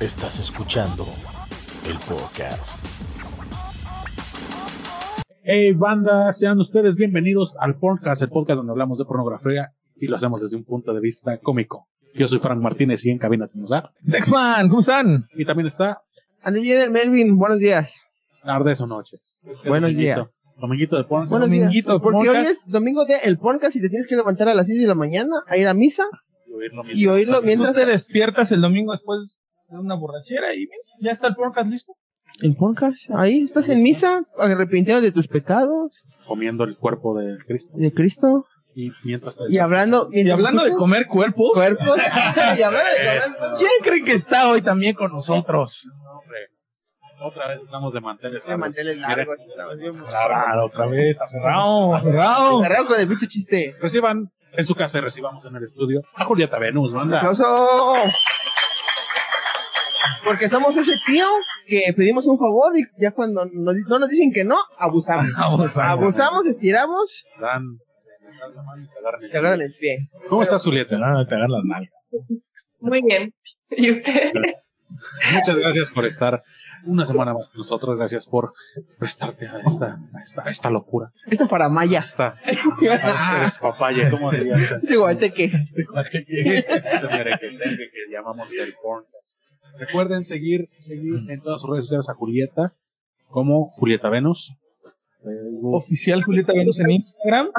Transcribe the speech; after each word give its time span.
Estás 0.00 0.40
escuchando 0.40 1.06
el 1.88 1.96
podcast. 2.08 2.78
Hey 5.42 5.72
banda, 5.72 6.32
sean 6.32 6.58
ustedes 6.60 6.96
bienvenidos 6.96 7.56
al 7.58 7.76
podcast, 7.78 8.22
el 8.22 8.28
podcast 8.28 8.58
donde 8.58 8.72
hablamos 8.72 8.98
de 8.98 9.04
pornografía 9.04 9.68
y 9.96 10.06
lo 10.06 10.16
hacemos 10.16 10.40
desde 10.42 10.56
un 10.56 10.64
punto 10.64 10.94
de 10.94 11.00
vista 11.00 11.38
cómico. 11.38 11.86
Yo 12.14 12.28
soy 12.28 12.38
Frank 12.38 12.60
Martínez 12.60 13.04
y 13.04 13.10
en 13.10 13.18
cabina 13.18 13.46
tenemos 13.48 13.72
a... 13.72 13.90
Dexman, 14.00 14.68
¿cómo 14.68 14.80
están? 14.80 15.26
Y 15.36 15.44
también 15.44 15.66
está 15.66 16.00
Andy 16.42 16.88
Melvin, 16.90 17.36
buenos 17.36 17.58
días. 17.58 18.06
Tardes 18.42 18.80
o 18.80 18.86
noches. 18.86 19.42
Es 19.46 19.58
Buenos 19.64 19.90
dominguito. 19.90 20.14
días. 20.16 20.40
Dominguito 20.58 20.96
de 20.96 21.04
porno. 21.04 21.28
Buenos 21.28 21.48
Dominguito, 21.50 21.92
días. 21.92 22.02
Porque 22.02 22.28
hoy 22.28 22.36
podcast. 22.36 22.50
es 22.50 22.64
domingo 22.66 23.04
de 23.04 23.16
el 23.24 23.38
podcast 23.38 23.76
y 23.76 23.80
te 23.80 23.88
tienes 23.88 24.06
que 24.06 24.16
levantar 24.16 24.48
a 24.48 24.54
las 24.54 24.66
6 24.66 24.80
de 24.80 24.86
la 24.86 24.94
mañana 24.94 25.36
a 25.46 25.56
ir 25.56 25.68
a 25.68 25.74
misa 25.74 26.04
Y 26.48 26.52
oírlo 26.52 26.82
y 26.92 27.06
oírlo 27.06 27.42
mientras 27.42 27.74
Tú 27.74 27.80
te 27.80 27.86
despiertas 27.86 28.50
el 28.52 28.60
domingo 28.60 28.92
después 28.92 29.20
de 29.20 29.39
una 29.78 29.94
borrachera 29.94 30.54
y 30.54 30.60
mira, 30.60 30.72
ya 31.00 31.12
está 31.12 31.28
el 31.28 31.34
podcast 31.34 31.68
listo. 31.68 31.94
el 32.42 32.56
podcast. 32.56 33.10
Ahí 33.10 33.40
estás 33.42 33.68
en 33.68 33.82
misa, 33.82 34.24
arrepintiendo 34.38 35.00
de 35.02 35.12
tus 35.12 35.28
pecados, 35.28 36.04
comiendo 36.26 36.64
el 36.64 36.76
cuerpo 36.76 37.18
de 37.18 37.36
Cristo. 37.46 37.72
de 37.76 37.92
Cristo 37.92 38.46
Y 38.74 38.90
mientras 39.04 39.36
y 39.48 39.58
hablando 39.58 40.08
Y 40.12 40.28
hablando 40.30 40.62
de 40.64 40.72
comer 40.74 41.06
cuerpos, 41.06 41.50
cuerpos 41.54 41.96
y 42.58 42.62
hablando 42.62 42.88
de 43.02 43.16
Eso. 43.18 43.38
comer 43.40 43.54
¿quién 43.58 43.70
cree 43.82 44.02
que 44.04 44.12
está 44.12 44.48
hoy 44.48 44.62
también 44.62 44.94
con 44.94 45.12
nosotros? 45.12 45.88
Hombre, 46.12 46.38
otra 47.22 47.48
vez 47.48 47.60
estamos 47.62 47.92
de 47.92 48.00
manteles. 48.00 48.42
de 48.46 48.56
manteles 48.56 48.96
largos. 48.98 49.36
estamos 49.40 49.76
bien- 49.78 49.96
Claro, 50.08 50.66
otra 50.66 50.86
vez, 50.86 51.20
aferrado, 51.20 51.94
aferrado. 51.94 52.58
Agarrado 52.60 52.86
con 52.86 53.00
el 53.00 53.08
pinche 53.08 53.26
chiste. 53.26 53.74
Reciban 53.80 54.30
en 54.52 54.66
su 54.66 54.74
casa 54.74 54.98
y 54.98 55.00
recibamos 55.02 55.44
en 55.46 55.54
el 55.56 55.62
estudio 55.64 56.00
a 56.14 56.24
Julieta 56.24 56.58
Venus, 56.58 56.92
banda. 56.94 57.20
Porque 60.24 60.48
somos 60.48 60.76
ese 60.76 60.92
tío 61.06 61.26
que 61.66 61.92
pedimos 61.96 62.26
un 62.26 62.38
favor 62.38 62.76
y 62.78 62.82
ya 63.00 63.10
cuando 63.12 63.44
nos- 63.46 63.76
no 63.88 63.98
nos 63.98 64.08
dicen 64.08 64.32
que 64.32 64.44
no, 64.44 64.56
abusamos. 64.78 65.26
Abusamos. 65.36 65.90
Abusamos, 66.02 66.46
estiramos 66.46 67.24
Dan, 67.40 67.78
te 68.18 68.98
agarran 68.98 69.22
el 69.24 69.30
y 69.32 69.36
agarran 69.36 69.60
el 69.62 69.74
pie. 69.78 70.08
¿Cómo 70.28 70.42
estás, 70.42 70.64
Julieta? 70.64 70.98
No, 70.98 71.26
te 71.26 71.34
agarran 71.34 71.52
las 71.52 71.64
nalgas. 71.64 71.92
Muy 72.80 73.02
bien. 73.02 73.34
¿Y 73.70 73.90
usted? 73.90 74.32
Muchas 75.34 75.56
gracias 75.58 75.90
por 75.90 76.04
estar 76.04 76.42
una 76.84 77.06
semana 77.06 77.32
más 77.34 77.48
con 77.50 77.58
nosotros. 77.58 77.96
Gracias 77.96 78.26
por 78.26 78.52
prestarte 78.98 79.46
a 79.46 79.58
esta, 79.60 79.98
a 80.14 80.22
esta, 80.22 80.42
a 80.44 80.50
esta 80.50 80.70
locura. 80.70 81.12
Esto 81.26 81.46
para 81.46 81.68
Maya. 81.68 82.00
A 82.00 82.04
esta, 82.04 82.34
este 82.44 83.44
despapalle, 83.44 84.10
¿cómo 84.10 84.30
dirías? 84.32 84.82
Digo, 84.82 85.08
este 85.08 85.32
que 85.32 85.44
Este 85.44 85.84
merequetengue 87.10 87.90
que 87.90 88.12
llamamos 88.12 88.50
el 88.54 88.74
porncast. 88.82 89.40
Recuerden 89.78 90.24
seguir, 90.24 90.68
seguir 90.78 91.14
en 91.30 91.40
todas 91.40 91.60
sus 91.60 91.70
redes 91.70 91.86
sociales 91.86 92.08
a 92.08 92.14
Julieta 92.14 92.74
como 93.28 93.70
Julieta 93.70 94.08
Venus. 94.10 94.52
Oficial 95.62 96.22
Julieta 96.22 96.52
Venus 96.52 96.80
en 96.80 96.90
Instagram. 96.90 97.50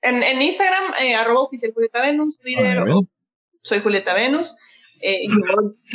En, 0.00 0.22
en 0.22 0.42
Instagram, 0.42 0.94
eh, 1.02 1.14
arroba 1.14 1.42
oficial 1.42 1.72
Julieta 1.72 2.00
Venus, 2.02 2.38
Twitter, 2.38 2.78
A 2.78 2.84
ver. 2.84 2.92
o- 2.94 3.06
soy 3.62 3.80
Julieta 3.80 4.14
Venus. 4.14 4.56
Eh, 5.00 5.24
y 5.24 5.28
yo- 5.28 5.36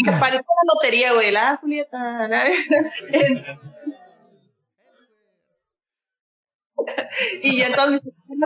me 0.06 0.12
pareció 0.20 0.46
la 0.46 0.74
lotería, 0.74 1.14
güey, 1.14 1.32
la 1.32 1.58
Julieta. 1.58 2.28
la- 2.28 2.46
y 7.42 7.58
ya 7.58 7.68
en 7.68 7.74
todas 7.74 7.92
mis 7.92 8.02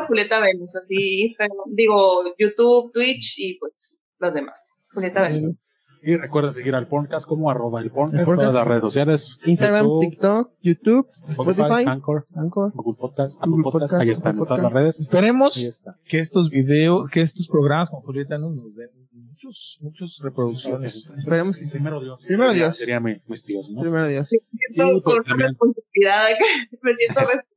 Julieta 0.08 0.40
Venus, 0.40 0.76
así 0.76 1.24
Instagram, 1.24 1.58
digo, 1.68 2.24
YouTube, 2.38 2.92
Twitch 2.94 3.36
y 3.38 3.58
pues 3.60 4.00
los 4.20 4.34
demás. 4.34 4.76
Julieta 4.94 5.22
Venus. 5.24 5.56
Y 6.04 6.16
recuerden 6.18 6.54
seguir 6.54 6.74
al 6.76 6.88
podcast 6.88 7.28
como 7.28 7.52
arroba 7.52 7.80
el 7.80 7.92
podcast, 7.92 8.16
El 8.20 8.26
podcast. 8.26 8.40
todas 8.42 8.54
las 8.56 8.68
redes 8.68 8.82
sociales. 8.82 9.38
Instagram, 9.46 9.86
YouTube, 9.86 10.02
TikTok, 10.10 10.52
YouTube, 10.62 11.08
Spotify, 11.28 11.62
Spotify, 11.62 11.90
Anchor, 11.90 12.26
Anchor. 12.36 12.72
Google 12.74 12.98
Podcast, 13.00 13.38
Apple 13.38 13.50
Google 13.52 13.64
Podcast, 13.64 13.92
Podcast, 13.94 14.02
ahí 14.02 14.10
están 14.10 14.32
en 14.32 14.38
todas 14.44 14.50
las 14.64 14.72
Podcast. 14.72 14.76
redes. 14.84 15.00
Esperemos 15.00 15.84
que 16.06 16.20
estos 16.20 16.50
videos, 16.50 17.08
que 17.10 17.22
estos 17.22 17.48
programas 17.48 17.90
con 17.92 18.02
Julieta 18.02 18.38
nos 18.40 18.56
nos 18.56 18.76
den 18.76 18.90
muchos, 19.14 19.78
muchos 19.82 20.20
reproducciones. 20.24 21.12
Esperemos 21.18 21.58
que 21.58 21.66
sí. 21.66 21.72
Primero 21.72 22.00
Dios. 22.00 22.24
Primero 22.26 22.54
Dios. 22.54 22.78
Sería 22.78 23.00
mi, 23.00 23.16
mis 23.28 23.44
tíos, 23.44 23.70
¿no? 23.72 23.82
Primero 23.82 24.08
Dios. 24.08 24.28
Siento 24.28 24.98
Y, 24.98 25.02
pues, 25.02 25.16
con 25.18 25.24
también- 25.26 25.50
responsabilidad, 25.50 26.26
me 26.82 26.96
siento 26.96 27.20
responsable. 27.20 27.48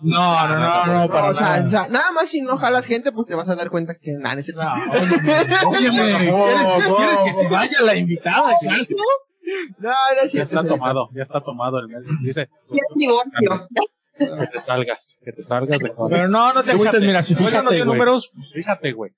No, 0.00 0.48
no, 0.48 0.58
no, 0.58 0.86
no, 0.86 1.00
No, 1.02 1.08
para 1.08 1.30
o, 1.30 1.34
sea, 1.34 1.46
nada. 1.48 1.66
o 1.66 1.70
sea, 1.70 1.88
nada 1.88 2.12
más 2.12 2.28
si 2.28 2.42
no 2.42 2.56
jalas 2.56 2.86
gente, 2.86 3.12
pues 3.12 3.26
te 3.26 3.34
vas 3.34 3.48
a 3.48 3.56
dar 3.56 3.70
cuenta 3.70 3.94
que 3.94 4.12
nada, 4.12 4.36
no 4.36 4.42
¿quieres, 5.78 6.00
¿quieres 6.00 7.18
que 7.24 7.32
se 7.32 7.48
vaya 7.48 7.82
la 7.82 7.96
invitada? 7.96 8.52
No, 9.78 9.90
no 9.90 10.22
es 10.22 10.32
Ya 10.32 10.42
está 10.42 10.64
tomado, 10.64 11.10
ya 11.14 11.22
está 11.22 11.40
tomado 11.40 11.78
el 11.78 11.88
mes. 11.88 12.02
Dice 12.22 12.48
divorcio. 12.94 13.68
que 14.16 14.46
te 14.46 14.60
salgas, 14.60 15.18
que 15.24 15.32
te 15.32 15.42
salgas 15.42 15.80
de 15.80 15.90
Pero 16.08 16.28
no, 16.28 16.52
no 16.52 16.62
te 16.62 16.72
agüites. 16.72 17.00
Mira, 17.00 17.22
si 17.22 17.34
tú 17.34 17.44
fíjate, 17.44 17.62
no 17.64 17.70
tienes 17.70 17.86
güey. 17.86 17.98
números, 17.98 18.30
Fíjate, 18.54 18.92
güey. 18.92 19.12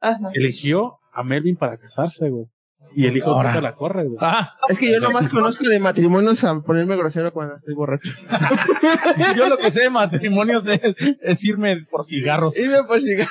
Ajá. 0.00 0.30
Eligió 0.34 0.98
a 1.12 1.22
Melvin 1.22 1.56
para 1.56 1.78
casarse, 1.78 2.28
güey. 2.28 2.46
Y 2.94 3.06
el 3.06 3.16
hijo 3.16 3.40
te 3.52 3.62
la 3.62 3.74
corre, 3.74 4.04
güey. 4.04 4.18
ah, 4.20 4.54
Es 4.68 4.78
que 4.78 4.90
yo 4.90 5.00
nomás 5.00 5.28
conozco 5.28 5.68
de 5.68 5.78
matrimonios 5.78 6.42
a 6.44 6.60
ponerme 6.60 6.96
grosero 6.96 7.32
cuando 7.32 7.56
estoy 7.56 7.74
borracho. 7.74 8.10
yo 9.36 9.48
lo 9.48 9.58
que 9.58 9.70
sé 9.70 9.82
de 9.82 9.90
matrimonios 9.90 10.64
es, 10.66 10.80
es 11.20 11.44
irme 11.44 11.84
por 11.90 12.04
cigarros. 12.04 12.58
Y 12.58 12.68
me 12.68 12.82
puedo 12.84 13.00
llegar. 13.00 13.28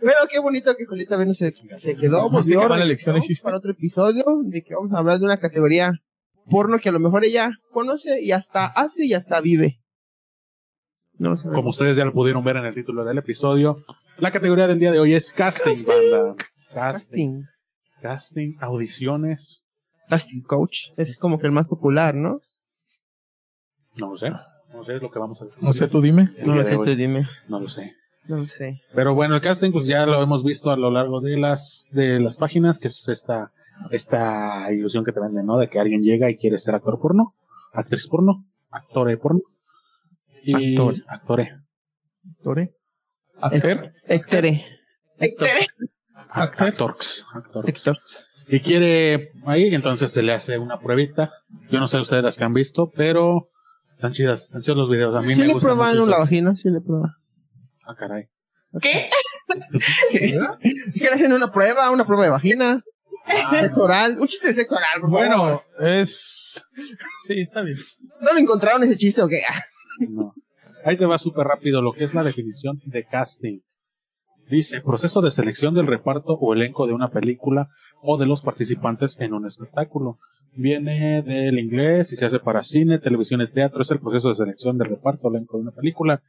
Pero 0.00 0.16
qué 0.30 0.40
bonito 0.40 0.74
que 0.76 0.84
Julieta 0.84 1.16
Venus 1.16 1.38
se, 1.38 1.54
se 1.76 1.96
quedó. 1.96 2.22
¿Viste 2.24 2.36
volvió, 2.36 2.60
qué 2.60 2.68
mala 2.68 2.82
regresó 2.82 3.10
elección 3.10 3.16
hiciste? 3.18 3.44
Para 3.44 3.58
otro 3.58 3.70
episodio 3.72 4.24
de 4.44 4.62
que 4.62 4.74
vamos 4.74 4.92
a 4.92 4.98
hablar 4.98 5.18
de 5.18 5.24
una 5.24 5.36
categoría 5.38 5.92
porno 6.50 6.78
que 6.78 6.88
a 6.88 6.92
lo 6.92 6.98
mejor 6.98 7.24
ella 7.24 7.50
conoce 7.72 8.20
y 8.20 8.32
hasta 8.32 8.66
hace 8.66 9.06
y 9.06 9.14
hasta 9.14 9.40
vive. 9.40 9.80
No 11.18 11.30
lo. 11.30 11.36
Como 11.52 11.68
ustedes 11.70 11.96
ya 11.96 12.04
lo 12.04 12.12
pudieron 12.12 12.42
ver 12.44 12.56
en 12.56 12.64
el 12.64 12.74
título 12.74 13.04
del 13.04 13.18
episodio, 13.18 13.84
la 14.18 14.30
categoría 14.32 14.66
del 14.66 14.78
día 14.80 14.90
de 14.90 14.98
hoy 14.98 15.14
es 15.14 15.30
casting, 15.30 15.76
banda. 15.86 16.34
Casting. 16.72 17.42
Casting. 18.02 18.56
Audiciones. 18.60 19.62
Casting 20.08 20.42
coach. 20.42 20.88
Es 20.96 21.16
como 21.16 21.38
que 21.38 21.46
el 21.46 21.52
más 21.52 21.66
popular, 21.66 22.14
¿no? 22.14 22.40
No 23.96 24.10
lo 24.10 24.16
sé. 24.18 24.30
No 24.72 24.84
sé 24.84 24.94
lo 24.94 25.10
que 25.10 25.18
vamos 25.18 25.40
a 25.40 25.44
decir. 25.44 25.62
No 25.62 25.72
sé, 25.72 25.86
tú 25.86 26.02
dime. 26.02 26.30
No 26.44 26.54
lo 26.54 26.64
de 26.64 26.70
sé, 26.70 26.76
tú 26.76 26.84
dime. 26.96 27.28
No 27.48 27.60
lo 27.60 27.68
sé. 27.68 27.94
No 28.26 28.38
lo 28.38 28.46
sé. 28.46 28.82
Pero 28.94 29.14
bueno, 29.14 29.36
el 29.36 29.40
casting, 29.40 29.70
pues 29.70 29.86
ya 29.86 30.04
lo 30.06 30.20
hemos 30.22 30.42
visto 30.42 30.70
a 30.70 30.76
lo 30.76 30.90
largo 30.90 31.20
de 31.20 31.36
las, 31.36 31.88
de 31.92 32.18
las 32.18 32.36
páginas, 32.36 32.78
que 32.78 32.88
es 32.88 33.08
esta, 33.08 33.52
esta 33.90 34.72
ilusión 34.72 35.04
que 35.04 35.12
te 35.12 35.20
venden, 35.20 35.46
¿no? 35.46 35.56
De 35.56 35.68
que 35.68 35.78
alguien 35.78 36.02
llega 36.02 36.28
y 36.30 36.36
quiere 36.36 36.58
ser 36.58 36.74
actor 36.74 36.98
porno, 37.00 37.34
actriz 37.72 38.08
porno, 38.08 38.44
actor 38.70 39.16
porno. 39.18 39.40
Y 40.44 40.72
Actor. 40.72 40.96
Actore. 41.06 41.60
¿Tore? 42.42 42.74
¿Actor? 43.40 43.92
Héctor. 44.04 44.44
Héctor. 45.18 45.48
Ac- 46.34 46.42
Actor. 46.42 46.68
Actorx. 46.68 47.26
Actorx. 47.34 47.68
Héctor. 47.68 47.98
Y 48.48 48.60
quiere 48.60 49.30
ahí, 49.46 49.74
entonces 49.74 50.12
se 50.12 50.22
le 50.22 50.32
hace 50.32 50.58
una 50.58 50.78
pruebita. 50.78 51.30
Yo 51.70 51.78
no 51.78 51.86
sé 51.86 51.98
ustedes 51.98 52.22
las 52.22 52.36
que 52.36 52.44
han 52.44 52.52
visto, 52.52 52.90
pero 52.94 53.48
están 53.94 54.12
chidas, 54.12 54.42
están 54.42 54.62
chidos 54.62 54.76
los 54.78 54.90
videos. 54.90 55.14
A 55.14 55.20
mí 55.22 55.34
Sí 55.34 55.40
me 55.40 55.46
le 55.46 55.52
gustan 55.54 55.70
probaron 55.70 55.98
mucho 55.98 56.10
la 56.10 56.16
esos- 56.16 56.24
vagina, 56.26 56.56
sí 56.56 56.68
le 56.70 56.80
probaron. 56.80 57.14
Ah, 57.86 57.94
caray. 57.96 58.24
¿Qué? 58.80 59.10
¿Qué 60.10 60.40
le 61.00 61.08
hacen 61.08 61.32
una 61.32 61.52
prueba? 61.52 61.90
¿Una 61.90 62.06
prueba 62.06 62.24
de 62.24 62.30
vagina? 62.30 62.82
Sexo 63.60 63.82
oral. 63.84 64.18
Un 64.18 64.26
chiste 64.26 64.48
de 64.48 64.54
sexo 64.54 64.74
oral, 64.74 65.00
por 65.00 65.10
favor. 65.10 65.26
Bueno, 65.28 65.62
es... 66.00 66.62
Sí, 67.26 67.34
está 67.40 67.62
bien. 67.62 67.78
¿No 68.20 68.32
lo 68.32 68.38
encontraron 68.38 68.82
ese 68.82 68.96
chiste 68.96 69.22
o 69.22 69.28
qué? 69.28 69.40
No. 70.08 70.34
Ahí 70.84 70.96
te 70.96 71.06
va 71.06 71.18
súper 71.18 71.46
rápido 71.46 71.80
lo 71.82 71.92
que 71.92 72.02
es 72.04 72.14
la 72.14 72.24
definición 72.24 72.80
de 72.86 73.04
casting. 73.04 73.60
Dice, 74.52 74.82
proceso 74.82 75.22
de 75.22 75.30
selección 75.30 75.72
del 75.72 75.86
reparto 75.86 76.34
o 76.34 76.52
elenco 76.52 76.86
de 76.86 76.92
una 76.92 77.08
película 77.08 77.70
o 78.02 78.18
de 78.18 78.26
los 78.26 78.42
participantes 78.42 79.18
en 79.18 79.32
un 79.32 79.46
espectáculo. 79.46 80.18
Viene 80.52 81.22
del 81.22 81.58
inglés 81.58 82.12
y 82.12 82.16
se 82.16 82.26
hace 82.26 82.38
para 82.38 82.62
cine, 82.62 82.98
televisión 82.98 83.40
y 83.40 83.50
teatro. 83.50 83.80
Es 83.80 83.90
el 83.90 84.00
proceso 84.00 84.28
de 84.28 84.34
selección 84.34 84.76
del 84.76 84.90
reparto 84.90 85.28
o 85.28 85.30
elenco 85.30 85.56
de 85.56 85.62
una 85.62 85.70
película. 85.70 86.22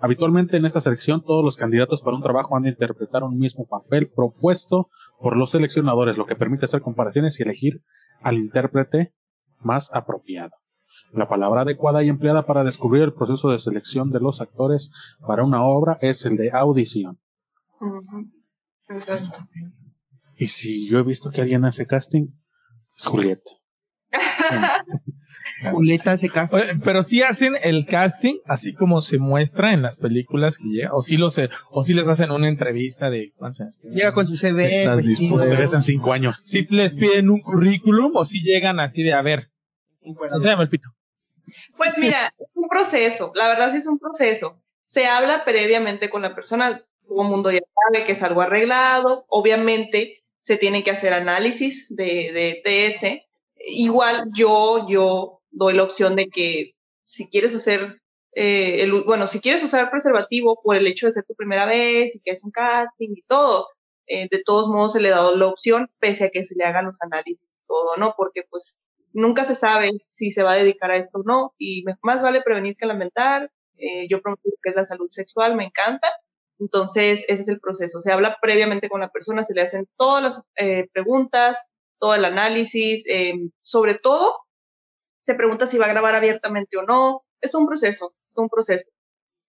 Habitualmente 0.00 0.56
en 0.56 0.66
esta 0.66 0.80
selección 0.80 1.22
todos 1.22 1.44
los 1.44 1.56
candidatos 1.56 2.02
para 2.02 2.16
un 2.16 2.24
trabajo 2.24 2.56
han 2.56 2.64
de 2.64 2.70
interpretar 2.70 3.22
un 3.22 3.38
mismo 3.38 3.64
papel 3.68 4.08
propuesto 4.08 4.88
por 5.20 5.36
los 5.36 5.52
seleccionadores, 5.52 6.18
lo 6.18 6.26
que 6.26 6.34
permite 6.34 6.64
hacer 6.64 6.80
comparaciones 6.80 7.38
y 7.38 7.44
elegir 7.44 7.82
al 8.20 8.38
intérprete 8.38 9.14
más 9.60 9.94
apropiado. 9.94 10.56
La 11.12 11.28
palabra 11.28 11.60
adecuada 11.60 12.02
y 12.02 12.08
empleada 12.08 12.46
para 12.46 12.64
descubrir 12.64 13.04
el 13.04 13.12
proceso 13.12 13.48
de 13.48 13.60
selección 13.60 14.10
de 14.10 14.18
los 14.18 14.40
actores 14.40 14.90
para 15.24 15.44
una 15.44 15.64
obra 15.64 15.98
es 16.00 16.24
el 16.24 16.36
de 16.36 16.50
audición. 16.50 17.20
Exacto. 18.88 19.38
Y 20.36 20.46
si 20.46 20.88
yo 20.88 20.98
he 20.98 21.02
visto 21.02 21.30
que 21.30 21.40
alguien 21.40 21.64
hace 21.64 21.86
casting, 21.86 22.28
es 22.96 23.06
Julieta. 23.06 23.50
Julieta 25.70 26.16
se 26.16 26.28
casa. 26.28 26.56
Oye, 26.56 26.76
pero 26.82 27.02
sí 27.02 27.22
hacen 27.22 27.54
el 27.62 27.86
casting 27.86 28.36
así 28.46 28.72
como 28.72 29.00
se 29.00 29.18
muestra 29.18 29.72
en 29.72 29.82
las 29.82 29.96
películas 29.96 30.56
que 30.56 30.68
llega, 30.68 30.94
o 30.94 31.02
sí 31.02 31.16
los, 31.16 31.38
o 31.70 31.84
sí 31.84 31.94
les 31.94 32.08
hacen 32.08 32.30
una 32.30 32.48
entrevista 32.48 33.10
de 33.10 33.32
cuántos 33.36 33.60
años 33.60 33.78
tienen? 33.78 33.98
Llega 33.98 34.14
con 34.14 34.26
su 34.26 34.36
CV, 34.36 34.96
dispuesto. 34.98 35.38
Regresan 35.38 35.82
cinco 35.82 36.12
años. 36.12 36.40
Sí 36.44 36.66
les 36.70 36.96
piden 36.96 37.30
un 37.30 37.40
currículum 37.40 38.12
o 38.14 38.24
sí 38.24 38.42
llegan 38.42 38.80
así 38.80 39.02
de 39.02 39.12
a 39.12 39.22
ver, 39.22 39.50
enséñame 40.02 40.62
el 40.62 40.68
pito. 40.68 40.88
Pues 41.76 41.98
mira, 41.98 42.32
es 42.38 42.48
un 42.54 42.68
proceso, 42.68 43.32
la 43.34 43.48
verdad 43.48 43.70
sí 43.70 43.78
es 43.78 43.86
un 43.86 43.98
proceso. 43.98 44.62
Se 44.86 45.06
habla 45.06 45.44
previamente 45.44 46.10
con 46.10 46.22
la 46.22 46.34
persona, 46.34 46.80
todo 47.10 47.22
el 47.22 47.28
mundo 47.28 47.50
ya 47.50 47.58
sabe 47.58 48.04
que 48.06 48.12
es 48.12 48.22
algo 48.22 48.40
arreglado, 48.40 49.26
obviamente 49.28 50.22
se 50.38 50.56
tienen 50.56 50.84
que 50.84 50.92
hacer 50.92 51.12
análisis 51.12 51.94
de, 51.94 52.32
de 52.32 52.62
TS. 52.64 53.26
Igual 53.56 54.30
yo, 54.32 54.86
yo 54.88 55.42
doy 55.50 55.74
la 55.74 55.82
opción 55.82 56.16
de 56.16 56.28
que 56.28 56.72
si 57.04 57.28
quieres 57.28 57.54
hacer, 57.54 58.00
eh, 58.32 58.82
el, 58.82 59.02
bueno, 59.02 59.26
si 59.26 59.40
quieres 59.40 59.62
usar 59.62 59.90
preservativo 59.90 60.60
por 60.62 60.76
el 60.76 60.86
hecho 60.86 61.06
de 61.06 61.12
ser 61.12 61.24
tu 61.24 61.34
primera 61.34 61.66
vez 61.66 62.14
y 62.14 62.20
que 62.20 62.30
es 62.30 62.44
un 62.44 62.52
casting 62.52 63.10
y 63.10 63.22
todo, 63.22 63.68
eh, 64.06 64.28
de 64.30 64.42
todos 64.44 64.68
modos 64.68 64.92
se 64.92 65.00
le 65.00 65.10
da 65.10 65.30
la 65.32 65.46
opción, 65.48 65.90
pese 65.98 66.26
a 66.26 66.30
que 66.30 66.44
se 66.44 66.54
le 66.56 66.64
hagan 66.64 66.86
los 66.86 67.02
análisis 67.02 67.52
y 67.52 67.66
todo, 67.66 67.96
¿no? 67.96 68.14
Porque 68.16 68.44
pues 68.48 68.78
nunca 69.12 69.44
se 69.44 69.54
sabe 69.56 69.90
si 70.06 70.30
se 70.30 70.42
va 70.42 70.52
a 70.52 70.56
dedicar 70.56 70.90
a 70.92 70.96
esto 70.96 71.18
o 71.18 71.22
no, 71.24 71.54
y 71.58 71.84
más 72.02 72.22
vale 72.22 72.42
prevenir 72.42 72.76
que 72.76 72.86
lamentar. 72.86 73.50
Eh, 73.76 74.06
yo 74.08 74.20
promuevo 74.20 74.42
lo 74.44 74.56
que 74.62 74.70
es 74.70 74.76
la 74.76 74.84
salud 74.84 75.08
sexual, 75.10 75.56
me 75.56 75.64
encanta. 75.64 76.08
Entonces, 76.60 77.24
ese 77.26 77.42
es 77.42 77.48
el 77.48 77.58
proceso. 77.58 78.00
Se 78.00 78.12
habla 78.12 78.36
previamente 78.40 78.88
con 78.88 79.00
la 79.00 79.08
persona, 79.10 79.42
se 79.42 79.54
le 79.54 79.62
hacen 79.62 79.88
todas 79.96 80.22
las 80.22 80.42
eh, 80.56 80.88
preguntas, 80.92 81.58
todo 81.98 82.14
el 82.14 82.24
análisis, 82.24 83.06
eh, 83.08 83.34
sobre 83.62 83.94
todo, 83.94 84.36
se 85.20 85.34
pregunta 85.34 85.66
si 85.66 85.78
va 85.78 85.86
a 85.86 85.90
grabar 85.90 86.14
abiertamente 86.14 86.76
o 86.76 86.82
no. 86.82 87.24
Es 87.40 87.54
un 87.54 87.66
proceso, 87.66 88.14
es 88.28 88.36
un 88.36 88.48
proceso. 88.48 88.86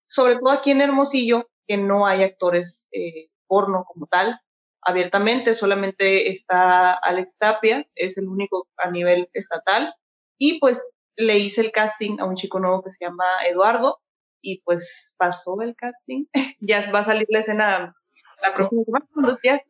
Sobre 0.05 0.37
todo 0.37 0.49
aquí 0.51 0.71
en 0.71 0.81
Hermosillo, 0.81 1.49
que 1.67 1.77
no 1.77 2.07
hay 2.07 2.23
actores 2.23 2.87
eh, 2.91 3.29
porno 3.47 3.85
como 3.85 4.07
tal, 4.07 4.39
abiertamente, 4.81 5.53
solamente 5.53 6.29
está 6.29 6.93
Alex 6.93 7.37
Tapia, 7.37 7.85
es 7.95 8.17
el 8.17 8.27
único 8.27 8.67
a 8.77 8.89
nivel 8.89 9.29
estatal, 9.33 9.93
y 10.37 10.59
pues 10.59 10.91
le 11.15 11.37
hice 11.39 11.61
el 11.61 11.71
casting 11.71 12.19
a 12.19 12.25
un 12.25 12.35
chico 12.35 12.59
nuevo 12.59 12.81
que 12.83 12.91
se 12.91 13.05
llama 13.05 13.25
Eduardo, 13.47 13.99
y 14.41 14.61
pues 14.61 15.15
pasó 15.17 15.61
el 15.61 15.75
casting, 15.75 16.25
ya 16.59 16.89
va 16.91 16.99
a 16.99 17.03
salir 17.03 17.27
la 17.29 17.39
escena 17.39 17.95
la 18.41 18.55
próxima 18.55 18.83
semana, 18.83 19.05
cuando 19.13 19.37
ya 19.43 19.61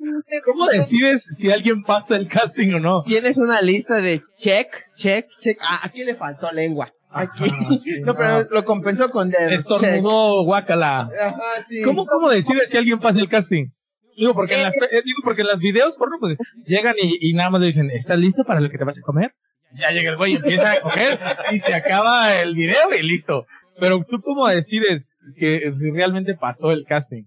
¿Cómo 0.45 0.67
decides 0.67 1.25
si 1.35 1.51
alguien 1.51 1.83
pasa 1.83 2.15
el 2.15 2.27
casting 2.27 2.73
o 2.73 2.79
no? 2.79 3.03
Tienes 3.03 3.37
una 3.37 3.61
lista 3.61 3.99
de 3.99 4.23
check, 4.37 4.85
check, 4.95 5.27
check. 5.39 5.57
Ah, 5.61 5.81
aquí 5.83 6.03
le 6.03 6.15
faltó 6.15 6.49
lengua. 6.51 6.93
Aquí. 7.09 7.49
Ajá, 7.49 7.69
sí, 7.83 8.01
no, 8.05 8.15
pero 8.15 8.47
lo 8.49 8.63
compensó 8.63 9.09
con 9.09 9.29
check. 9.29 9.51
Estornudó 9.51 10.43
guacala. 10.45 11.09
Ajá, 11.21 11.63
sí. 11.67 11.81
¿Cómo, 11.81 12.05
¿Cómo 12.05 12.29
decides 12.29 12.69
si 12.69 12.77
alguien 12.77 12.99
pasa 12.99 13.19
el 13.19 13.27
casting? 13.27 13.67
Digo, 14.15 14.33
porque 14.33 14.55
en 14.55 14.63
las, 14.63 14.75
eh, 14.75 15.01
digo, 15.03 15.19
porque 15.23 15.41
en 15.41 15.47
las 15.47 15.59
videos, 15.59 15.97
porno, 15.97 16.17
pues, 16.19 16.37
llegan 16.65 16.95
y, 17.01 17.17
y 17.29 17.33
nada 17.33 17.49
más 17.49 17.61
le 17.61 17.67
dicen, 17.67 17.89
¿estás 17.91 18.19
listo 18.19 18.43
para 18.45 18.61
lo 18.61 18.69
que 18.69 18.77
te 18.77 18.83
vas 18.83 18.97
a 18.97 19.01
comer? 19.01 19.33
Ya 19.73 19.91
llega 19.91 20.11
el 20.11 20.17
güey 20.17 20.33
y 20.33 20.35
empieza 20.35 20.73
a 20.73 20.81
comer 20.81 21.19
y 21.51 21.59
se 21.59 21.73
acaba 21.73 22.35
el 22.39 22.55
video 22.55 22.93
y 22.93 23.03
listo. 23.03 23.47
Pero 23.81 24.05
tú 24.07 24.21
cómo 24.21 24.47
decides 24.47 25.15
que 25.35 25.71
realmente 25.91 26.35
pasó 26.35 26.69
el 26.69 26.85
casting? 26.85 27.23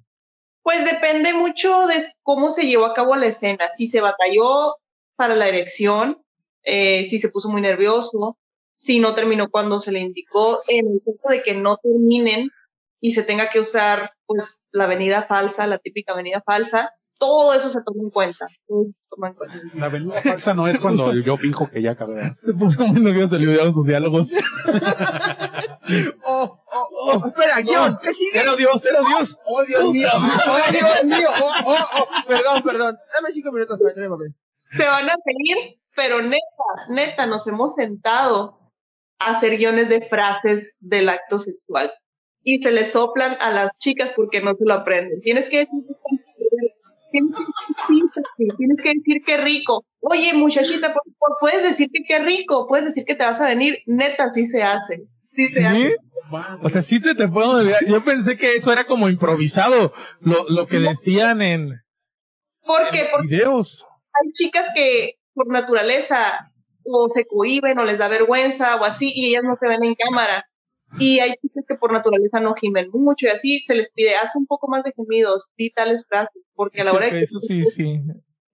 Pues 0.62 0.84
depende 0.84 1.34
mucho 1.34 1.88
de 1.88 2.00
cómo 2.22 2.48
se 2.48 2.62
llevó 2.62 2.86
a 2.86 2.94
cabo 2.94 3.16
la 3.16 3.26
escena, 3.26 3.70
si 3.70 3.88
se 3.88 4.00
batalló 4.00 4.76
para 5.16 5.34
la 5.34 5.48
erección, 5.48 6.22
eh, 6.62 7.06
si 7.06 7.18
se 7.18 7.28
puso 7.28 7.48
muy 7.48 7.60
nervioso, 7.60 8.38
si 8.76 9.00
no 9.00 9.16
terminó 9.16 9.50
cuando 9.50 9.80
se 9.80 9.90
le 9.90 9.98
indicó, 9.98 10.62
en 10.68 10.86
el 10.86 11.00
caso 11.04 11.34
de 11.34 11.42
que 11.42 11.54
no 11.54 11.76
terminen 11.78 12.50
y 13.00 13.10
se 13.14 13.24
tenga 13.24 13.50
que 13.50 13.58
usar 13.58 14.12
pues 14.24 14.62
la 14.70 14.84
avenida 14.84 15.24
falsa, 15.24 15.66
la 15.66 15.78
típica 15.78 16.12
avenida 16.12 16.40
falsa, 16.46 16.92
todo 17.18 17.54
eso 17.54 17.70
se 17.70 17.78
toma 17.84 18.02
en 18.02 18.10
cuenta. 18.10 18.46
todo 18.66 18.84
se 18.84 19.08
toma 19.08 19.28
en 19.28 19.34
cuenta. 19.34 19.56
La 19.74 19.86
avenida 19.86 20.20
falsa 20.22 20.54
no 20.54 20.66
es 20.66 20.78
cuando 20.78 21.12
yo 21.14 21.36
finjo 21.36 21.68
que 21.70 21.82
ya 21.82 21.92
acabé. 21.92 22.34
Se 22.40 22.52
puso 22.52 22.86
muy 22.86 23.00
nervioso, 23.00 23.38
le 23.38 23.48
olvidaron 23.48 23.72
sus 23.72 23.86
diálogos. 23.86 24.30
Oh, 26.24 26.64
oh, 26.72 26.88
oh. 27.02 27.26
Espera, 27.26 27.60
guion. 27.60 27.98
¿Qué 28.02 28.14
sigue? 28.14 28.40
¡Era 28.40 28.56
Dios, 28.56 28.84
era 28.86 29.00
Dios! 29.00 29.38
Oh, 29.44 29.62
Dios 29.64 29.84
mío. 29.92 30.08
Oh, 30.14 30.72
Dios 30.72 31.04
mío. 31.04 31.28
Oh, 31.42 31.52
oh, 31.66 31.76
oh. 31.98 32.26
Perdón, 32.26 32.62
perdón. 32.62 32.96
Dame 33.14 33.30
cinco 33.30 33.52
minutos 33.52 33.78
para 33.78 33.90
entrar 33.90 34.06
en 34.06 34.12
papel. 34.12 34.34
Se 34.72 34.84
van 34.84 35.08
a 35.08 35.14
seguir, 35.24 35.78
pero 35.94 36.22
neta, 36.22 36.38
neta, 36.88 37.26
nos 37.26 37.46
hemos 37.46 37.74
sentado 37.74 38.58
a 39.18 39.32
hacer 39.32 39.58
guiones 39.58 39.88
de 39.88 40.00
frases 40.08 40.72
del 40.80 41.08
acto 41.10 41.38
sexual 41.38 41.92
y 42.42 42.62
se 42.62 42.70
les 42.70 42.92
soplan 42.92 43.36
a 43.40 43.50
las 43.50 43.76
chicas 43.78 44.12
porque 44.14 44.40
no 44.40 44.54
se 44.54 44.64
lo 44.64 44.74
aprenden. 44.74 45.20
Tienes 45.20 45.48
que 45.48 45.58
decir, 45.58 45.80
tienes 47.20 48.10
que 48.14 48.20
decir, 48.20 48.56
tienes 48.56 48.76
que 48.82 48.92
decir 48.94 49.44
rico. 49.44 49.84
Oye, 50.00 50.32
muchachita, 50.34 50.92
por 50.92 51.02
favor, 51.04 51.36
puedes 51.40 51.62
decir 51.62 51.88
que 51.92 52.02
qué 52.06 52.18
rico, 52.24 52.66
puedes 52.66 52.86
decir 52.86 53.04
que 53.04 53.14
te 53.14 53.24
vas 53.24 53.40
a 53.40 53.48
venir. 53.48 53.78
Neta, 53.86 54.32
sí 54.34 54.46
se 54.46 54.62
hace, 54.62 55.02
sí 55.22 55.46
se 55.46 55.64
hace. 55.66 55.96
O 56.62 56.68
sea, 56.70 56.82
sí 56.82 57.00
te, 57.00 57.14
te 57.14 57.28
puedo 57.28 57.58
olvidar. 57.58 57.84
Yo 57.86 58.02
pensé 58.04 58.36
que 58.36 58.54
eso 58.54 58.72
era 58.72 58.84
como 58.84 59.08
improvisado, 59.08 59.92
lo, 60.20 60.48
lo 60.48 60.66
que 60.66 60.80
decían 60.80 61.42
en, 61.42 61.80
¿Por 62.64 62.82
en 62.82 62.90
qué? 62.92 63.02
los 63.02 63.10
Porque 63.12 63.28
videos. 63.28 63.86
hay 64.12 64.32
chicas 64.32 64.66
que 64.74 65.14
por 65.34 65.48
naturaleza 65.48 66.50
o 66.84 67.08
se 67.14 67.24
cohiben 67.26 67.78
o 67.78 67.84
les 67.84 67.98
da 67.98 68.08
vergüenza 68.08 68.76
o 68.76 68.84
así 68.84 69.10
y 69.14 69.30
ellas 69.30 69.42
no 69.44 69.56
se 69.58 69.66
ven 69.68 69.84
en 69.84 69.94
cámara. 69.94 70.44
Y 70.98 71.18
hay 71.18 71.32
chicas 71.42 71.64
que 71.66 71.74
por 71.74 71.92
naturaleza 71.92 72.38
no 72.40 72.54
gimen 72.54 72.88
mucho 72.92 73.26
y 73.26 73.30
así 73.30 73.60
se 73.66 73.74
les 73.74 73.90
pide, 73.90 74.14
haz 74.14 74.36
un 74.36 74.46
poco 74.46 74.68
más 74.68 74.84
de 74.84 74.92
gemidos, 74.92 75.48
di 75.56 75.70
tales 75.70 76.04
frases, 76.08 76.42
porque 76.54 76.80
a 76.80 76.84
la 76.84 76.90
Sí, 76.90 76.96
hora 76.96 77.06
de 77.06 77.12
que 77.12 77.22
eso 77.22 77.38
sí, 77.38 77.64
sí. 77.66 78.00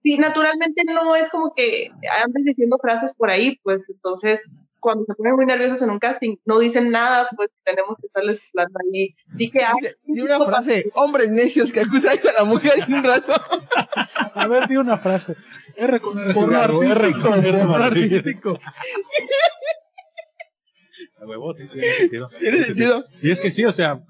sí, 0.03 0.17
naturalmente 0.17 0.83
no 0.85 1.15
es 1.15 1.29
como 1.29 1.53
que 1.55 1.89
andes 2.23 2.43
diciendo 2.45 2.77
frases 2.81 3.13
por 3.13 3.29
ahí, 3.29 3.59
pues 3.63 3.89
entonces 3.89 4.39
cuando 4.79 5.05
se 5.05 5.13
ponen 5.13 5.35
muy 5.35 5.45
nerviosos 5.45 5.81
en 5.83 5.91
un 5.91 5.99
casting 5.99 6.37
no 6.43 6.59
dicen 6.59 6.89
nada, 6.89 7.29
pues 7.37 7.51
tenemos 7.63 7.97
que 7.99 8.07
estarles 8.07 8.41
hablando 8.53 8.79
ahí. 8.91 9.15
Dije, 9.35 9.59
ah, 9.63 9.73
Di 10.03 10.21
una 10.21 10.43
frase. 10.43 10.91
Hombres 10.95 11.29
necios 11.29 11.71
que 11.71 11.81
acusáis 11.81 12.25
a 12.25 12.33
la 12.33 12.43
mujer 12.43 12.81
sin 12.81 13.03
razón. 13.03 13.39
A 14.33 14.47
ver, 14.47 14.67
di 14.67 14.77
una 14.77 14.97
frase. 14.97 15.35
R 15.75 15.99
con 16.01 16.19
R 16.19 16.33
Porno 16.33 16.49
cigarro, 16.49 16.83
R 16.83 16.91
artístico, 16.91 17.29
con 17.29 17.45
R 17.45 17.59
porno 17.59 17.75
artístico. 17.75 18.59
A 21.19 21.25
huevo, 21.27 21.53
sí, 21.53 21.67
tiene 21.71 21.93
sentido. 21.93 22.29
¿Tiene 22.39 22.63
sentido? 22.63 23.03
Y 23.21 23.31
es 23.31 23.39
que 23.39 23.51
sí, 23.51 23.63
o 23.65 23.71
sea, 23.71 24.03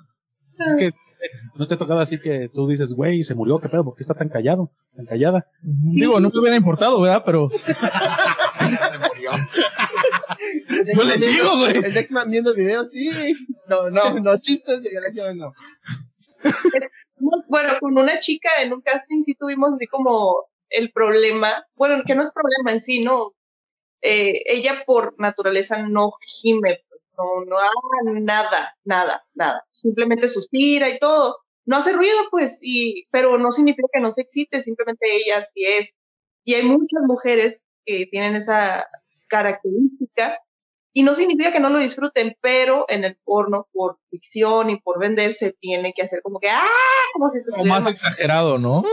es 0.60 0.76
que 0.76 0.92
no 1.56 1.68
te 1.68 1.74
ha 1.76 1.78
tocado 1.78 2.00
así 2.00 2.20
que 2.20 2.50
tú 2.50 2.68
dices, 2.68 2.94
güey, 2.94 3.24
se 3.24 3.36
murió, 3.36 3.60
qué 3.60 3.70
pedo, 3.70 3.84
¿por 3.84 3.96
qué 3.96 4.04
está 4.04 4.14
tan 4.14 4.30
callado, 4.30 4.72
tan 4.96 5.06
callada? 5.06 5.48
Digo, 5.62 6.20
no 6.20 6.30
me 6.30 6.40
hubiera 6.40 6.56
importado, 6.56 7.00
¿verdad? 7.02 7.24
Pero 7.26 7.50
Yo 10.96 11.04
le 11.04 11.18
sigo, 11.18 11.58
güey. 11.58 11.78
El 11.78 11.94
Dexman 11.94 12.30
viendo 12.30 12.52
el 12.52 12.58
video, 12.58 12.86
sí. 12.86 13.10
No, 13.68 13.90
no, 13.90 14.20
no, 14.20 14.38
chistes 14.40 14.82
de 14.82 14.90
violación, 14.90 15.38
no. 15.38 15.54
Bueno, 17.48 17.74
con 17.80 17.96
una 18.00 18.18
chica 18.20 18.50
en 18.64 18.74
un 18.74 18.82
casting 18.82 19.22
sí 19.24 19.36
tuvimos 19.36 19.74
así 19.76 19.86
como 19.86 20.48
el 20.70 20.92
problema, 20.92 21.68
bueno, 21.76 22.02
que 22.04 22.16
no 22.16 22.24
es 22.24 22.32
problema 22.32 22.72
en 22.72 22.82
sí, 22.82 23.04
¿no? 23.04 23.34
Eh, 24.02 24.42
ella 24.48 24.82
por 24.88 25.14
naturaleza 25.20 25.86
no 25.88 26.14
gime, 26.26 26.80
no, 27.18 27.46
no 27.46 27.58
haga 27.58 28.20
nada, 28.20 28.76
nada, 28.84 29.24
nada. 29.34 29.66
Simplemente 29.72 30.28
suspira 30.30 30.90
y 30.90 31.00
todo. 31.00 31.38
No 31.66 31.78
hace 31.78 31.94
ruido, 31.94 32.18
pues, 32.32 32.60
y, 32.62 33.06
pero 33.12 33.38
no 33.38 33.52
significa 33.52 33.88
que 33.94 34.02
no 34.02 34.12
se 34.12 34.22
excite, 34.22 34.62
simplemente 34.62 35.06
ella 35.16 35.40
así 35.40 35.64
es. 35.64 35.90
Y 36.44 36.56
hay 36.56 36.64
muchas 36.64 37.04
mujeres 37.06 37.64
que 37.86 38.08
tienen 38.10 38.36
esa 38.36 38.88
característica 39.28 40.40
y 40.94 41.04
no 41.04 41.16
significa 41.16 41.54
que 41.54 41.60
no 41.60 41.70
lo 41.70 41.80
disfruten, 41.80 42.36
pero 42.42 42.86
en 42.90 43.04
el 43.06 43.18
porno, 43.24 43.68
por 43.72 44.00
ficción 44.10 44.70
y 44.72 44.82
por 44.82 45.00
vender, 45.00 45.34
se 45.34 45.54
tiene 45.54 45.94
que 45.96 46.02
hacer 46.04 46.22
como 46.22 46.40
que, 46.40 46.50
¡ah! 46.50 46.66
Como 47.14 47.30
si 47.30 47.40
te 47.44 47.64
más 47.64 47.88
exagerado, 47.88 48.58
¿no? 48.58 48.84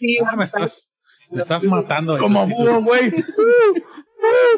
Sí, 0.00 0.18
Ah, 0.24 0.34
me 0.36 0.44
estás, 0.44 0.90
me 1.30 1.42
estás 1.42 1.62
matando. 1.64 2.14
de 2.14 2.20
Como 2.20 2.46
búho, 2.46 2.82
güey. 2.82 3.12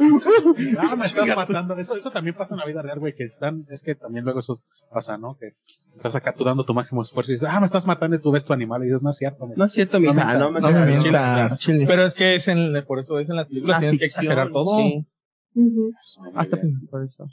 Ah, 0.79 0.97
me 0.97 1.07
estás 1.07 1.27
matando. 1.37 1.77
Eso, 1.77 1.97
eso 1.97 2.11
también 2.11 2.35
pasa 2.37 2.55
en 2.55 2.61
la 2.61 2.67
vida 2.67 2.83
real, 2.83 2.99
güey, 2.99 3.15
que 3.15 3.25
están, 3.25 3.67
es 3.71 3.83
que 3.83 3.95
también 3.95 4.25
luego 4.25 4.41
eso 4.41 4.59
pasa, 4.91 5.17
¿no? 5.19 5.37
Que 5.39 5.55
estás 5.95 6.15
acá 6.15 6.33
tú 6.33 6.45
dando 6.45 6.65
tu 6.65 6.75
máximo 6.75 7.03
esfuerzo 7.03 7.33
y 7.33 7.35
dices, 7.35 7.49
ah, 7.51 7.61
me 7.61 7.67
estás 7.67 7.87
matando 7.87 8.17
y 8.17 8.21
tú 8.21 8.31
ves 8.31 8.45
tu 8.45 8.53
animal 8.53 8.83
y 8.83 8.87
dices, 8.87 9.03
no 9.03 9.11
es 9.11 9.17
cierto, 9.17 9.47
güey. 9.47 9.57
No 9.59 9.65
es 9.65 9.73
cierto, 9.73 10.01
mi 10.01 10.07
No 10.07 10.15
me 10.15 10.21
hija. 10.23 10.39
No 10.39 10.51
me 10.51 10.61
No 10.61 10.71
me 10.71 10.99
Chile, 10.99 11.19
mientas. 11.19 11.59
Chile. 11.59 11.85
Pero 11.87 12.03
es 12.05 12.15
que 12.15 12.35
es 12.37 12.49
en, 12.49 12.85
por 12.87 12.99
eso 12.99 13.19
es 13.19 13.29
en 13.29 13.37
las 13.37 13.47
películas, 13.47 13.77
La 13.77 13.81
tienes 13.81 13.99
que 13.99 14.05
exagerar 14.07 14.51
todo. 14.53 14.77
sí. 14.79 15.07
Ujú. 15.55 15.93
Hasta 16.37 16.59
por 16.91 17.05
eso. 17.05 17.27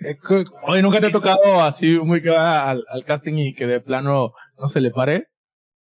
Eh, 0.00 0.16
Oye, 0.64 0.82
¿nunca 0.82 1.00
te 1.00 1.06
ha 1.06 1.12
tocado 1.12 1.62
así 1.62 1.98
muy 1.98 2.20
que 2.20 2.30
va 2.30 2.68
al, 2.70 2.84
al 2.88 3.04
casting 3.04 3.34
y 3.38 3.54
que 3.54 3.66
de 3.66 3.80
plano 3.80 4.32
no 4.58 4.68
se 4.68 4.80
le 4.80 4.90
pare? 4.90 5.28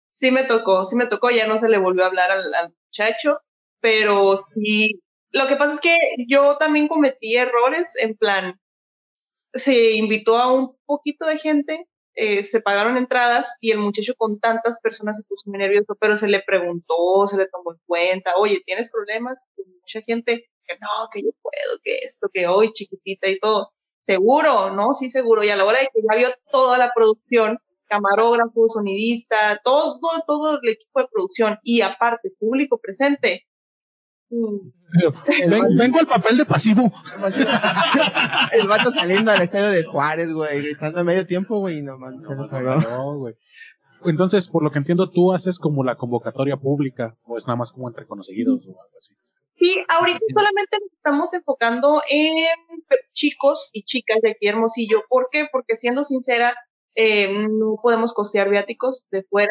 Sí 0.09 0.31
me 0.33 0.43
tocó, 0.45 0.85
sí 0.85 0.97
me 0.97 1.07
tocó, 1.07 1.31
ya 1.31 1.47
no 1.47 1.59
se 1.59 1.69
le 1.69 1.79
volvió 1.79 2.03
a 2.03 2.07
hablar 2.09 2.31
al, 2.33 2.53
al 2.55 2.73
muchacho, 2.87 3.39
pero 3.81 4.37
sí, 4.55 5.01
Lo 5.33 5.47
que 5.47 5.57
pasa 5.57 5.75
es 5.75 5.81
que 5.81 5.97
yo 6.29 6.57
también 6.59 6.89
cometí 6.89 7.37
errores 7.37 7.95
en 8.01 8.17
plan, 8.17 8.61
se 9.55 9.93
invitó 9.93 10.37
a 10.37 10.53
un 10.53 10.77
poquito 10.87 11.27
de 11.27 11.39
gente, 11.39 11.89
eh, 12.15 12.45
se 12.45 12.61
pagaron 12.61 12.97
entradas 12.97 13.57
y 13.61 13.71
el 13.71 13.79
muchacho 13.79 14.15
con 14.17 14.41
tantas 14.41 14.81
personas 14.81 15.19
se 15.19 15.25
puso 15.25 15.49
muy 15.49 15.59
nervioso, 15.59 15.97
pero 16.01 16.17
se 16.17 16.29
le 16.29 16.43
preguntó, 16.43 17.27
se 17.29 17.37
le 17.37 17.49
tomó 17.49 17.73
en 17.73 17.79
cuenta, 17.87 18.35
oye, 18.37 18.63
¿tienes 18.67 18.91
problemas? 18.91 19.49
Mucha 19.57 20.03
gente 20.03 20.51
que 20.67 20.75
no, 20.81 21.09
que 21.13 21.23
yo 21.23 21.31
puedo, 21.43 21.79
que 21.83 21.99
esto, 21.99 22.29
que 22.33 22.47
hoy 22.47 22.73
chiquitita 22.73 23.29
y 23.29 23.39
todo. 23.39 23.73
Seguro, 24.01 24.71
¿no? 24.71 24.95
Sí, 24.95 25.11
seguro. 25.11 25.45
Y 25.45 25.51
a 25.51 25.57
la 25.57 25.65
hora 25.65 25.81
de 25.81 25.89
que 25.93 26.01
ya 26.03 26.17
vio 26.17 26.35
toda 26.51 26.79
la 26.79 26.93
producción, 26.95 27.59
camarógrafo, 27.87 28.69
sonidista, 28.69 29.61
todo, 29.65 29.99
todo 30.27 30.59
el 30.63 30.69
equipo 30.69 31.01
de 31.01 31.09
producción 31.13 31.59
y 31.63 31.83
aparte 31.83 32.31
público 32.39 32.79
presente. 32.79 33.45
Mm, 34.31 34.71
Ven- 35.49 35.77
vengo 35.77 35.99
al 36.01 36.07
papel 36.07 36.37
de 36.39 36.45
pasivo. 36.45 36.91
El 38.53 38.67
vato 38.69 38.91
saliendo 38.93 39.31
al 39.31 39.43
estadio 39.43 39.71
de 39.71 39.85
Juárez, 39.85 40.33
güey, 40.33 40.63
gritando 40.63 41.01
a 41.01 41.05
medio 41.05 41.27
tiempo, 41.27 41.59
güey, 41.59 41.83
no 41.83 41.99
mames, 41.99 42.21
se 42.27 42.35
lo 42.35 42.49
cagó. 42.49 42.81
No, 42.81 43.19
güey. 43.19 43.35
Entonces, 44.05 44.49
por 44.49 44.63
lo 44.65 44.71
que 44.71 44.79
entiendo, 44.79 45.07
tú 45.11 45.33
haces 45.33 45.59
como 45.59 45.85
la 45.85 45.97
convocatoria 45.97 46.57
pública 46.57 47.17
o 47.25 47.37
es 47.37 47.47
nada 47.47 47.57
más 47.57 47.71
como 47.71 47.89
entre 47.89 48.07
conocidos 48.07 48.67
o 48.67 48.71
algo 48.71 48.97
así. 48.97 49.15
Sí, 49.57 49.77
ahorita 49.89 50.19
solamente 50.35 50.79
nos 50.81 50.93
estamos 50.95 51.35
enfocando 51.35 52.01
en 52.09 52.47
chicos 53.13 53.69
y 53.75 53.83
chicas 53.85 54.19
de 54.23 54.31
aquí 54.31 54.47
de 54.47 54.53
Hermosillo. 54.53 55.03
¿Por 55.09 55.29
qué? 55.31 55.47
Porque 55.53 55.77
siendo 55.77 56.03
sincera, 56.05 56.55
eh, 56.95 57.47
no 57.51 57.77
podemos 57.83 58.15
costear 58.15 58.49
viáticos 58.49 59.05
de 59.11 59.23
fuera 59.25 59.51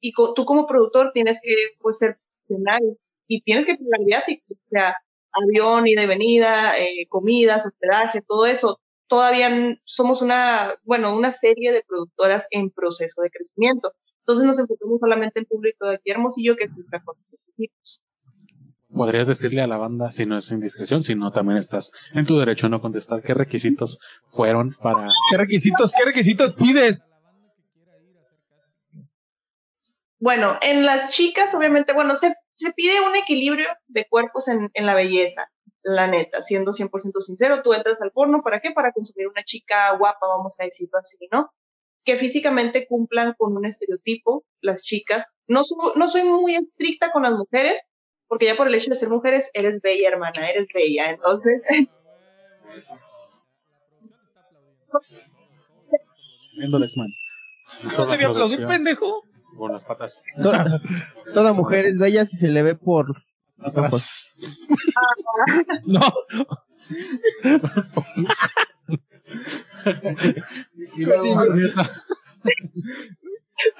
y 0.00 0.12
co- 0.12 0.32
tú 0.34 0.44
como 0.44 0.68
productor 0.68 1.10
tienes 1.12 1.40
que 1.42 1.52
pues, 1.80 1.98
ser 1.98 2.18
profesional 2.46 2.80
y 3.28 3.42
tienes 3.42 3.66
que 3.66 3.76
pagar 3.76 4.04
viáticos, 4.04 4.56
o 4.58 4.68
sea, 4.70 4.96
avión, 5.32 5.86
ida 5.86 6.02
y 6.02 6.06
venida, 6.06 6.78
eh, 6.78 7.06
comidas, 7.08 7.66
hospedaje, 7.66 8.22
todo 8.26 8.46
eso. 8.46 8.80
Todavía 9.06 9.50
somos 9.84 10.22
una, 10.22 10.74
bueno, 10.82 11.16
una 11.16 11.30
serie 11.30 11.72
de 11.72 11.84
productoras 11.86 12.48
en 12.50 12.70
proceso 12.70 13.22
de 13.22 13.30
crecimiento. 13.30 13.92
Entonces 14.20 14.44
nos 14.44 14.58
enfocamos 14.58 14.98
solamente 15.00 15.40
en 15.40 15.46
público 15.46 15.86
de 15.86 15.94
aquí 15.94 16.04
de 16.06 16.12
Hermosillo 16.12 16.56
que 16.56 16.68
cumpla 16.68 17.02
con 17.04 17.16
los 17.16 17.40
requisitos. 17.40 18.02
Podrías 18.94 19.26
decirle 19.26 19.60
a 19.60 19.66
la 19.66 19.76
banda, 19.76 20.10
si 20.12 20.26
no 20.26 20.36
es 20.36 20.50
indiscreción, 20.50 21.02
si 21.02 21.14
no 21.14 21.30
también 21.30 21.58
estás 21.58 21.92
en 22.14 22.26
tu 22.26 22.38
derecho 22.38 22.66
a 22.66 22.70
no 22.70 22.80
contestar, 22.80 23.22
qué 23.22 23.34
requisitos 23.34 23.98
fueron 24.28 24.74
para... 24.82 25.08
¿Qué 25.30 25.36
requisitos, 25.36 25.92
qué 25.92 26.04
requisitos 26.06 26.54
pides? 26.54 27.04
Bueno, 30.18 30.56
en 30.62 30.84
las 30.84 31.10
chicas, 31.10 31.54
obviamente, 31.54 31.92
bueno, 31.92 32.16
se, 32.16 32.34
se 32.58 32.72
pide 32.72 33.00
un 33.00 33.14
equilibrio 33.14 33.68
de 33.86 34.06
cuerpos 34.08 34.48
en, 34.48 34.68
en 34.74 34.84
la 34.86 34.94
belleza, 34.94 35.48
la 35.82 36.08
neta, 36.08 36.42
siendo 36.42 36.72
100% 36.72 37.22
sincero, 37.22 37.62
tú 37.62 37.72
entras 37.72 38.02
al 38.02 38.10
porno, 38.10 38.42
¿para 38.42 38.60
qué? 38.60 38.72
Para 38.72 38.92
consumir 38.92 39.28
una 39.28 39.44
chica 39.44 39.92
guapa, 39.96 40.26
vamos 40.26 40.56
a 40.58 40.64
decirlo 40.64 40.98
así, 40.98 41.16
¿no? 41.30 41.50
Que 42.04 42.16
físicamente 42.16 42.86
cumplan 42.88 43.34
con 43.38 43.56
un 43.56 43.64
estereotipo, 43.64 44.44
las 44.60 44.82
chicas. 44.82 45.24
No, 45.46 45.62
su- 45.62 45.76
no 45.96 46.08
soy 46.08 46.24
muy 46.24 46.56
estricta 46.56 47.12
con 47.12 47.22
las 47.22 47.32
mujeres, 47.34 47.80
porque 48.26 48.46
ya 48.46 48.56
por 48.56 48.66
el 48.66 48.74
hecho 48.74 48.90
de 48.90 48.96
ser 48.96 49.08
mujeres, 49.08 49.50
eres 49.54 49.80
bella, 49.80 50.08
hermana, 50.08 50.50
eres 50.50 50.66
bella. 50.74 51.10
Entonces, 51.10 51.62
Viendo. 51.66 51.90
No 57.82 57.90
te 57.90 58.16
voy 58.16 58.24
a 58.24 58.28
aplaudir, 58.30 58.58
pendejo. 58.68 59.22
Con 59.58 59.72
las 59.72 59.84
patas. 59.84 60.22
Toda, 60.40 60.80
toda 61.34 61.52
mujer 61.52 61.84
es 61.86 61.98
bella 61.98 62.24
si 62.24 62.36
se 62.36 62.48
le 62.48 62.62
ve 62.62 62.74
por 62.76 63.08
los 63.56 63.76
ojos. 63.76 64.34
No, 65.86 66.00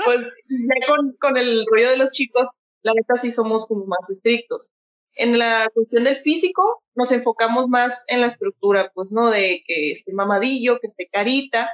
pues 0.04 0.20
ya 0.48 0.86
con, 0.86 1.16
con 1.20 1.36
el 1.36 1.64
rollo 1.70 1.90
de 1.90 1.96
los 1.96 2.12
chicos, 2.12 2.48
la 2.82 2.92
neta 2.94 3.16
sí 3.16 3.30
somos 3.30 3.66
como 3.66 3.86
más 3.86 4.08
estrictos. 4.10 4.70
En 5.14 5.38
la 5.38 5.68
cuestión 5.74 6.04
del 6.04 6.16
físico, 6.16 6.82
nos 6.94 7.10
enfocamos 7.12 7.68
más 7.68 8.04
en 8.08 8.20
la 8.20 8.28
estructura, 8.28 8.92
pues, 8.94 9.10
¿no? 9.10 9.30
De 9.30 9.62
que 9.66 9.92
esté 9.92 10.12
mamadillo, 10.12 10.78
que 10.80 10.86
esté 10.86 11.08
carita, 11.10 11.70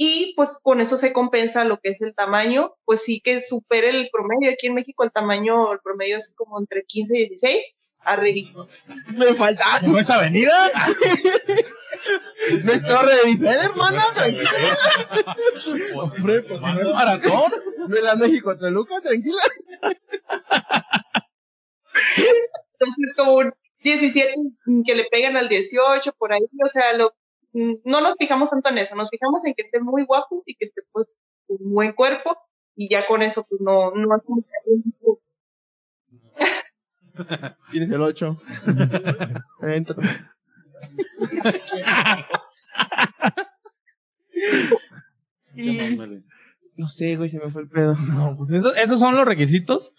y 0.00 0.32
pues 0.36 0.60
con 0.62 0.80
eso 0.80 0.96
se 0.96 1.12
compensa 1.12 1.64
lo 1.64 1.80
que 1.80 1.90
es 1.90 2.00
el 2.00 2.14
tamaño, 2.14 2.72
pues 2.84 3.02
sí 3.02 3.20
que 3.20 3.40
supere 3.40 3.90
el 3.90 4.08
promedio. 4.12 4.52
Aquí 4.52 4.68
en 4.68 4.74
México 4.74 5.02
el 5.02 5.10
tamaño, 5.10 5.72
el 5.72 5.80
promedio 5.80 6.18
es 6.18 6.36
como 6.36 6.60
entre 6.60 6.84
15 6.84 7.16
y 7.16 7.28
16, 7.30 7.74
arriba. 7.98 8.68
Me 9.08 9.34
falta. 9.34 9.64
¿no 9.82 9.98
es 9.98 10.08
avenida? 10.08 10.54
¿No 12.64 12.72
es 12.72 12.86
torre 12.86 13.12
de 13.12 13.30
Eiffel, 13.30 13.48
hermana? 13.48 14.04
Tranquila. 14.14 14.78
Hombre, 15.96 16.42
pues 16.42 16.60
si 16.60 16.66
no 16.66 16.80
es 16.80 16.94
maratón. 16.94 17.52
¿No 17.88 17.96
es 17.96 18.02
la 18.04 18.14
México 18.14 18.56
Toluca? 18.56 19.00
Tranquila. 19.02 19.42
Entonces, 22.16 23.14
como 23.16 23.32
un 23.32 23.52
17 23.80 24.32
que 24.86 24.94
le 24.94 25.06
pegan 25.10 25.36
al 25.36 25.48
18, 25.48 26.12
por 26.16 26.32
ahí, 26.32 26.44
o 26.64 26.68
sea, 26.68 26.92
lo, 26.92 27.14
no 27.84 28.00
nos 28.00 28.14
fijamos 28.18 28.50
tanto 28.50 28.68
en 28.70 28.78
eso, 28.78 28.94
nos 28.96 29.08
fijamos 29.10 29.44
en 29.46 29.54
que 29.54 29.62
esté 29.62 29.80
muy 29.80 30.04
guapo 30.04 30.42
y 30.46 30.54
que 30.56 30.64
esté, 30.66 30.82
pues, 30.92 31.18
un 31.48 31.72
buen 31.72 31.92
cuerpo, 31.92 32.36
y 32.76 32.88
ya 32.90 33.06
con 33.06 33.22
eso, 33.22 33.46
pues, 33.48 33.60
no, 33.60 33.90
no 33.92 34.14
hacemos 34.14 34.44
Tienes 37.72 37.90
el 37.90 38.02
8. 38.02 38.36
Entra. 39.62 39.96
y 45.54 45.98
no 46.76 46.88
sé, 46.88 47.16
güey, 47.16 47.28
se 47.28 47.38
me 47.40 47.50
fue 47.50 47.62
el 47.62 47.68
pedo. 47.68 47.96
No, 47.96 48.36
pues 48.36 48.50
eso- 48.50 48.74
esos 48.74 49.00
son 49.00 49.16
los 49.16 49.26
requisitos. 49.26 49.92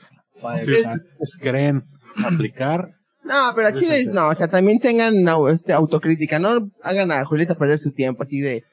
Si 0.55 0.73
ustedes 0.75 1.37
creen 1.41 1.83
aplicar, 2.23 2.95
No, 3.29 3.51
pero 3.55 3.67
a 3.67 3.71
Chile, 3.71 4.05
no, 4.11 4.29
o 4.29 4.33
sea, 4.33 4.47
también 4.47 4.79
tengan 4.79 5.13
este, 5.51 5.71
autocrítica, 5.71 6.39
no 6.39 6.71
hagan 6.81 7.11
a 7.11 7.23
Julieta 7.25 7.53
perder 7.53 7.77
su 7.77 7.91
tiempo 7.91 8.23
así 8.23 8.39
de 8.39 8.63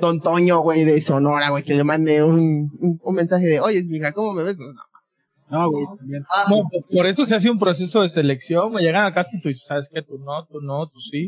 Don 0.00 0.22
Toño, 0.22 0.60
güey, 0.60 0.86
de 0.86 0.98
Sonora, 1.02 1.50
güey, 1.50 1.62
que 1.62 1.74
le 1.74 1.84
mande 1.84 2.22
un, 2.22 2.70
un, 2.80 2.98
un 3.02 3.14
mensaje 3.14 3.44
de, 3.46 3.60
oye, 3.60 3.84
mija, 3.86 4.12
¿cómo 4.12 4.32
me 4.32 4.44
ves? 4.44 4.56
No, 4.56 4.72
no. 4.72 4.80
no, 5.50 5.70
güey, 5.70 5.84
también. 5.98 6.24
No, 6.48 6.62
por 6.90 7.06
eso 7.06 7.26
se 7.26 7.34
hace 7.34 7.50
un 7.50 7.58
proceso 7.58 8.00
de 8.00 8.08
selección. 8.08 8.72
Me 8.72 8.80
llegan 8.80 9.04
a 9.04 9.20
y 9.20 9.40
tú 9.42 9.48
dices, 9.48 9.66
¿sabes 9.66 9.90
qué? 9.92 10.00
Tú 10.00 10.16
no, 10.16 10.46
tú 10.46 10.62
no, 10.62 10.88
tú 10.88 11.00
sí. 11.00 11.26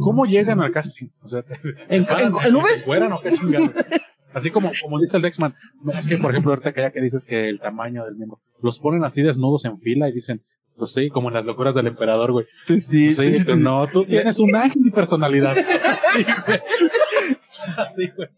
¿Cómo 0.00 0.26
llegan 0.26 0.60
al 0.60 0.72
casting? 0.72 1.08
O 1.22 1.28
sea, 1.28 1.44
¿En, 1.88 2.02
en, 2.04 2.32
en 2.44 2.56
Uber? 2.56 2.84
¿Fueran 2.84 3.12
o 3.14 3.20
qué 3.20 3.32
chingados? 3.32 3.74
Así 4.34 4.50
como, 4.50 4.70
como 4.82 4.98
dice 4.98 5.16
el 5.16 5.22
Dexman, 5.22 5.54
no, 5.82 5.92
es 5.92 6.06
que, 6.06 6.18
por 6.18 6.30
ejemplo, 6.30 6.52
ahorita 6.52 6.74
que 6.74 6.82
ya 6.82 6.90
que 6.90 7.00
dices 7.00 7.24
que 7.24 7.48
el 7.48 7.58
tamaño 7.58 8.04
del 8.04 8.16
miembro, 8.16 8.38
los 8.62 8.78
ponen 8.80 9.02
así 9.02 9.22
desnudos 9.22 9.64
en 9.64 9.78
fila 9.78 10.10
y 10.10 10.12
dicen, 10.12 10.42
pues 10.76 10.92
sí, 10.92 11.08
como 11.08 11.28
en 11.28 11.34
las 11.34 11.44
locuras 11.44 11.74
del 11.74 11.86
emperador, 11.86 12.32
güey. 12.32 12.46
Sí, 12.66 13.12
Sí, 13.14 13.44
tú 13.44 13.56
no, 13.56 13.86
tú 13.88 14.04
tienes 14.08 14.38
un 14.38 14.54
ángel 14.54 14.82
y 14.86 14.90
personalidad. 14.90 15.56
Sí, 16.14 16.24
güey. 16.46 16.60
Así, 17.78 18.08
güey. 18.16 18.28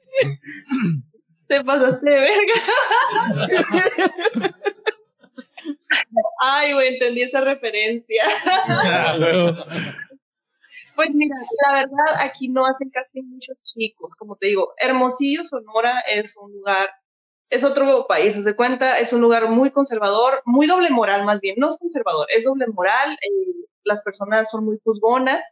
Te 1.47 1.63
pasaste 1.63 2.11
de 2.11 2.17
verga. 2.17 2.55
Ay, 6.41 6.73
güey, 6.73 6.95
entendí 6.95 7.23
esa 7.23 7.41
referencia. 7.41 8.25
Pues 10.97 11.11
mira, 11.15 11.37
la 11.67 11.75
verdad, 11.75 12.21
aquí 12.23 12.49
no 12.49 12.67
hacen 12.67 12.91
casting 12.91 13.23
muchos 13.25 13.57
chicos. 13.63 14.17
Como 14.17 14.37
te 14.37 14.49
digo, 14.49 14.73
Hermosillo, 14.79 15.45
Sonora 15.47 16.01
es 16.01 16.37
un 16.37 16.53
lugar, 16.53 16.91
es 17.51 17.65
otro 17.65 18.07
país, 18.07 18.35
se 18.35 18.57
cuenta, 18.57 18.99
es 18.99 19.13
un 19.13 19.21
lugar 19.21 19.49
muy 19.49 19.71
conservador, 19.71 20.43
muy 20.45 20.67
doble 20.67 20.91
moral 20.91 21.25
más 21.25 21.41
bien. 21.41 21.57
No 21.59 21.71
es 21.71 21.79
conservador, 21.79 22.27
es 22.35 22.45
doble 22.45 22.67
moral. 22.69 23.13
eh, 23.13 23.55
las 23.85 24.03
personas 24.03 24.51
son 24.51 24.65
muy 24.67 24.79
juzgonas 24.85 25.45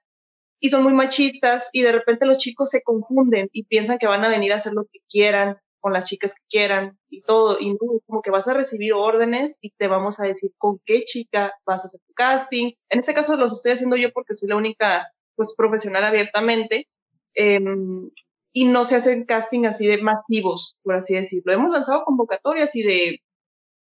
y 0.60 0.68
son 0.68 0.82
muy 0.82 0.92
machistas 0.92 1.68
y 1.72 1.82
de 1.82 1.92
repente 1.92 2.26
los 2.26 2.38
chicos 2.38 2.70
se 2.70 2.82
confunden 2.82 3.48
y 3.52 3.64
piensan 3.64 3.98
que 3.98 4.06
van 4.06 4.24
a 4.24 4.28
venir 4.28 4.52
a 4.52 4.56
hacer 4.56 4.72
lo 4.74 4.84
que 4.84 5.00
quieran 5.08 5.58
con 5.80 5.92
las 5.92 6.04
chicas 6.06 6.34
que 6.34 6.42
quieran 6.48 6.98
y 7.08 7.22
todo. 7.22 7.58
Y 7.60 7.72
no, 7.72 7.78
como 8.06 8.22
que 8.22 8.30
vas 8.30 8.48
a 8.48 8.54
recibir 8.54 8.92
órdenes 8.92 9.56
y 9.60 9.70
te 9.70 9.86
vamos 9.88 10.20
a 10.20 10.24
decir 10.24 10.52
con 10.58 10.80
qué 10.84 11.04
chica 11.04 11.54
vas 11.64 11.84
a 11.84 11.86
hacer 11.88 12.00
tu 12.06 12.12
casting. 12.14 12.72
En 12.90 12.98
este 12.98 13.14
caso 13.14 13.36
los 13.36 13.52
estoy 13.54 13.72
haciendo 13.72 13.96
yo 13.96 14.12
porque 14.12 14.34
soy 14.34 14.48
la 14.48 14.56
única 14.56 15.08
pues 15.34 15.54
profesional 15.56 16.04
abiertamente 16.04 16.88
em, 17.34 18.10
y 18.56 18.64
no 18.64 18.86
se 18.86 18.96
hacen 18.96 19.26
casting 19.26 19.66
así 19.66 19.86
de 19.86 20.00
masivos, 20.00 20.78
por 20.82 20.94
así 20.94 21.14
decirlo. 21.14 21.52
Hemos 21.52 21.70
lanzado 21.70 22.04
convocatorias 22.06 22.74
y 22.74 22.82
de, 22.82 23.22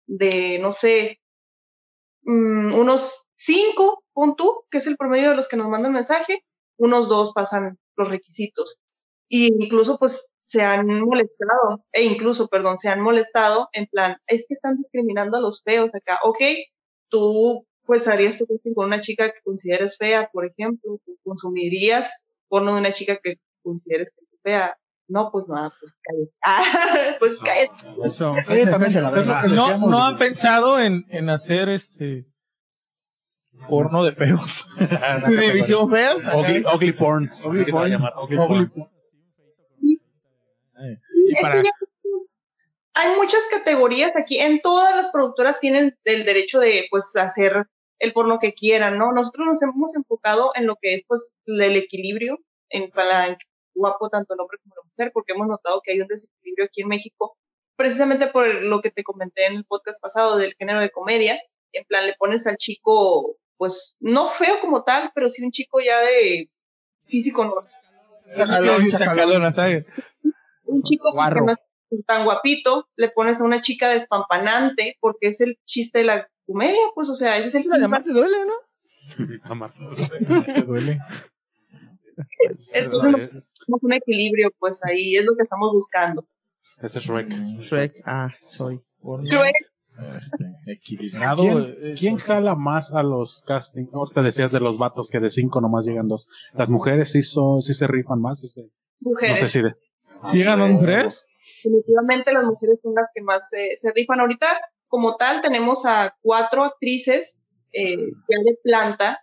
de 0.06 0.58
no 0.58 0.72
sé, 0.72 1.18
mm, 2.24 2.74
unos 2.74 3.26
cinco, 3.34 4.04
pon 4.12 4.36
tú, 4.36 4.64
que 4.70 4.76
es 4.78 4.86
el 4.86 4.98
promedio 4.98 5.30
de 5.30 5.36
los 5.36 5.48
que 5.48 5.56
nos 5.56 5.70
mandan 5.70 5.94
mensaje, 5.94 6.44
unos 6.76 7.08
dos 7.08 7.32
pasan 7.34 7.78
los 7.96 8.10
requisitos. 8.10 8.78
Y 9.28 9.46
incluso 9.64 9.98
pues 9.98 10.28
se 10.44 10.60
han 10.60 11.00
molestado, 11.00 11.82
e 11.92 12.04
incluso, 12.04 12.48
perdón, 12.48 12.78
se 12.78 12.90
han 12.90 13.00
molestado 13.00 13.70
en 13.72 13.86
plan, 13.86 14.18
es 14.26 14.44
que 14.46 14.52
están 14.54 14.76
discriminando 14.76 15.38
a 15.38 15.40
los 15.40 15.62
feos 15.62 15.90
acá. 15.94 16.20
Ok, 16.22 16.40
tú 17.08 17.66
pues 17.86 18.08
harías 18.08 18.36
tu 18.36 18.46
casting 18.46 18.74
con 18.74 18.86
una 18.86 19.00
chica 19.00 19.32
que 19.32 19.40
consideres 19.42 19.96
fea, 19.96 20.28
por 20.30 20.44
ejemplo, 20.44 21.00
consumirías 21.24 22.10
porno 22.48 22.74
de 22.74 22.80
una 22.80 22.92
chica 22.92 23.18
que 23.22 23.36
consideres 23.62 24.12
es 24.16 24.25
fea. 24.46 24.78
No, 25.08 25.30
pues 25.30 25.48
no, 25.48 25.54
pues 25.80 25.94
cállate. 26.02 26.32
Ah, 26.44 27.16
pues 27.18 27.40
cállate. 27.40 27.74
Eso. 28.04 28.34
Sí, 28.44 28.70
también 28.70 28.90
se 28.92 29.00
la 29.00 29.10
verdad. 29.10 29.44
No, 29.44 29.78
no 29.78 30.04
han 30.04 30.18
pensado 30.18 30.80
en, 30.80 31.04
en 31.08 31.30
hacer 31.30 31.68
este 31.68 32.26
porno 33.68 34.04
de 34.04 34.12
feos. 34.12 34.68
¿Tu 35.26 35.32
división 35.32 35.90
fea? 35.90 36.14
Ugly, 36.16 36.64
ugly 36.72 36.92
porn. 36.92 37.30
Ugly 37.44 37.72
ugly. 37.72 38.70
Y 41.28 41.42
para- 41.42 41.62
hay 42.98 43.14
muchas 43.14 43.40
categorías 43.50 44.12
aquí. 44.16 44.38
En 44.38 44.60
todas 44.60 44.94
las 44.96 45.08
productoras 45.08 45.60
tienen 45.60 45.96
el 46.04 46.24
derecho 46.24 46.60
de 46.60 46.86
pues 46.90 47.14
hacer 47.16 47.66
el 47.98 48.12
porno 48.12 48.38
que 48.38 48.54
quieran, 48.54 48.98
¿no? 48.98 49.12
Nosotros 49.12 49.46
nos 49.46 49.62
hemos 49.62 49.94
enfocado 49.94 50.52
en 50.54 50.66
lo 50.66 50.76
que 50.80 50.94
es 50.94 51.02
pues 51.06 51.34
el 51.46 51.76
equilibrio 51.76 52.38
en 52.70 52.90
para 52.90 53.36
guapo 53.76 54.08
tanto 54.08 54.34
el 54.34 54.40
hombre 54.40 54.58
como 54.62 54.74
la 54.74 54.82
mujer, 54.88 55.12
porque 55.12 55.32
hemos 55.32 55.46
notado 55.46 55.80
que 55.82 55.92
hay 55.92 56.00
un 56.00 56.08
desequilibrio 56.08 56.66
aquí 56.66 56.82
en 56.82 56.88
México, 56.88 57.36
precisamente 57.76 58.26
por 58.28 58.46
lo 58.46 58.80
que 58.80 58.90
te 58.90 59.04
comenté 59.04 59.46
en 59.46 59.56
el 59.56 59.64
podcast 59.64 60.00
pasado 60.00 60.36
del 60.36 60.54
género 60.54 60.80
de 60.80 60.90
comedia. 60.90 61.38
En 61.72 61.84
plan, 61.84 62.06
le 62.06 62.14
pones 62.14 62.46
al 62.46 62.56
chico, 62.56 63.36
pues, 63.56 63.96
no 64.00 64.28
feo 64.28 64.60
como 64.60 64.82
tal, 64.82 65.12
pero 65.14 65.28
sí 65.28 65.44
un 65.44 65.52
chico 65.52 65.80
ya 65.80 66.00
de 66.00 66.50
físico 67.04 67.44
normal. 67.44 67.70
Chacalón, 68.34 68.88
chacalón. 68.88 69.16
Chacalona, 69.16 69.52
¿sabes? 69.52 69.84
un 70.64 70.82
chico 70.82 71.12
que 71.12 71.40
no 71.40 71.52
es 71.52 72.04
tan 72.06 72.24
guapito, 72.24 72.88
le 72.96 73.10
pones 73.10 73.40
a 73.40 73.44
una 73.44 73.60
chica 73.60 73.90
despampanante, 73.90 74.96
porque 75.00 75.28
es 75.28 75.40
el 75.40 75.58
chiste 75.64 75.98
de 75.98 76.04
la 76.04 76.28
comedia, 76.46 76.80
pues, 76.94 77.08
o 77.08 77.14
sea, 77.14 77.36
ese 77.36 77.46
es 77.46 77.54
Eso 77.54 77.70
de 77.70 77.76
el 77.76 77.82
llamarte 77.82 78.12
duele, 78.12 78.38
¿no? 78.44 78.54
Amar. 79.44 79.72
Te 80.44 80.62
duele. 80.62 80.98
Entonces, 82.72 83.30
un 83.66 83.92
equilibrio, 83.92 84.50
pues 84.58 84.80
ahí 84.84 85.16
es 85.16 85.24
lo 85.24 85.34
que 85.36 85.42
estamos 85.42 85.72
buscando. 85.72 86.24
Ese 86.80 86.98
es 86.98 87.04
Shrek. 87.04 87.28
Shrek. 87.60 88.02
Ah, 88.04 88.28
soy. 88.32 88.80
Shrek, 89.02 89.54
este, 90.16 90.44
equilibrado. 90.66 91.42
¿Quién, 91.42 91.76
es- 91.78 91.98
quién 92.00 92.16
jala 92.18 92.54
más 92.54 92.92
a 92.92 93.02
los 93.02 93.42
castings? 93.46 93.92
Ahorita 93.94 94.22
decías 94.22 94.52
de 94.52 94.60
los 94.60 94.76
vatos 94.78 95.08
que 95.10 95.20
de 95.20 95.30
cinco 95.30 95.60
nomás 95.60 95.86
llegan 95.86 96.08
dos. 96.08 96.28
Las 96.52 96.70
mujeres 96.70 97.10
sí, 97.12 97.22
son, 97.22 97.60
sí 97.62 97.72
se 97.74 97.86
rifan 97.86 98.20
más. 98.20 98.40
sí 98.40 98.48
se- 98.48 98.62
no 98.62 99.10
mujeres. 99.10 99.40
sé 99.40 99.48
si 99.48 99.62
de. 99.62 99.74
¿Sí 100.30 100.38
llegan 100.38 100.58
las 100.60 100.70
mujeres? 100.70 101.24
Definitivamente 101.62 102.32
las 102.32 102.44
mujeres 102.44 102.78
son 102.82 102.94
las 102.94 103.06
que 103.14 103.22
más 103.22 103.48
se- 103.48 103.76
se 103.76 103.92
rifan. 103.92 104.20
Ahorita, 104.20 104.46
como 104.88 105.16
tal, 105.16 105.40
tenemos 105.42 105.84
a 105.86 106.14
cuatro 106.22 106.64
actrices 106.64 107.36
eh, 107.72 107.96
ya 108.28 108.38
de 108.44 108.58
planta, 108.62 109.18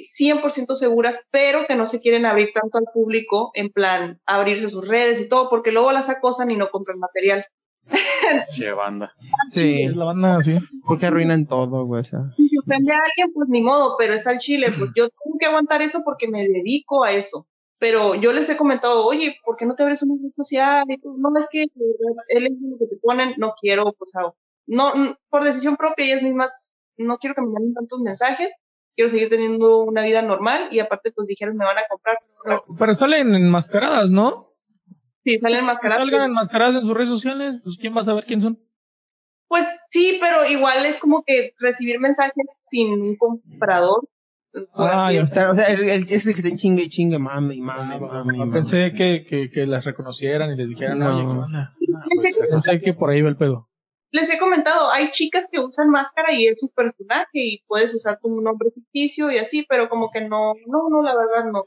100% 0.00 0.74
seguras, 0.74 1.26
pero 1.30 1.66
que 1.66 1.74
no 1.74 1.86
se 1.86 2.00
quieren 2.00 2.26
abrir 2.26 2.50
tanto 2.54 2.78
al 2.78 2.86
público, 2.92 3.50
en 3.54 3.70
plan, 3.70 4.20
abrirse 4.26 4.70
sus 4.70 4.88
redes 4.88 5.20
y 5.20 5.28
todo, 5.28 5.50
porque 5.50 5.72
luego 5.72 5.92
las 5.92 6.08
acosan 6.08 6.50
y 6.50 6.56
no 6.56 6.70
compran 6.70 6.98
material. 6.98 7.44
Che, 8.54 8.72
banda. 8.72 9.12
Sí. 9.48 9.82
Es 9.82 9.96
la 9.96 10.04
banda, 10.06 10.40
sí. 10.42 10.56
Porque 10.86 11.06
arruinan 11.06 11.46
todo, 11.46 11.84
güey. 11.84 12.00
O 12.00 12.04
sea. 12.04 12.20
si 12.36 12.56
ofende 12.58 12.92
a 12.92 12.96
alguien, 12.96 13.32
pues 13.34 13.48
ni 13.48 13.60
modo, 13.60 13.96
pero 13.98 14.14
es 14.14 14.26
al 14.26 14.38
chile, 14.38 14.72
pues 14.76 14.90
yo 14.96 15.08
tengo 15.08 15.38
que 15.38 15.46
aguantar 15.46 15.82
eso 15.82 16.02
porque 16.04 16.28
me 16.28 16.46
dedico 16.46 17.04
a 17.04 17.12
eso. 17.12 17.46
Pero 17.78 18.14
yo 18.14 18.32
les 18.32 18.48
he 18.48 18.56
comentado, 18.56 19.04
oye, 19.04 19.34
¿por 19.44 19.56
qué 19.56 19.66
no 19.66 19.74
te 19.74 19.82
abres 19.82 20.02
una 20.02 20.14
red 20.22 20.30
social? 20.36 20.84
Y 20.86 20.98
tú, 20.98 21.16
no, 21.18 21.36
es 21.36 21.48
que 21.50 21.62
él 21.62 22.46
es 22.46 22.52
lo 22.60 22.78
que 22.78 22.86
te 22.86 22.96
ponen, 23.02 23.34
no 23.38 23.54
quiero, 23.60 23.92
pues, 23.98 24.12
no, 24.66 24.92
por 25.28 25.42
decisión 25.42 25.76
propia, 25.76 26.06
ellas 26.06 26.22
mismas, 26.22 26.70
no 26.96 27.18
quiero 27.18 27.34
que 27.34 27.40
me 27.40 27.48
manden 27.48 27.74
tantos 27.74 28.00
mensajes, 28.00 28.54
quiero 28.96 29.10
seguir 29.10 29.28
teniendo 29.28 29.78
una 29.84 30.02
vida 30.04 30.22
normal 30.22 30.68
y 30.70 30.80
aparte, 30.80 31.12
pues, 31.12 31.28
dijeron, 31.28 31.56
me 31.56 31.64
van 31.64 31.78
a 31.78 31.82
comprar. 31.88 32.18
Pero, 32.44 32.64
pero 32.78 32.94
salen 32.94 33.34
enmascaradas, 33.34 34.10
¿no? 34.10 34.54
Sí, 35.24 35.38
salen 35.38 35.60
Que 35.60 35.64
máscaras. 35.66 35.96
salgan 35.98 36.22
enmascaradas 36.24 36.74
en 36.76 36.82
sus 36.82 36.94
redes 36.94 37.08
sociales, 37.08 37.60
pues 37.62 37.76
¿quién 37.78 37.96
va 37.96 38.00
a 38.02 38.04
saber 38.04 38.24
quién 38.26 38.42
son? 38.42 38.58
Pues 39.48 39.66
sí, 39.90 40.18
pero 40.20 40.46
igual 40.46 40.84
es 40.86 40.98
como 40.98 41.22
que 41.24 41.52
recibir 41.58 42.00
mensajes 42.00 42.32
sin 42.62 43.00
un 43.02 43.16
comprador. 43.16 44.08
Ah, 44.74 45.06
así 45.06 45.14
ya 45.16 45.22
Está- 45.22 45.50
o 45.50 45.54
sea, 45.54 45.66
el, 45.66 45.88
el 45.88 46.06
chiste 46.06 46.34
que 46.34 46.42
te 46.42 46.56
chingue 46.56 46.82
y 46.84 46.88
chingue, 46.88 47.18
mame, 47.18 47.56
mame, 47.60 47.98
mame. 48.00 48.36
mame. 48.38 48.52
Pensé 48.52 48.92
que, 48.94 49.24
que, 49.28 49.50
que 49.50 49.66
las 49.66 49.84
reconocieran 49.84 50.50
y 50.52 50.56
les 50.56 50.68
dijeran, 50.68 50.98
No. 50.98 51.14
oye, 51.16 51.22
¿qué 51.22 51.38
onda? 51.38 51.74
Les 52.22 52.36
he- 52.36 52.50
Pensé 52.50 52.80
que 52.80 52.92
por 52.94 53.10
ahí 53.10 53.22
va 53.22 53.28
el 53.30 53.36
pedo. 53.36 53.68
Les 54.12 54.30
he 54.30 54.38
comentado, 54.38 54.90
hay 54.90 55.10
chicas 55.10 55.48
que 55.50 55.58
usan 55.58 55.88
máscara 55.88 56.32
y 56.32 56.46
es 56.46 56.60
su 56.60 56.68
personaje 56.70 57.30
y 57.32 57.62
puedes 57.66 57.94
usar 57.94 58.18
como 58.20 58.36
un 58.36 58.44
nombre 58.44 58.70
ficticio 58.70 59.30
y 59.30 59.38
así, 59.38 59.64
pero 59.68 59.88
como 59.88 60.10
que 60.10 60.20
no, 60.20 60.52
no, 60.66 60.88
no, 60.90 61.02
la 61.02 61.16
verdad 61.16 61.50
no. 61.50 61.64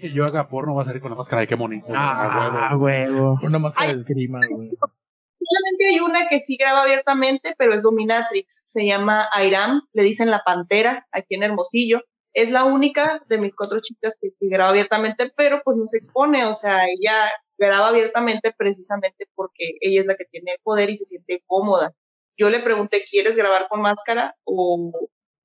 Que 0.00 0.12
yo 0.12 0.24
haga 0.24 0.48
porno 0.48 0.74
va 0.74 0.82
a 0.82 0.86
salir 0.86 1.00
con 1.00 1.10
la 1.10 1.16
máscara 1.16 1.40
de 1.40 1.48
qué 1.48 1.54
bonito. 1.54 1.86
Ah, 1.94 2.68
A 2.70 2.76
huevo. 2.76 2.84
huevo. 2.84 3.38
Una 3.42 3.58
máscara 3.58 3.86
Ay. 3.88 3.94
de 3.94 3.98
esgrima, 4.00 4.40
güey. 4.48 4.70
Solamente 4.70 5.86
hay 5.88 6.00
una 6.00 6.28
que 6.28 6.40
sí 6.40 6.56
graba 6.56 6.82
abiertamente, 6.82 7.54
pero 7.56 7.72
es 7.72 7.82
Dominatrix, 7.82 8.62
se 8.66 8.84
llama 8.84 9.28
Airam, 9.32 9.82
le 9.92 10.02
dicen 10.02 10.30
la 10.30 10.42
pantera 10.44 11.06
aquí 11.12 11.36
en 11.36 11.44
Hermosillo. 11.44 12.02
Es 12.34 12.50
la 12.50 12.64
única 12.64 13.22
de 13.28 13.38
mis 13.38 13.54
cuatro 13.56 13.80
chicas 13.80 14.16
que, 14.20 14.30
que 14.38 14.48
graba 14.48 14.70
abiertamente, 14.70 15.32
pero 15.36 15.62
pues 15.64 15.76
no 15.76 15.86
se 15.86 15.96
expone, 15.96 16.44
o 16.44 16.54
sea, 16.54 16.84
ella 16.86 17.30
graba 17.58 17.88
abiertamente 17.88 18.54
precisamente 18.56 19.28
porque 19.34 19.74
ella 19.80 20.00
es 20.02 20.06
la 20.06 20.16
que 20.16 20.24
tiene 20.26 20.52
el 20.52 20.58
poder 20.62 20.90
y 20.90 20.96
se 20.96 21.06
siente 21.06 21.42
cómoda. 21.46 21.92
Yo 22.36 22.50
le 22.50 22.60
pregunté, 22.60 23.04
¿quieres 23.10 23.36
grabar 23.36 23.68
con 23.68 23.82
máscara 23.82 24.36
o, 24.44 24.92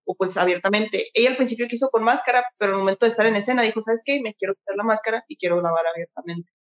o 0.06 0.16
pues 0.16 0.38
abiertamente? 0.38 1.10
Ella 1.14 1.32
al 1.32 1.38
principio 1.38 1.68
quiso 1.68 1.90
con 1.90 2.04
máscara, 2.04 2.46
pero 2.58 2.74
al 2.74 2.80
momento 2.80 3.06
de 3.06 3.12
estar 3.12 3.26
en 3.26 3.36
escena 3.36 3.64
dijo, 3.64 3.82
¿sabes 3.82 4.04
qué? 4.06 4.22
Me 4.22 4.36
quiero 4.36 4.56
quitar 4.56 4.76
la 4.78 4.84
máscara 4.84 5.26
y 5.28 5.38
quiero 5.38 5.58
grabar 5.58 5.86
abiertamente. 5.88 6.52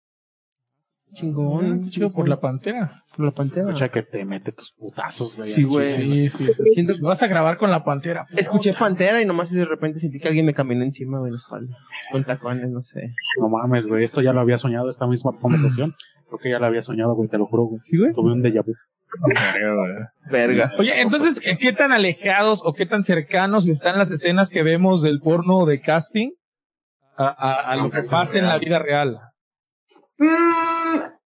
Chingón. 1.14 1.90
Chido 1.90 2.10
por 2.10 2.28
la 2.28 2.40
pantera. 2.40 3.04
Por 3.16 3.26
la 3.26 3.30
pantera. 3.32 3.68
Escucha 3.68 3.90
que 3.90 4.02
te 4.02 4.24
mete 4.24 4.52
tus 4.52 4.72
putazos, 4.72 5.36
güey. 5.36 5.48
Sí, 5.50 5.62
güey. 5.64 6.28
Sí, 6.30 6.46
sí, 6.46 6.54
sí. 6.54 6.62
Siento- 6.74 6.94
Vas 7.02 7.22
a 7.22 7.26
grabar 7.26 7.58
con 7.58 7.70
la 7.70 7.84
pantera. 7.84 8.26
Escuché 8.34 8.72
pantera 8.72 9.20
y 9.20 9.26
nomás 9.26 9.50
de 9.50 9.64
repente 9.66 9.98
sentí 10.00 10.18
que 10.18 10.28
alguien 10.28 10.46
me 10.46 10.54
caminó 10.54 10.82
encima, 10.84 11.18
güey, 11.18 11.28
en 11.30 11.34
la 11.34 11.40
espalda. 11.40 11.76
Con 12.10 12.24
tacones, 12.24 12.70
no 12.70 12.82
sé. 12.82 13.14
No 13.38 13.48
mames, 13.50 13.86
güey. 13.86 14.04
Esto 14.04 14.22
ya 14.22 14.32
lo 14.32 14.40
había 14.40 14.56
soñado, 14.58 14.88
esta 14.88 15.06
misma 15.06 15.32
conversación. 15.40 15.94
Creo 16.28 16.38
que 16.38 16.50
ya 16.50 16.58
lo 16.58 16.66
había 16.66 16.80
soñado, 16.82 17.14
güey, 17.14 17.28
te 17.28 17.36
lo 17.36 17.44
juro, 17.46 17.64
güey. 17.64 17.78
Sí, 17.78 17.98
güey. 17.98 18.12
Tuve 18.14 18.32
un 18.32 18.42
déjà 18.42 18.62
vu. 18.64 18.72
Verga. 20.30 20.72
Oye, 20.78 21.00
entonces, 21.02 21.38
¿qué 21.40 21.58
qué 21.58 21.72
tan 21.74 21.92
alejados 21.92 22.62
o 22.64 22.72
qué 22.72 22.86
tan 22.86 23.02
cercanos 23.02 23.68
están 23.68 23.98
las 23.98 24.10
escenas 24.10 24.48
que 24.48 24.62
vemos 24.62 25.02
del 25.02 25.20
porno 25.20 25.66
de 25.66 25.82
casting 25.82 26.30
a, 27.18 27.26
a- 27.26 27.72
a 27.72 27.76
lo 27.76 27.90
que 27.90 28.02
pasa 28.04 28.38
en 28.38 28.46
la 28.46 28.56
vida 28.58 28.78
real? 28.78 29.18
Mm, 30.18 30.26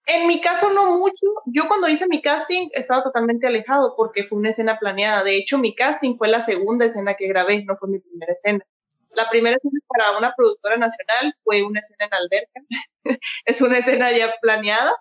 en 0.05 0.27
mi 0.27 0.41
caso 0.41 0.73
no 0.73 0.97
mucho. 0.97 1.27
Yo 1.45 1.67
cuando 1.67 1.87
hice 1.87 2.07
mi 2.07 2.21
casting 2.21 2.69
estaba 2.73 3.03
totalmente 3.03 3.47
alejado 3.47 3.95
porque 3.95 4.25
fue 4.25 4.37
una 4.37 4.49
escena 4.49 4.77
planeada. 4.79 5.23
De 5.23 5.37
hecho, 5.37 5.57
mi 5.57 5.75
casting 5.75 6.17
fue 6.17 6.27
la 6.27 6.41
segunda 6.41 6.85
escena 6.85 7.15
que 7.15 7.27
grabé, 7.27 7.63
no 7.63 7.77
fue 7.77 7.89
mi 7.89 7.99
primera 7.99 8.33
escena. 8.33 8.65
La 9.11 9.29
primera 9.29 9.55
escena 9.55 9.79
para 9.87 10.17
una 10.17 10.33
productora 10.35 10.77
nacional 10.77 11.35
fue 11.43 11.63
una 11.63 11.79
escena 11.79 12.05
en 12.05 12.13
alberca. 12.13 12.61
es 13.45 13.61
una 13.61 13.77
escena 13.77 14.11
ya 14.11 14.33
planeada 14.41 14.91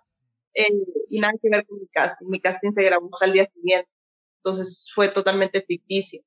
eh, 0.55 0.69
y 1.09 1.19
nada 1.21 1.35
que 1.41 1.49
ver 1.51 1.67
con 1.67 1.79
mi 1.81 1.89
casting. 1.89 2.27
Mi 2.29 2.41
casting 2.41 2.73
se 2.73 2.85
grabó 2.85 3.09
hasta 3.13 3.27
el 3.27 3.33
día 3.33 3.51
siguiente. 3.53 3.91
Entonces 4.39 4.89
fue 4.95 5.09
totalmente 5.09 5.63
ficticio. 5.63 6.23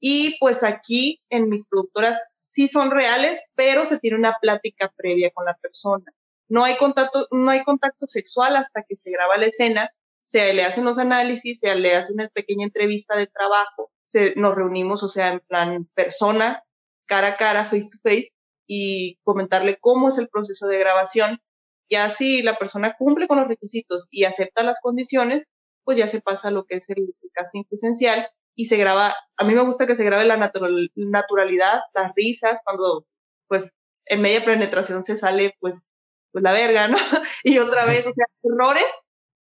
Y 0.00 0.36
pues 0.40 0.62
aquí 0.62 1.22
en 1.30 1.48
mis 1.48 1.66
productoras 1.66 2.20
sí 2.30 2.68
son 2.68 2.90
reales, 2.90 3.44
pero 3.54 3.84
se 3.84 3.98
tiene 3.98 4.16
una 4.16 4.36
plática 4.40 4.92
previa 4.96 5.30
con 5.30 5.44
la 5.46 5.56
persona 5.56 6.04
no 6.48 6.64
hay 6.64 6.76
contacto, 6.76 7.26
no 7.30 7.50
hay 7.50 7.64
contacto 7.64 8.06
sexual 8.08 8.56
hasta 8.56 8.82
que 8.82 8.96
se 8.96 9.10
graba 9.10 9.36
la 9.36 9.46
escena, 9.46 9.90
se 10.24 10.52
le 10.52 10.64
hacen 10.64 10.84
los 10.84 10.98
análisis, 10.98 11.58
se 11.60 11.74
le 11.76 11.94
hace 11.96 12.12
una 12.12 12.28
pequeña 12.28 12.64
entrevista 12.66 13.16
de 13.16 13.26
trabajo, 13.26 13.92
se, 14.04 14.34
nos 14.36 14.54
reunimos, 14.54 15.02
o 15.02 15.08
sea, 15.08 15.32
en 15.32 15.40
plan 15.40 15.88
persona, 15.94 16.64
cara 17.06 17.28
a 17.28 17.36
cara, 17.36 17.64
face 17.64 17.88
to 17.90 17.98
face, 18.02 18.30
y 18.66 19.18
comentarle 19.22 19.78
cómo 19.80 20.08
es 20.08 20.18
el 20.18 20.28
proceso 20.28 20.66
de 20.66 20.78
grabación. 20.78 21.40
Ya 21.88 22.10
si 22.10 22.42
la 22.42 22.58
persona 22.58 22.96
cumple 22.98 23.28
con 23.28 23.38
los 23.38 23.48
requisitos 23.48 24.08
y 24.10 24.24
acepta 24.24 24.64
las 24.64 24.80
condiciones, 24.80 25.46
pues 25.84 25.98
ya 25.98 26.08
se 26.08 26.20
pasa 26.20 26.50
lo 26.50 26.64
que 26.64 26.76
es 26.76 26.88
el, 26.90 26.98
el 26.98 27.30
casting 27.32 27.64
presencial 27.64 28.28
y 28.56 28.64
se 28.66 28.76
graba, 28.76 29.14
a 29.36 29.44
mí 29.44 29.54
me 29.54 29.62
gusta 29.62 29.86
que 29.86 29.96
se 29.96 30.04
grabe 30.04 30.24
la 30.24 30.36
natural, 30.36 30.90
naturalidad, 30.96 31.80
las 31.94 32.12
risas, 32.16 32.60
cuando 32.64 33.06
pues 33.48 33.70
en 34.06 34.22
media 34.22 34.44
penetración 34.44 35.04
se 35.04 35.16
sale 35.16 35.54
pues 35.60 35.88
pues 36.32 36.42
la 36.42 36.52
verga, 36.52 36.88
¿no? 36.88 36.96
Y 37.44 37.58
otra 37.58 37.84
vez, 37.86 38.06
o 38.06 38.12
sea, 38.12 38.24
errores 38.42 38.84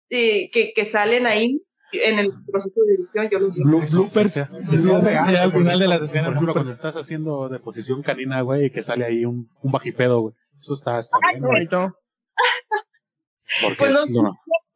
eh, 0.10 0.50
que, 0.52 0.74
que 0.74 0.86
salen 0.86 1.26
ahí 1.28 1.62
en 1.92 2.20
el 2.20 2.32
proceso 2.52 2.82
de 2.86 2.96
edición, 2.96 3.30
yo 3.32 3.40
los 3.40 3.54
digo. 3.54 3.70
Blu- 3.70 3.92
bloopers. 3.92 4.38
Al 4.38 5.52
final 5.54 5.80
de 5.80 5.88
las 5.88 6.02
escenas. 6.02 6.28
Por 6.28 6.34
ejemplo, 6.34 6.54
cuando 6.54 6.72
estás 6.72 6.96
haciendo 6.98 7.48
de 7.50 7.60
posición 7.60 8.02
canina, 8.04 8.42
güey, 8.42 8.66
y 8.66 8.70
que 8.70 8.84
sale 8.84 9.06
ahí 9.06 9.24
un, 9.26 9.50
un 9.62 9.72
bajipedo, 9.72 10.20
güey. 10.22 10.34
Eso 10.60 10.74
está, 10.74 11.00
está 11.00 11.18
bien. 11.32 11.42
Bonito. 11.42 11.98
Porque 13.62 13.78
Pues 13.78 13.96
es, 13.96 14.10
no- 14.12 14.34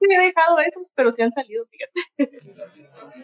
he 0.10 0.26
dejado 0.26 0.60
esos, 0.60 0.90
pero 0.96 1.12
sí 1.12 1.22
han 1.22 1.32
salido, 1.32 1.66
fíjate. 1.70 2.38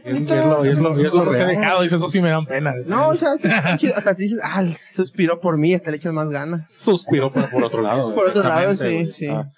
Es, 0.04 0.22
es 0.22 0.30
lo, 0.30 0.64
es 0.66 0.80
lo, 0.80 1.00
es 1.00 1.14
lo 1.14 1.26
Los 1.26 1.38
he 1.38 1.46
dejado, 1.46 1.82
dice, 1.82 1.96
eso 1.96 2.08
sí 2.10 2.22
me 2.22 2.30
dan 2.30 2.46
pena. 2.46 2.74
No, 2.86 3.10
o 3.10 3.16
sea, 3.16 3.30
hasta 3.34 4.16
te 4.16 4.22
dices, 4.22 4.42
ah, 4.44 4.64
suspiró 4.78 5.40
por 5.40 5.58
mí, 5.58 5.74
hasta 5.74 5.92
le 5.92 5.98
echas 5.98 6.14
más 6.14 6.30
ganas. 6.30 6.74
Suspiro 6.74 7.32
por, 7.32 7.50
por 7.50 7.64
otro 7.64 7.82
lado. 7.82 8.14
Por 8.14 8.30
otro 8.30 8.44
lado, 8.44 8.76
sí, 8.76 9.08
sí. 9.08 9.26
Está 9.26 9.52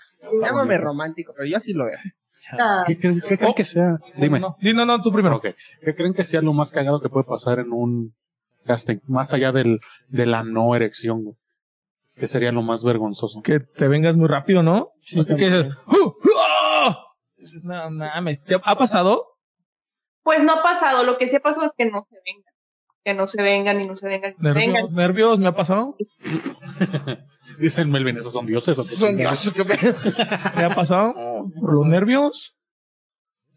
Llámame 0.47 0.77
romántico, 0.77 1.33
pero 1.35 1.47
yo 1.47 1.59
sí 1.59 1.73
lo 1.73 1.85
dejo. 1.85 2.01
Ah, 2.51 2.83
¿Qué 2.87 2.97
creen, 2.97 3.21
qué 3.27 3.37
creen 3.37 3.51
Oh. 3.51 3.55
que 3.55 3.65
sea? 3.65 3.97
Dime. 4.15 4.39
No, 4.39 4.55
no, 4.61 4.85
no, 4.85 5.01
tú 5.01 5.11
primero. 5.11 5.35
Ok. 5.37 5.47
¿Qué 5.83 5.95
creen 5.95 6.13
que 6.13 6.23
sea 6.23 6.41
lo 6.41 6.53
más 6.53 6.71
cagado 6.71 7.01
que 7.01 7.09
puede 7.09 7.25
pasar 7.25 7.59
en 7.59 7.71
un 7.73 8.13
casting? 8.65 8.97
Más 9.07 9.33
allá 9.33 9.51
del, 9.51 9.79
de 10.07 10.25
la 10.25 10.43
no 10.43 10.73
erección, 10.75 11.23
güey. 11.23 11.35
¿Qué 12.15 12.27
sería 12.27 12.51
lo 12.51 12.61
más 12.63 12.83
vergonzoso? 12.83 13.41
Que 13.41 13.59
te 13.59 13.87
vengas 13.87 14.15
muy 14.15 14.27
rápido, 14.27 14.63
¿no? 14.63 14.89
Sí, 15.01 15.19
Así 15.19 15.33
sí, 15.33 15.37
que 15.37 15.45
dices, 15.45 15.67
¡Uh! 15.87 16.13
No 17.63 17.89
mames. 17.91 18.43
¿Te 18.43 18.55
ha 18.55 18.75
pasado? 18.75 19.25
Pues 20.23 20.43
no 20.43 20.53
ha 20.53 20.63
pasado, 20.63 21.03
lo 21.03 21.17
que 21.17 21.27
sí 21.27 21.35
ha 21.37 21.39
pasado 21.39 21.67
es 21.67 21.71
que 21.77 21.85
no 21.85 22.05
se 22.09 22.15
vengan. 22.25 22.53
Que 23.03 23.13
no 23.13 23.27
se 23.27 23.41
vengan 23.41 23.79
y 23.79 23.87
no 23.87 23.95
se 23.95 24.07
vengan 24.07 24.31
y 24.37 24.41
no 24.41 24.49
se 24.49 24.53
vengan. 24.53 24.73
¿Nervios? 24.73 24.91
¿Nervios? 24.91 25.39
¿Me 25.39 25.47
ha 25.47 25.55
pasado? 25.55 25.95
Dicen 27.59 27.89
Melvin, 27.89 28.17
esos 28.17 28.33
son 28.33 28.45
dioses. 28.45 28.77
¿o 28.77 28.83
qué 28.83 28.95
Son 28.95 29.15
dioses, 29.17 29.53
qué. 29.53 29.63
¿Me 30.57 30.63
ha 30.65 30.75
pasado? 30.75 31.13
¿Por 31.59 31.73
los 31.77 31.85
nervios? 31.87 32.55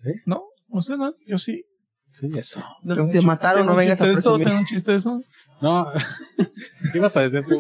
¿Sí? 0.02 0.10
¿No? 0.26 0.44
¿Usted 0.68 0.96
no? 0.96 1.12
Yo 1.26 1.36
sí. 1.38 1.64
Sí, 2.12 2.26
eso. 2.38 2.60
No, 2.82 2.94
¿Tengo 2.94 3.06
un 3.06 3.12
te 3.12 3.18
chiste- 3.18 3.26
mataron, 3.26 3.66
no 3.66 3.74
vengas 3.74 4.00
a 4.00 4.04
presumir. 4.04 4.46
¿Tengo 4.46 4.60
un 4.60 4.66
chiste 4.66 4.92
de 4.92 4.98
eso? 4.98 5.20
No. 5.60 5.86
¿Qué 6.92 6.98
ibas 6.98 7.16
a 7.16 7.22
decir 7.22 7.42
tú? 7.48 7.58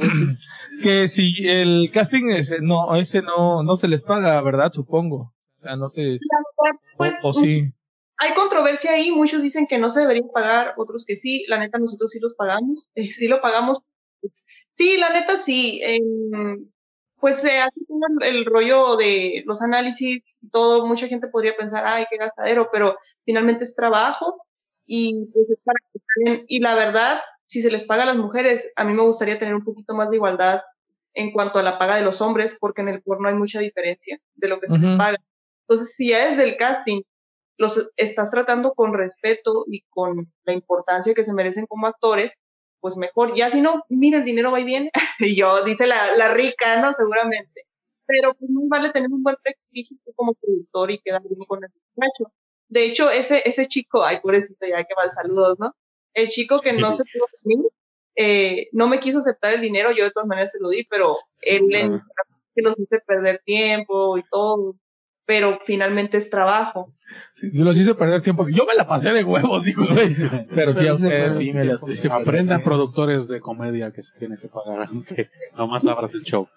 Que 0.82 1.08
si 1.08 1.32
el 1.46 1.90
casting 1.92 2.30
ese 2.30 2.60
no, 2.60 2.96
ese 2.96 3.22
no, 3.22 3.62
no 3.62 3.76
se 3.76 3.86
les 3.88 4.04
paga, 4.04 4.40
¿verdad? 4.42 4.70
Supongo. 4.72 5.34
O 5.60 5.62
sea, 5.62 5.76
no 5.76 5.88
sé. 5.88 6.02
La 6.02 6.08
verdad, 6.16 6.80
Pues 6.96 7.18
o, 7.22 7.28
o 7.28 7.32
sí. 7.34 7.70
hay 8.16 8.34
controversia 8.34 8.92
ahí, 8.92 9.10
muchos 9.10 9.42
dicen 9.42 9.66
que 9.66 9.78
no 9.78 9.90
se 9.90 10.00
deberían 10.00 10.30
pagar, 10.32 10.72
otros 10.78 11.04
que 11.04 11.16
sí, 11.16 11.44
la 11.48 11.58
neta 11.58 11.78
nosotros 11.78 12.10
sí 12.10 12.18
los 12.18 12.32
pagamos, 12.34 12.88
eh, 12.94 13.12
sí 13.12 13.28
lo 13.28 13.42
pagamos. 13.42 13.78
Sí, 14.72 14.96
la 14.96 15.12
neta 15.12 15.36
sí. 15.36 15.80
em, 15.82 16.70
pues 17.20 17.36
se 17.36 17.58
hace 17.60 17.78
todo 17.86 18.00
el, 18.22 18.46
rollo 18.46 18.96
de 18.96 19.42
los 19.44 19.60
análisis 19.60 20.38
y 20.40 20.48
todo, 20.48 20.86
mucha 20.86 21.08
gente 21.08 21.28
podría 21.28 21.54
pensar, 21.54 21.84
ay, 21.86 22.06
qué 22.10 22.16
gastadero, 22.16 22.70
pero 22.72 22.96
finalmente 23.26 23.64
es 23.64 23.76
trabajo 23.76 24.42
y 24.86 25.26
pues 25.26 25.50
es 25.50 25.58
para 25.62 25.78
que 25.92 26.00
paguen. 26.00 26.44
Y 26.48 26.60
la 26.60 26.74
verdad, 26.74 27.20
si 27.44 27.60
se 27.60 27.70
les 27.70 27.84
paga 27.84 28.04
a 28.04 28.06
las 28.06 28.16
mujeres, 28.16 28.72
a 28.76 28.84
mí 28.84 28.94
me 28.94 29.02
gustaría 29.02 29.38
tener 29.38 29.54
un 29.54 29.64
poquito 29.64 29.94
más 29.94 30.08
de 30.08 30.16
igualdad 30.16 30.62
en 31.12 31.32
cuanto 31.32 31.58
a 31.58 31.62
la 31.62 31.78
paga 31.78 31.96
de 31.96 32.02
los 32.02 32.22
hombres, 32.22 32.56
porque 32.58 32.80
en 32.80 32.88
el 32.88 33.02
porno 33.02 33.28
hay 33.28 33.34
mucha 33.34 33.60
diferencia 33.60 34.18
de 34.34 34.48
lo 34.48 34.58
que 34.58 34.68
se 34.68 34.78
les 34.78 34.92
paga. 34.92 35.18
Entonces, 35.70 35.94
si 35.94 36.08
ya 36.10 36.30
desde 36.30 36.42
el 36.48 36.56
casting 36.56 37.02
los 37.58 37.92
estás 37.96 38.30
tratando 38.30 38.72
con 38.72 38.92
respeto 38.94 39.64
y 39.68 39.82
con 39.90 40.32
la 40.44 40.52
importancia 40.52 41.14
que 41.14 41.22
se 41.22 41.32
merecen 41.32 41.66
como 41.66 41.86
actores, 41.86 42.34
pues 42.80 42.96
mejor. 42.96 43.34
Ya 43.36 43.50
si 43.50 43.60
no, 43.60 43.84
mira, 43.88 44.18
el 44.18 44.24
dinero 44.24 44.50
va 44.50 44.60
y 44.60 44.64
viene. 44.64 44.90
y 45.20 45.36
yo, 45.36 45.62
dice 45.64 45.86
la, 45.86 46.16
la 46.16 46.34
rica, 46.34 46.80
¿no? 46.82 46.92
Seguramente. 46.92 47.66
Pero 48.06 48.34
pues 48.34 48.50
muy 48.50 48.66
vale 48.68 48.90
tener 48.90 49.10
un 49.12 49.22
buen 49.22 49.36
prestigio 49.42 49.96
como 50.16 50.34
productor 50.34 50.90
y 50.90 50.98
quedar 51.00 51.22
bien 51.22 51.44
con 51.46 51.62
el 51.62 51.70
muchacho. 51.94 52.32
De 52.68 52.84
hecho, 52.86 53.10
ese, 53.10 53.42
ese 53.48 53.66
chico, 53.68 54.02
ay, 54.02 54.20
pobrecito, 54.20 54.66
ya 54.66 54.82
que 54.84 54.94
mal 54.96 55.10
saludos, 55.10 55.58
¿no? 55.60 55.74
El 56.14 56.28
chico 56.28 56.60
que 56.60 56.72
no 56.72 56.92
se 56.92 57.04
pudo 57.12 57.26
venir, 57.44 57.66
eh, 58.16 58.68
no 58.72 58.88
me 58.88 58.98
quiso 58.98 59.18
aceptar 59.18 59.54
el 59.54 59.60
dinero, 59.60 59.92
yo 59.92 60.04
de 60.04 60.10
todas 60.10 60.26
maneras 60.26 60.50
se 60.52 60.60
lo 60.60 60.70
di, 60.70 60.84
pero 60.84 61.16
él 61.40 61.72
en- 61.74 61.94
Ajá. 61.94 62.06
que 62.54 62.62
los 62.62 62.78
hice 62.78 63.00
perder 63.06 63.40
tiempo 63.44 64.18
y 64.18 64.24
todo, 64.30 64.74
pero 65.30 65.60
finalmente 65.64 66.16
es 66.16 66.28
trabajo. 66.28 66.92
Sí, 67.36 67.50
Yo 67.52 67.62
los 67.62 67.78
hice 67.78 67.94
perder 67.94 68.20
tiempo. 68.20 68.48
Yo 68.48 68.66
me 68.66 68.74
la 68.74 68.88
pasé 68.88 69.12
de 69.12 69.22
huevos, 69.22 69.62
dijo, 69.62 69.84
güey. 69.88 70.12
Pero 70.52 70.74
sí, 70.74 70.88
a 70.88 70.94
Pero 70.96 70.96
sí 70.96 71.02
se 71.02 71.06
ustedes 71.06 71.36
sí 71.36 71.52
me 71.52 71.64
las 71.64 71.80
hice 71.88 72.08
perder 72.08 72.22
Aprendan 72.26 72.64
productores 72.64 73.28
de 73.28 73.38
comedia 73.38 73.92
que 73.92 74.02
se 74.02 74.18
tienen 74.18 74.38
que 74.38 74.48
pagar, 74.48 74.88
aunque 74.88 75.28
nomás 75.56 75.86
abras 75.86 76.14
el 76.14 76.22
show. 76.24 76.48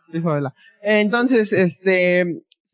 Entonces, 0.81 1.53
este, 1.53 2.25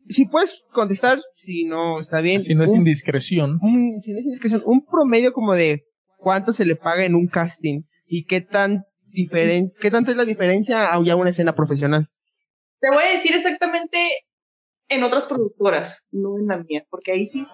si 0.08 0.24
puedes 0.24 0.62
contestar, 0.72 1.20
si 1.36 1.66
no 1.66 2.00
está 2.00 2.22
bien. 2.22 2.40
Si 2.40 2.54
no 2.54 2.64
es 2.64 2.70
un, 2.70 2.78
indiscreción. 2.78 3.58
un- 3.60 4.00
si 4.00 4.14
no 4.14 4.20
es 4.20 4.24
indiscreción, 4.24 4.62
un 4.64 4.86
promedio 4.86 5.34
como 5.34 5.52
de 5.52 5.84
cuánto 6.16 6.54
se 6.54 6.64
le 6.64 6.76
paga 6.76 7.04
en 7.04 7.14
un 7.14 7.26
casting 7.26 7.82
y 8.06 8.24
qué 8.24 8.40
tan 8.40 8.84
diferente, 9.08 9.76
qué 9.78 9.90
tanta 9.90 10.12
es 10.12 10.16
la 10.16 10.24
diferencia 10.24 10.94
a 10.94 11.02
ya 11.04 11.14
una 11.14 11.28
escena 11.28 11.54
profesional. 11.54 12.08
Te 12.80 12.88
voy 12.88 13.04
a 13.04 13.12
decir 13.12 13.34
exactamente 13.34 13.98
en 14.90 15.04
otras 15.04 15.24
productoras, 15.24 16.04
no 16.10 16.36
en 16.36 16.48
la 16.48 16.58
mía, 16.58 16.84
porque 16.90 17.12
ahí 17.12 17.28
sí. 17.28 17.46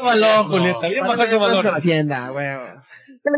Valor, 0.00 0.44
Julieta. 0.46 0.86
Bien 0.88 1.06
bajaste 1.06 1.32
que 1.32 1.38
valor. 1.38 1.66
Hacienda, 1.68 2.32
huevo. 2.32 2.82
Pero, 3.22 3.36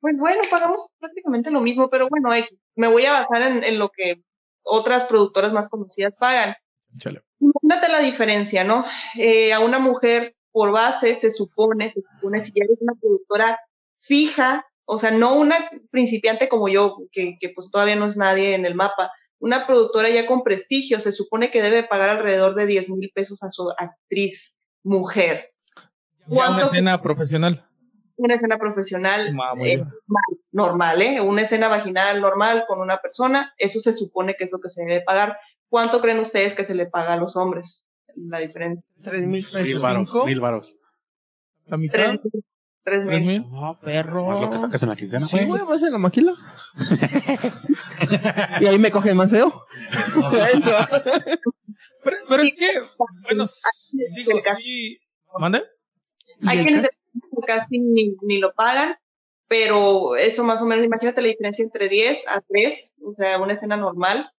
pues, 0.00 0.16
bueno, 0.16 0.40
pagamos 0.50 0.88
prácticamente 0.98 1.50
lo 1.50 1.60
mismo, 1.60 1.90
pero 1.90 2.08
bueno, 2.08 2.32
X. 2.32 2.56
me 2.76 2.88
voy 2.88 3.04
a 3.04 3.12
basar 3.12 3.42
en, 3.42 3.64
en 3.64 3.78
lo 3.78 3.90
que 3.90 4.22
otras 4.62 5.04
productoras 5.04 5.52
más 5.52 5.68
conocidas 5.68 6.14
pagan. 6.18 6.54
Chale. 6.98 7.22
Imagínate 7.40 7.88
la 7.90 8.00
diferencia, 8.00 8.64
¿no? 8.64 8.84
Eh, 9.18 9.52
a 9.52 9.60
una 9.60 9.78
mujer 9.78 10.34
por 10.52 10.70
base 10.72 11.16
se 11.16 11.30
supone, 11.30 11.90
se 11.90 12.00
supone 12.00 12.40
si 12.40 12.52
ya 12.54 12.64
eres 12.64 12.78
una 12.80 12.94
productora 13.00 13.58
fija, 13.98 14.64
o 14.86 14.98
sea, 14.98 15.10
no 15.10 15.34
una 15.34 15.68
principiante 15.90 16.48
como 16.48 16.68
yo, 16.68 16.96
que, 17.12 17.36
que 17.40 17.50
pues 17.50 17.68
todavía 17.70 17.96
no 17.96 18.06
es 18.06 18.16
nadie 18.16 18.54
en 18.54 18.64
el 18.64 18.74
mapa, 18.74 19.10
una 19.38 19.66
productora 19.66 20.08
ya 20.10 20.26
con 20.26 20.42
prestigio, 20.42 21.00
se 21.00 21.12
supone 21.12 21.50
que 21.50 21.62
debe 21.62 21.82
pagar 21.84 22.10
alrededor 22.10 22.54
de 22.54 22.66
10 22.66 22.90
mil 22.90 23.10
pesos 23.14 23.42
a 23.42 23.50
su 23.50 23.70
actriz 23.76 24.56
mujer. 24.82 25.52
Ya 25.76 25.84
una 26.26 26.34
¿Cuánto 26.36 26.64
escena 26.64 27.02
profesional. 27.02 27.68
una 28.16 28.34
escena 28.34 28.58
profesional 28.58 29.36
Ah, 29.40 29.52
eh, 29.58 29.82
normal, 30.52 31.02
¿eh? 31.02 31.20
Una 31.20 31.42
escena 31.42 31.68
vaginal 31.68 32.20
normal 32.20 32.64
con 32.66 32.80
una 32.80 32.98
persona, 32.98 33.52
eso 33.58 33.78
se 33.80 33.92
supone 33.92 34.34
que 34.36 34.44
es 34.44 34.52
lo 34.52 34.58
que 34.60 34.68
se 34.68 34.82
debe 34.84 35.02
pagar. 35.02 35.38
¿Cuánto 35.68 36.00
creen 36.00 36.18
ustedes 36.20 36.54
que 36.54 36.64
se 36.64 36.74
le 36.74 36.86
paga 36.86 37.12
a 37.14 37.16
los 37.16 37.36
hombres? 37.36 37.86
La 38.16 38.38
diferencia. 38.38 38.86
Tres 39.02 39.20
mil 39.22 39.28
Mil 39.30 39.44
pesos. 39.44 40.24
mil 40.24 40.40
varos. 40.40 40.76
La 41.66 41.76
mitad. 41.76 42.16
Tres, 42.86 43.04
mil, 43.04 43.10
tres 43.10 43.24
¿Tres 43.24 43.26
mil. 43.26 43.50
No, 43.50 43.74
perro. 43.82 44.26
Más 44.26 44.40
lo 44.40 44.48
que 44.48 44.58
sacas 44.58 44.80
en 44.84 44.88
la 44.90 44.94
quincena, 44.96 45.26
Sí, 45.26 45.44
güey. 45.44 45.60
vas 45.62 45.82
en 45.82 45.90
la 45.92 45.98
maquila. 45.98 46.34
y 48.60 48.66
ahí 48.66 48.78
me 48.78 48.90
cogen 48.92 49.16
más 49.16 49.28
feo. 49.30 49.64
Eso. 50.54 50.70
Pero, 52.04 52.16
pero 52.28 52.42
es 52.44 52.54
que, 52.54 52.66
bueno, 53.28 53.44
digo, 54.14 54.38
sí. 54.58 54.98
¿Mande? 55.38 55.62
¿Y 56.40 56.48
Hay 56.48 56.62
quienes 56.62 56.82
cas- 56.82 56.96
el 57.36 57.44
casting 57.44 57.92
ni, 57.92 58.14
ni 58.22 58.38
lo 58.38 58.52
pagan, 58.52 58.94
pero 59.48 60.14
eso 60.16 60.44
más 60.44 60.62
o 60.62 60.66
menos, 60.66 60.84
imagínate 60.84 61.20
la 61.22 61.28
diferencia 61.28 61.64
entre 61.64 61.88
10 61.88 62.22
a 62.28 62.40
3, 62.40 62.94
o 63.04 63.14
sea, 63.16 63.40
una 63.40 63.54
escena 63.54 63.76
normal, 63.76 64.30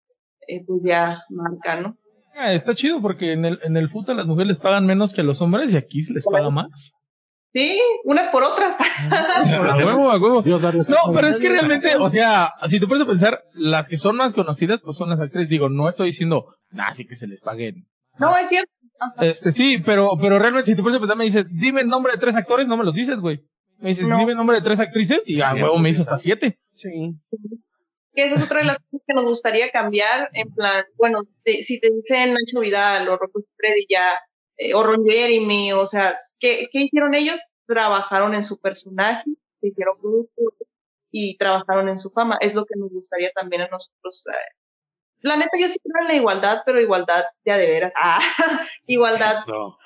eh, 0.46 0.64
pues 0.64 0.82
ya 0.84 1.22
marca, 1.30 1.80
¿no? 1.80 1.96
Ah, 2.36 2.52
está 2.52 2.74
chido 2.74 3.00
porque 3.02 3.32
en 3.32 3.44
el, 3.44 3.58
en 3.64 3.76
el 3.76 3.88
fútbol 3.88 4.18
las 4.18 4.26
mujeres 4.26 4.48
les 4.48 4.58
pagan 4.60 4.86
menos 4.86 5.12
que 5.12 5.22
a 5.22 5.24
los 5.24 5.40
hombres 5.40 5.72
y 5.72 5.76
aquí 5.76 6.04
se 6.04 6.12
les 6.12 6.24
paga 6.26 6.50
más. 6.50 6.92
Sí, 7.52 7.80
unas 8.04 8.26
por 8.28 8.42
otras. 8.42 8.76
A 9.10 9.76
huevo, 9.78 10.10
a 10.10 10.18
huevo. 10.18 10.42
No, 10.44 11.12
pero 11.14 11.28
es 11.28 11.38
que 11.40 11.48
realmente, 11.48 11.96
o 11.96 12.10
sea, 12.10 12.52
si 12.66 12.78
tú 12.78 12.86
puedes 12.88 13.04
pensar, 13.06 13.42
las 13.54 13.88
que 13.88 13.96
son 13.96 14.16
más 14.16 14.34
conocidas, 14.34 14.80
pues 14.82 14.96
son 14.96 15.08
las 15.08 15.20
actrices. 15.20 15.48
Digo, 15.48 15.68
no 15.70 15.88
estoy 15.88 16.08
diciendo, 16.08 16.54
nah, 16.70 16.92
sí 16.92 17.06
que 17.06 17.16
se 17.16 17.26
les 17.26 17.40
paguen. 17.40 17.86
no, 18.18 18.36
es 18.36 18.48
cierto. 18.48 18.70
Este, 19.20 19.52
sí, 19.52 19.78
pero, 19.78 20.10
pero 20.20 20.38
realmente, 20.38 20.70
si 20.70 20.76
tú 20.76 20.82
puedes 20.82 20.98
pensar, 20.98 21.16
me 21.16 21.24
dices, 21.24 21.46
dime 21.50 21.82
el 21.82 21.88
nombre 21.88 22.12
de 22.12 22.18
tres 22.18 22.34
actores, 22.36 22.66
no 22.66 22.76
me 22.76 22.84
los 22.84 22.94
dices, 22.94 23.20
güey. 23.20 23.40
Me 23.78 23.90
dices, 23.90 24.06
No. 24.08 24.18
dime 24.18 24.32
el 24.32 24.36
nombre 24.38 24.56
de 24.56 24.62
tres 24.62 24.80
actrices 24.80 25.28
y 25.28 25.40
a 25.42 25.52
huevo 25.54 25.78
me 25.78 25.90
hizo 25.90 26.02
hasta 26.02 26.16
siete. 26.18 26.58
Sí. 26.74 27.14
que 28.14 28.24
esa 28.24 28.36
es 28.36 28.42
otra 28.44 28.60
de 28.60 28.64
las 28.66 28.78
cosas 28.78 29.04
que 29.06 29.14
nos 29.14 29.24
gustaría 29.24 29.70
cambiar, 29.70 30.30
en 30.32 30.50
plan, 30.54 30.84
bueno, 30.96 31.24
te- 31.44 31.62
si 31.62 31.78
te 31.80 31.90
dicen 31.90 32.32
Nacho 32.32 32.60
Vidal 32.60 33.06
o 33.08 33.16
Rocco 33.18 33.40
Freddy 33.58 33.86
ya, 33.90 34.08
eh, 34.58 34.74
o 34.74 34.82
Ron 34.82 35.04
Jeremy, 35.06 35.72
o 35.72 35.86
sea, 35.86 36.14
¿qué, 36.38 36.68
¿qué 36.72 36.80
hicieron 36.82 37.14
ellos? 37.14 37.40
Trabajaron 37.66 38.34
en 38.34 38.44
su 38.44 38.58
personaje, 38.60 39.24
se 39.60 39.68
hicieron 39.68 39.98
productos 40.00 40.54
y 41.10 41.36
trabajaron 41.38 41.88
en 41.88 41.98
su 41.98 42.10
fama. 42.10 42.38
Es 42.40 42.54
lo 42.54 42.64
que 42.66 42.74
nos 42.78 42.90
gustaría 42.90 43.30
también 43.32 43.62
a 43.62 43.68
nosotros. 43.68 44.26
eh. 44.28 44.54
La 45.20 45.36
neta, 45.36 45.50
yo 45.60 45.68
sí 45.68 45.78
creo 45.80 46.02
en 46.02 46.08
la 46.08 46.14
igualdad, 46.14 46.62
pero 46.64 46.80
igualdad 46.80 47.24
ya 47.44 47.56
de 47.56 47.66
veras. 47.66 47.92
Ah, 47.96 48.18
igualdad 48.86 49.34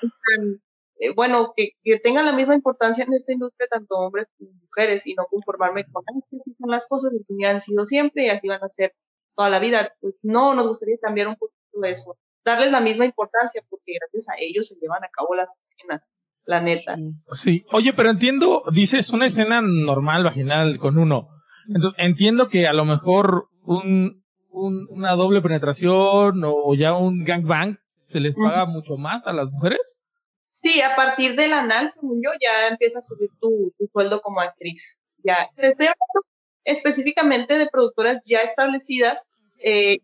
tan, 0.01 0.61
eh, 0.99 1.13
bueno, 1.15 1.53
que, 1.55 1.71
que 1.83 1.99
tengan 1.99 2.25
la 2.25 2.33
misma 2.33 2.53
importancia 2.53 3.03
en 3.05 3.13
esta 3.13 3.31
industria, 3.33 3.67
tanto 3.69 3.95
hombres 3.95 4.27
como 4.37 4.51
mujeres, 4.51 5.07
y 5.07 5.15
no 5.15 5.25
conformarme 5.25 5.85
con, 5.91 6.03
"Ay, 6.07 6.19
es 6.19 6.25
que 6.29 6.37
así 6.37 6.53
son 6.59 6.69
las 6.69 6.87
cosas, 6.87 7.13
así 7.13 7.43
han 7.45 7.61
sido 7.61 7.85
siempre, 7.87 8.25
y 8.25 8.29
así 8.29 8.47
van 8.47 8.63
a 8.63 8.69
ser 8.69 8.93
toda 9.35 9.49
la 9.49 9.59
vida. 9.59 9.93
Pues 10.01 10.15
no, 10.21 10.53
nos 10.53 10.67
gustaría 10.67 10.97
cambiar 11.01 11.27
un 11.29 11.37
poquito 11.37 11.83
eso, 11.85 12.17
darles 12.43 12.71
la 12.71 12.79
misma 12.81 13.05
importancia, 13.05 13.61
porque 13.69 13.93
gracias 13.99 14.29
a 14.29 14.33
ellos 14.39 14.67
se 14.67 14.75
llevan 14.81 15.03
a 15.03 15.09
cabo 15.09 15.35
las 15.35 15.55
escenas, 15.59 16.09
la 16.45 16.61
neta. 16.61 16.97
Sí. 17.31 17.65
Oye, 17.71 17.93
pero 17.93 18.09
entiendo, 18.09 18.63
dices 18.73 19.11
una 19.11 19.27
escena 19.27 19.61
normal, 19.61 20.23
vaginal, 20.23 20.77
con 20.77 20.97
uno. 20.97 21.29
Entonces, 21.67 22.03
entiendo 22.03 22.49
que 22.49 22.67
a 22.67 22.73
lo 22.73 22.85
mejor 22.85 23.47
un, 23.63 24.23
un- 24.49 24.87
una 24.89 25.11
doble 25.13 25.41
penetración 25.41 26.41
o 26.43 26.73
ya 26.75 26.93
un 26.93 27.23
gangbang 27.23 27.77
¿Se 28.05 28.19
les 28.19 28.35
paga 28.35 28.65
mucho 28.65 28.97
más 28.97 29.25
a 29.25 29.31
las 29.31 29.49
mujeres? 29.51 29.97
Sí, 30.43 30.81
a 30.81 30.97
partir 30.97 31.37
del 31.37 31.53
anal, 31.53 31.89
según 31.89 32.21
yo, 32.21 32.31
ya 32.41 32.67
empieza 32.67 32.99
a 32.99 33.01
subir 33.01 33.29
tu, 33.39 33.73
tu 33.77 33.87
sueldo 33.93 34.19
como 34.19 34.41
actriz. 34.41 34.99
Ya, 35.23 35.47
te 35.55 35.67
estoy 35.67 35.85
hablando 35.85 36.27
específicamente 36.65 37.57
de 37.57 37.67
productoras 37.71 38.21
ya 38.25 38.39
establecidas 38.39 39.23
eh, 39.63 39.99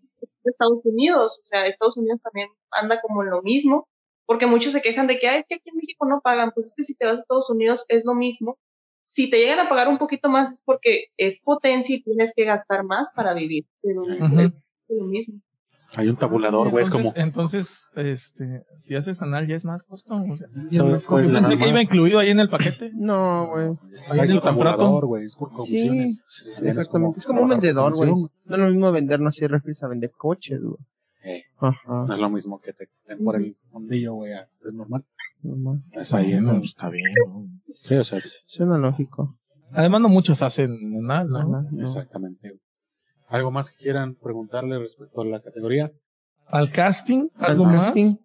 de 0.48 0.52
Estados 0.52 0.80
Unidos. 0.86 1.40
O 1.44 1.46
sea, 1.46 1.68
Estados 1.68 1.98
Unidos 1.98 2.20
también 2.24 2.50
anda 2.72 3.00
como 3.02 3.24
en 3.24 3.30
lo 3.30 3.42
mismo, 3.42 3.88
porque 4.26 4.48
muchos 4.48 4.74
se 4.74 4.82
quejan 4.82 5.08
de 5.08 5.20
que, 5.20 5.28
Ay, 5.28 5.42
es 5.42 5.46
que 5.48 5.56
aquí 5.56 5.70
en 5.70 5.78
México 5.78 6.06
no 6.08 6.22
pagan. 6.22 6.52
Pues 6.56 6.68
es 6.68 6.74
que 6.76 6.84
si 6.84 6.96
te 6.96 7.06
vas 7.06 7.20
a 7.20 7.22
Estados 7.22 7.50
Unidos 7.50 7.86
es 7.90 8.04
lo 8.06 8.16
mismo. 8.16 8.58
Si 9.04 9.30
te 9.30 9.40
llegan 9.40 9.60
a 9.60 9.70
pagar 9.70 9.88
un 9.88 9.98
poquito 9.98 10.30
más 10.30 10.52
es 10.52 10.62
porque 10.62 11.06
es 11.18 11.40
potencia 11.42 11.96
y 11.96 12.04
tienes 12.04 12.34
que 12.36 12.44
gastar 12.44 12.84
más 12.84 13.14
para 13.14 13.34
vivir. 13.34 13.66
Pero 13.82 14.02
es 14.04 14.20
lo 14.90 15.06
mismo. 15.06 15.42
Hay 15.98 16.10
un 16.10 16.16
tabulador, 16.16 16.70
güey, 16.70 16.84
es 16.84 16.92
como... 16.92 17.12
Entonces, 17.16 17.90
este, 17.96 18.64
si 18.80 18.94
haces 18.96 19.20
anal 19.24 19.48
ya 19.48 19.56
es 19.56 19.66
más 19.66 19.84
costo. 19.84 20.14
O 20.14 20.38
sea, 20.38 20.48
Ya 20.70 20.84
no 20.84 20.96
es 20.96 21.04
Pues, 21.04 21.28
nada 21.32 21.48
pensé 21.48 21.64
que 21.64 21.70
iba 21.70 21.82
incluido 21.82 22.20
ahí 22.20 22.30
en 22.30 22.40
el 22.40 22.50
paquete. 22.50 22.92
No, 22.96 23.48
güey. 23.48 23.66
Ahí 24.10 24.20
en 24.20 24.32
el 24.32 24.42
contrato. 24.42 24.78
tabulador, 24.78 25.06
güey, 25.08 25.26
es 25.26 25.36
por 25.36 25.50
Sí, 25.50 25.56
comisiones. 25.56 26.20
Tienes 26.58 26.78
exactamente. 26.78 27.18
Es 27.18 27.26
como 27.26 27.42
un 27.42 27.50
vendedor, 27.50 27.96
güey. 27.96 28.12
No 28.12 28.56
es 28.56 28.60
lo 28.60 28.70
mismo 28.70 28.92
vender, 28.92 29.20
no 29.20 29.32
sé, 29.32 29.48
refres 29.48 29.82
a 29.82 29.88
vender 29.88 30.12
coches, 30.16 30.62
güey. 30.62 30.78
Eh, 31.24 31.44
Ajá. 31.58 32.06
No 32.08 32.14
es 32.14 32.20
lo 32.20 32.30
mismo 32.30 32.60
que 32.62 32.74
te 32.74 32.90
den 33.08 33.24
por 33.24 33.36
el 33.36 33.58
fondillo, 33.66 34.14
güey, 34.14 34.34
es 34.34 34.74
normal. 34.74 35.04
normal. 35.42 35.84
Es 35.94 36.14
ahí, 36.14 36.40
pues, 36.40 36.64
está 36.64 36.90
bien. 36.90 37.06
¿no? 37.28 37.48
Sí, 37.80 37.96
o 37.96 38.04
sea, 38.04 38.22
Suena 38.46 38.78
lógico. 38.78 39.36
Además, 39.72 40.02
no 40.02 40.10
muchos 40.10 40.44
hacen 40.44 40.70
anal, 41.00 41.28
¿no? 41.28 41.38
Ajá, 41.40 41.68
no. 41.72 41.82
exactamente. 41.82 42.60
¿Algo 43.28 43.52
más 43.52 43.70
que 43.70 43.78
quieran 43.78 44.16
preguntarle 44.16 44.80
respecto 44.80 45.22
a 45.22 45.26
la 45.26 45.42
categoría? 45.42 45.92
Al 46.48 46.72
casting, 46.72 47.28
Al 47.38 47.52
algo 47.52 47.66
más. 47.66 47.88
casting. 47.88 48.16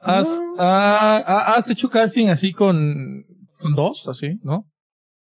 ¿Has, 0.00 0.28
No. 0.28 0.54
ah, 0.58 1.22
ah, 1.26 1.54
has 1.56 1.70
hecho 1.70 1.88
casting 1.88 2.28
así 2.28 2.52
con, 2.52 3.24
con 3.58 3.74
dos, 3.74 4.06
así, 4.08 4.38
¿no? 4.42 4.66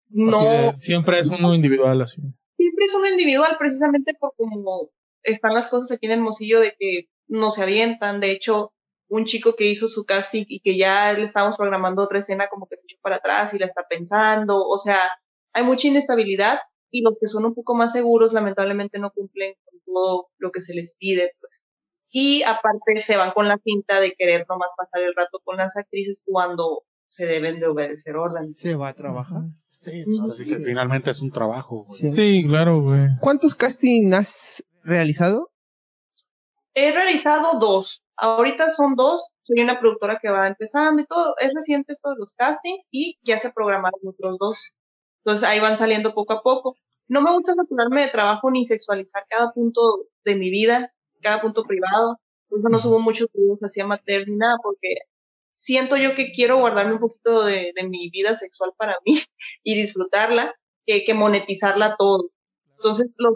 Así 0.08 0.16
No, 0.30 0.40
de- 0.44 0.78
siempre 0.78 1.18
es 1.20 1.28
uno 1.28 1.54
individual, 1.54 2.00
así. 2.02 2.20
siempre 2.56 2.84
es 2.86 2.94
uno 2.94 3.08
individual, 3.08 3.56
precisamente 3.58 4.14
por 4.18 4.32
como 4.36 4.90
están 5.22 5.54
las 5.54 5.68
cosas 5.68 5.92
aquí 5.92 6.06
en 6.06 6.12
Hermosillo 6.12 6.60
de 6.60 6.74
que 6.78 7.08
no 7.28 7.50
se 7.50 7.62
avientan. 7.62 8.20
De 8.20 8.30
hecho, 8.32 8.72
un 9.08 9.24
chico 9.26 9.54
que 9.54 9.66
hizo 9.70 9.86
su 9.88 10.04
casting 10.04 10.44
y 10.48 10.60
que 10.60 10.76
ya 10.76 11.12
le 11.12 11.24
estábamos 11.24 11.56
programando 11.56 12.02
otra 12.02 12.18
escena 12.20 12.48
como 12.48 12.66
que 12.66 12.76
se 12.76 12.86
echó 12.88 12.96
para 13.02 13.16
atrás 13.16 13.54
y 13.54 13.58
la 13.58 13.66
está 13.66 13.84
pensando. 13.88 14.66
O 14.66 14.76
sea, 14.78 14.98
hay 15.52 15.62
mucha 15.64 15.88
inestabilidad 15.88 16.58
y 16.94 17.02
los 17.02 17.18
que 17.20 17.26
son 17.26 17.44
un 17.44 17.54
poco 17.54 17.74
más 17.74 17.90
seguros 17.90 18.32
lamentablemente 18.32 19.00
no 19.00 19.10
cumplen 19.10 19.54
con 19.64 19.80
todo 19.84 20.28
lo 20.38 20.52
que 20.52 20.60
se 20.60 20.74
les 20.74 20.94
pide, 20.96 21.32
pues. 21.40 21.64
Y 22.12 22.44
aparte 22.44 23.00
se 23.00 23.16
van 23.16 23.32
con 23.32 23.48
la 23.48 23.58
finta 23.58 23.98
de 23.98 24.12
querer 24.12 24.46
nomás 24.48 24.72
pasar 24.76 25.02
el 25.02 25.12
rato 25.16 25.40
con 25.42 25.56
las 25.56 25.76
actrices 25.76 26.22
cuando 26.24 26.84
se 27.08 27.26
deben 27.26 27.58
de 27.58 27.66
obedecer 27.66 28.14
órdenes. 28.14 28.56
Se 28.56 28.76
va 28.76 28.90
a 28.90 28.94
trabajar. 28.94 29.42
Sí, 29.80 30.04
así 30.30 30.46
que 30.46 30.58
finalmente 30.58 31.10
es 31.10 31.20
un 31.20 31.32
trabajo. 31.32 31.84
güey. 31.84 31.98
Sí. 31.98 32.10
Sí, 32.10 32.44
claro, 32.46 32.80
güey. 32.80 33.08
¿Cuántos 33.20 33.56
castings 33.56 34.14
has 34.14 34.64
realizado? 34.84 35.50
He 36.74 36.92
realizado 36.92 37.58
dos. 37.58 38.04
Ahorita 38.16 38.70
son 38.70 38.94
dos. 38.94 39.32
Soy 39.42 39.64
una 39.64 39.80
productora 39.80 40.20
que 40.22 40.30
va 40.30 40.46
empezando 40.46 41.02
y 41.02 41.06
todo. 41.06 41.34
Es 41.38 41.50
reciente 41.52 41.92
esto 41.92 42.10
de 42.10 42.16
los 42.20 42.32
castings 42.34 42.84
y 42.92 43.18
ya 43.24 43.38
se 43.38 43.50
programaron 43.50 44.00
otros 44.06 44.38
dos. 44.38 44.72
Entonces 45.24 45.48
ahí 45.48 45.60
van 45.60 45.76
saliendo 45.76 46.14
poco 46.14 46.34
a 46.34 46.42
poco. 46.42 46.76
No 47.08 47.20
me 47.22 47.32
gusta 47.32 47.54
saturarme 47.54 48.02
de 48.02 48.10
trabajo 48.10 48.50
ni 48.50 48.66
sexualizar 48.66 49.24
cada 49.28 49.52
punto 49.52 50.06
de 50.24 50.34
mi 50.36 50.50
vida, 50.50 50.92
cada 51.22 51.40
punto 51.40 51.64
privado. 51.64 52.18
Por 52.48 52.58
eso 52.60 52.68
no 52.68 52.78
subo 52.78 53.00
muchos 53.00 53.28
videos 53.32 53.62
así 53.62 53.80
amateur 53.80 54.28
ni 54.28 54.36
nada, 54.36 54.56
porque 54.62 54.96
siento 55.52 55.96
yo 55.96 56.14
que 56.14 56.32
quiero 56.32 56.58
guardarme 56.58 56.94
un 56.94 57.00
poquito 57.00 57.44
de, 57.44 57.72
de 57.74 57.84
mi 57.84 58.10
vida 58.10 58.34
sexual 58.34 58.72
para 58.76 58.96
mí 59.06 59.18
y 59.64 59.74
disfrutarla, 59.76 60.54
que, 60.86 61.04
que 61.04 61.14
monetizarla 61.14 61.96
todo. 61.98 62.30
Entonces 62.76 63.10
los 63.16 63.34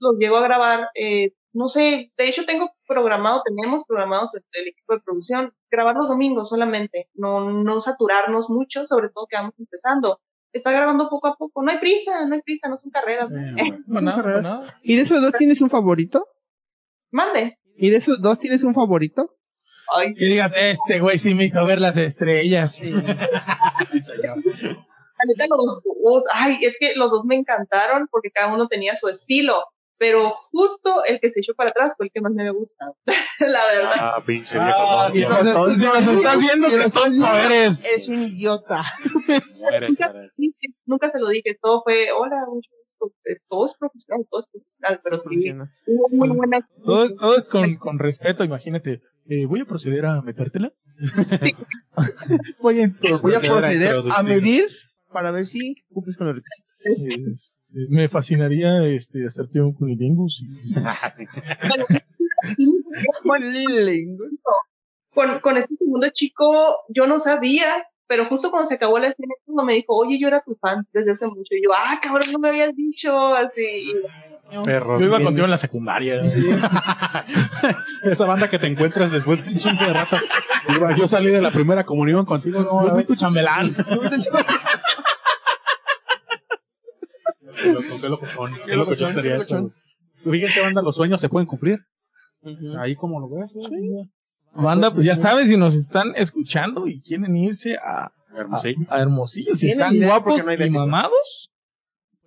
los 0.00 0.16
llego 0.18 0.36
a 0.38 0.42
grabar 0.42 0.88
eh, 0.94 1.32
no 1.56 1.68
sé, 1.68 2.12
de 2.18 2.28
hecho 2.28 2.44
tengo 2.44 2.70
programado, 2.86 3.42
tenemos 3.42 3.84
programados 3.86 4.34
el, 4.34 4.44
el 4.52 4.68
equipo 4.68 4.94
de 4.94 5.00
producción, 5.00 5.54
grabar 5.70 5.96
los 5.96 6.08
domingos 6.08 6.50
solamente, 6.50 7.08
no, 7.14 7.50
no 7.50 7.80
saturarnos 7.80 8.50
mucho, 8.50 8.86
sobre 8.86 9.08
todo 9.08 9.26
que 9.26 9.36
vamos 9.36 9.54
empezando. 9.58 10.20
Está 10.56 10.72
grabando 10.72 11.08
poco 11.10 11.28
a 11.28 11.36
poco, 11.36 11.62
no 11.62 11.70
hay 11.70 11.78
prisa, 11.78 12.24
no 12.26 12.34
hay 12.34 12.42
prisa, 12.42 12.68
no 12.68 12.76
son 12.76 12.90
carreras. 12.90 13.30
Eh, 13.30 13.78
No, 13.86 14.00
nada, 14.00 14.22
no, 14.22 14.40
nada. 14.42 14.74
¿Y 14.82 14.96
de 14.96 15.02
esos 15.02 15.20
dos 15.20 15.32
tienes 15.32 15.60
un 15.60 15.70
favorito? 15.70 16.26
mande. 17.10 17.58
¿Y 17.76 17.90
de 17.90 17.96
esos 17.98 18.20
dos 18.20 18.38
tienes 18.38 18.64
un 18.64 18.74
favorito? 18.74 19.36
Ay, 19.94 20.14
Que 20.14 20.24
digas, 20.24 20.52
este 20.56 20.98
güey 21.00 21.18
sí 21.18 21.34
me 21.34 21.44
hizo 21.44 21.64
ver 21.66 21.80
las 21.80 21.96
estrellas. 21.96 22.80
la 22.82 22.94
neta, 25.26 25.46
los 25.48 25.80
dos, 26.02 26.24
ay, 26.32 26.58
es 26.62 26.76
que 26.78 26.94
los 26.96 27.10
dos 27.10 27.24
me 27.24 27.36
encantaron 27.36 28.08
porque 28.10 28.30
cada 28.30 28.52
uno 28.52 28.66
tenía 28.68 28.96
su 28.96 29.08
estilo, 29.08 29.62
pero 29.98 30.34
justo 30.50 31.04
el 31.04 31.20
que 31.20 31.30
se 31.30 31.40
echó 31.40 31.54
para 31.54 31.70
atrás 31.70 31.94
fue 31.96 32.06
el 32.06 32.12
que 32.12 32.20
más 32.20 32.32
me 32.32 32.42
había 32.42 32.52
gustado, 32.52 32.96
la 33.40 33.60
verdad. 33.72 33.92
Ah, 33.98 34.22
pinche 34.24 34.56
Ah, 34.58 35.08
viejo. 35.12 35.70
si 35.70 35.84
nos 35.84 36.06
estás 36.06 36.40
viendo 36.40 36.68
que 36.68 36.90
tonto 36.90 37.26
eres. 37.44 37.82
Es 37.84 38.08
un 38.08 38.22
idiota. 38.22 38.82
Muere, 39.58 39.88
nunca, 39.88 40.14
nunca 40.84 41.08
se 41.10 41.18
lo 41.18 41.28
dije, 41.28 41.58
todo 41.60 41.82
fue, 41.82 42.12
hola, 42.12 42.36
mucho 42.46 42.70
gusto, 42.82 43.12
todo 43.48 43.66
es 43.66 43.74
profesional, 43.78 44.26
todo 44.30 44.40
es 44.42 44.46
profesional, 44.50 45.00
pero 45.02 45.20
sí, 45.20 45.52
hubo 45.86 46.08
muy 46.10 46.28
buena 46.36 46.68
Todo 46.84 47.04
es, 47.04 47.16
todo 47.16 47.36
es 47.36 47.48
con, 47.48 47.76
con 47.76 47.98
respeto, 47.98 48.44
imagínate. 48.44 49.02
Eh, 49.28 49.44
voy 49.46 49.60
a 49.60 49.64
proceder 49.64 50.06
a 50.06 50.22
metértela. 50.22 50.72
Sí. 51.40 51.52
voy 52.60 52.80
a, 52.82 52.88
Voy 53.20 53.34
a 53.34 53.40
Proceder 53.40 53.96
a 54.16 54.22
medir 54.22 54.68
para 55.12 55.32
ver 55.32 55.46
si 55.46 55.74
cumples 55.92 56.16
con 56.16 56.28
los 56.28 56.36
requisitos. 56.36 57.55
Me 57.88 58.08
fascinaría 58.08 58.84
este, 58.86 59.26
hacerte 59.26 59.60
un 59.60 59.72
cunilingus. 59.72 60.42
y- 60.42 60.74
con, 65.14 65.38
con 65.40 65.56
este 65.56 65.74
segundo 65.76 66.08
chico, 66.12 66.80
yo 66.88 67.06
no 67.06 67.18
sabía, 67.18 67.86
pero 68.06 68.26
justo 68.26 68.50
cuando 68.50 68.68
se 68.68 68.74
acabó 68.74 68.98
la 68.98 69.08
escena, 69.08 69.34
uno 69.46 69.64
me 69.64 69.74
dijo, 69.74 69.94
oye, 69.96 70.18
yo 70.20 70.28
era 70.28 70.42
tu 70.44 70.54
fan 70.56 70.86
desde 70.92 71.12
hace 71.12 71.26
mucho. 71.26 71.54
Y 71.54 71.62
yo, 71.64 71.70
ah, 71.76 71.98
cabrón, 72.02 72.30
no 72.32 72.38
me 72.38 72.48
habías 72.50 72.74
dicho, 72.76 73.34
así. 73.34 73.92
Perros. 74.64 75.00
Yo 75.00 75.06
iba 75.06 75.20
contigo 75.20 75.44
en 75.44 75.50
la 75.50 75.56
secundaria. 75.56 76.22
Esa 78.04 78.26
banda 78.26 78.48
que 78.48 78.60
te 78.60 78.68
encuentras 78.68 79.10
después 79.10 79.44
de 79.44 79.50
un 79.52 79.58
chingo 79.58 79.84
de 79.84 79.92
rato. 79.92 80.16
Iba- 80.68 80.94
Yo 80.96 81.08
salí 81.08 81.30
de 81.30 81.40
la 81.42 81.50
primera 81.50 81.82
comunión 81.82 82.24
contigo. 82.24 82.60
No, 82.60 82.88
soy 82.88 82.98
vez- 82.98 83.06
tu 83.06 83.16
chambelán. 83.16 83.74
Qué 87.62 87.72
loco, 87.72 88.00
qué 88.00 88.08
locochón, 88.08 88.50
qué 88.66 88.76
locochón 88.76 89.12
sería 89.12 89.36
eso. 89.36 89.70
Fíjense, 90.24 90.60
banda, 90.60 90.82
los 90.82 90.96
sueños 90.96 91.20
se 91.20 91.28
pueden 91.28 91.46
cumplir. 91.46 91.78
Ahí 92.78 92.94
como 92.94 93.20
lo 93.20 93.28
ves. 93.28 93.52
güey. 93.52 94.10
Banda, 94.54 94.90
pues 94.90 95.04
ya 95.04 95.16
sabes, 95.16 95.48
si 95.48 95.56
nos 95.56 95.74
están 95.74 96.12
escuchando 96.16 96.86
y 96.86 97.00
quieren 97.02 97.36
irse 97.36 97.76
a, 97.76 98.10
Hermosillo. 98.34 98.86
a 98.88 99.00
Hermosillo, 99.00 99.54
si 99.54 99.68
están 99.68 99.96
guapos 100.00 100.40
porque 100.42 100.56
no 100.56 100.62
hay 100.62 100.68
y 100.68 100.70
mamados, 100.70 101.50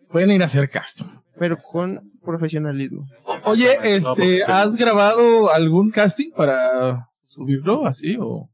pueden 0.09 0.31
ir 0.31 0.41
a 0.41 0.45
hacer 0.45 0.69
casting. 0.69 1.05
Pero 1.37 1.57
con 1.71 2.11
profesionalismo. 2.23 3.05
Oye, 3.45 3.77
No, 3.77 3.83
este, 3.83 4.43
¿has 4.43 4.75
grabado 4.75 5.51
algún 5.51 5.89
casting 5.89 6.31
para 6.35 7.09
subirlo 7.27 7.85
así 7.87 8.17
o, 8.19 8.49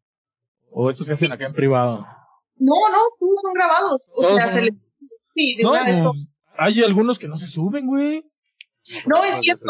o 0.69 0.89
eso 0.89 1.03
se 1.03 1.13
hacen 1.13 1.31
acá 1.31 1.47
en 1.47 1.53
privado? 1.53 2.05
No, 2.57 2.73
no, 2.91 2.97
todos 3.19 3.41
son 3.41 3.53
grabados. 3.53 4.13
O 4.15 4.21
Todos 4.21 4.35
sea, 4.35 4.45
son- 4.45 4.53
se 4.53 4.61
les... 4.61 4.73
Sí, 5.33 5.55
de 5.57 5.63
No, 5.63 5.71
una 5.71 5.83
vez 5.85 5.97
todo. 5.97 6.13
Hay 6.57 6.81
algunos 6.83 7.19
que 7.19 7.27
no 7.27 7.37
se 7.37 7.47
suben, 7.47 7.87
güey. 7.87 8.23
No, 9.07 9.23
es 9.23 9.37
cierto. 9.37 9.65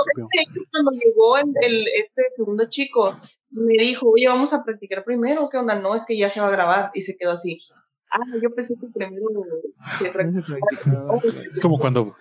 cuando 0.72 0.92
llegó 0.92 1.38
el, 1.38 1.46
el- 1.62 1.88
este 1.88 2.22
segundo 2.36 2.66
chico, 2.70 3.18
me 3.50 3.74
dijo, 3.76 4.10
oye, 4.10 4.28
vamos 4.28 4.54
a 4.54 4.64
practicar 4.64 5.04
primero. 5.06 5.50
¿Qué 5.50 5.58
onda? 5.58 5.76
No, 5.80 5.96
es 5.96 6.04
que 6.06 6.18
ya 6.18 6.30
se 6.30 6.42
va 6.42 6.48
a 6.48 6.52
grabar. 6.52 6.92
Y 6.94 7.02
se 7.02 7.16
quedó 7.16 7.32
así. 7.32 7.60
Ah, 8.12 8.20
yo 8.42 8.54
pensé 8.54 8.76
que 8.80 8.88
primero 8.94 9.26
practicaba. 10.14 11.20
Es 11.52 11.60
como 11.62 11.80
cuando, 11.80 12.16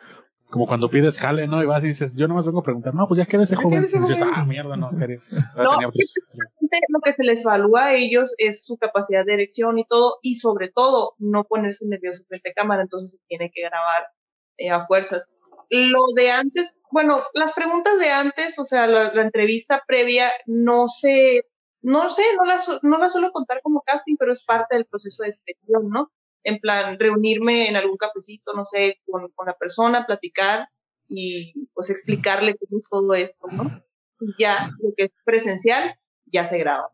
como 0.51 0.67
cuando 0.67 0.89
pides 0.89 1.19
jale, 1.19 1.47
¿no? 1.49 1.63
Y 1.63 1.67
vas 1.67 1.83
y 1.83 1.89
dices, 1.89 2.15
yo 2.15 2.29
nomás 2.29 2.47
vengo 2.47 2.61
a 2.61 2.65
preguntar, 2.65 2.95
no, 2.95 3.09
pues 3.09 3.19
ya 3.19 3.27
quédese 3.27 3.57
joven. 3.57 3.81
quédese 3.83 3.97
Y 3.97 4.01
dices, 4.01 4.19
joven. 4.21 4.33
ah, 4.37 4.45
mierda, 4.45 4.77
no, 4.77 4.91
quería. 4.97 5.19
No, 5.57 5.81
lo 5.81 7.01
que 7.03 7.13
se 7.13 7.23
les 7.23 7.41
evalúa 7.43 7.87
a 7.87 7.95
ellos 7.95 8.35
es 8.39 8.65
su 8.65 8.77
capacidad 8.77 9.25
de 9.25 9.35
erección 9.35 9.79
y 9.79 9.85
todo, 9.87 10.19
y 10.23 10.37
sobre 10.37 10.71
todo 10.71 11.15
no 11.19 11.45
ponerse 11.45 11.87
nervioso 11.87 12.25
frente 12.29 12.51
a 12.51 12.53
cámara, 12.55 12.83
entonces 12.83 13.13
se 13.13 13.19
tiene 13.29 13.51
que 13.55 13.63
grabar 13.63 14.07
eh, 14.57 14.71
a 14.71 14.87
fuerzas. 14.87 15.29
Lo 15.71 16.01
de 16.15 16.31
antes, 16.31 16.73
bueno, 16.91 17.23
las 17.33 17.53
preguntas 17.53 17.99
de 17.99 18.11
antes, 18.11 18.59
o 18.59 18.65
sea, 18.65 18.87
la, 18.87 19.13
la 19.13 19.23
entrevista 19.23 19.83
previa, 19.87 20.31
no 20.47 20.89
sé, 20.89 21.45
no 21.83 22.11
sé, 22.11 22.23
no 22.37 22.45
las, 22.45 22.69
no 22.83 22.99
las 22.99 23.13
suelo 23.13 23.33
contar 23.33 23.61
como 23.63 23.83
casting, 23.83 24.17
pero 24.19 24.33
es 24.33 24.45
parte 24.45 24.77
del 24.77 24.87
proceso 24.87 25.23
de 25.25 25.33
selección, 25.33 25.91
¿no? 25.91 26.13
En 26.43 26.59
plan, 26.59 26.99
reunirme 26.99 27.69
en 27.69 27.77
algún 27.77 27.97
cafecito, 27.97 28.53
no 28.55 28.65
sé, 28.67 29.01
con, 29.07 29.31
con 29.35 29.47
la 29.47 29.55
persona, 29.55 30.07
platicar 30.07 30.69
y 31.09 31.69
pues 31.75 31.91
explicarle 31.91 32.57
cómo 32.57 32.79
es 32.79 32.89
todo 32.89 33.15
esto, 33.15 33.47
¿no? 33.51 33.83
Ya, 34.39 34.71
lo 34.81 34.91
que 34.97 35.05
es 35.05 35.11
presencial, 35.25 35.95
ya 36.27 36.45
se 36.45 36.59
graba. 36.59 36.89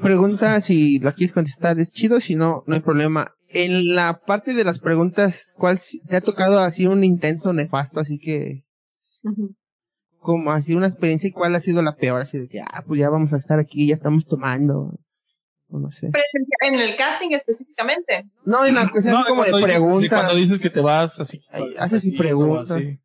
Pregunta 0.00 0.60
si 0.60 0.98
la 0.98 1.12
quieres 1.12 1.34
contestar, 1.34 1.78
es 1.78 1.90
chido, 1.90 2.20
si 2.20 2.34
no, 2.34 2.64
no 2.66 2.74
hay 2.74 2.80
problema. 2.80 3.34
En 3.54 3.94
la 3.94 4.20
parte 4.20 4.54
de 4.54 4.64
las 4.64 4.78
preguntas, 4.78 5.52
¿cuál 5.56 5.78
te 6.08 6.16
ha 6.16 6.20
tocado 6.20 6.58
así 6.60 6.86
un 6.86 7.04
intenso 7.04 7.52
nefasto? 7.52 8.00
Así 8.00 8.18
que, 8.18 8.64
como 10.18 10.52
así 10.52 10.74
una 10.74 10.86
experiencia 10.88 11.28
y 11.28 11.32
cuál 11.32 11.54
ha 11.54 11.60
sido 11.60 11.82
la 11.82 11.96
peor, 11.96 12.22
así 12.22 12.38
de 12.38 12.48
que, 12.48 12.60
ah, 12.60 12.82
pues 12.86 13.00
ya 13.00 13.10
vamos 13.10 13.32
a 13.32 13.36
estar 13.38 13.58
aquí, 13.58 13.88
ya 13.88 13.94
estamos 13.94 14.26
tomando, 14.26 14.98
o 15.68 15.78
no 15.78 15.90
sé. 15.90 16.10
En 16.64 16.74
el 16.74 16.96
casting 16.96 17.30
específicamente. 17.32 18.24
No, 18.44 18.64
en 18.64 18.74
la 18.76 18.88
cuestión 18.88 19.14
No, 19.16 19.24
como 19.26 19.42
de 19.44 19.50
dices- 19.50 19.64
preguntas. 19.64 20.08
cuando 20.20 20.34
dices 20.36 20.58
que 20.60 20.70
te 20.70 20.80
vas 20.80 21.18
así. 21.20 21.40
Ay, 21.50 21.74
haces 21.78 22.04
y 22.04 22.08
así, 22.08 22.16
preguntas. 22.18 22.70
así. 22.70 22.98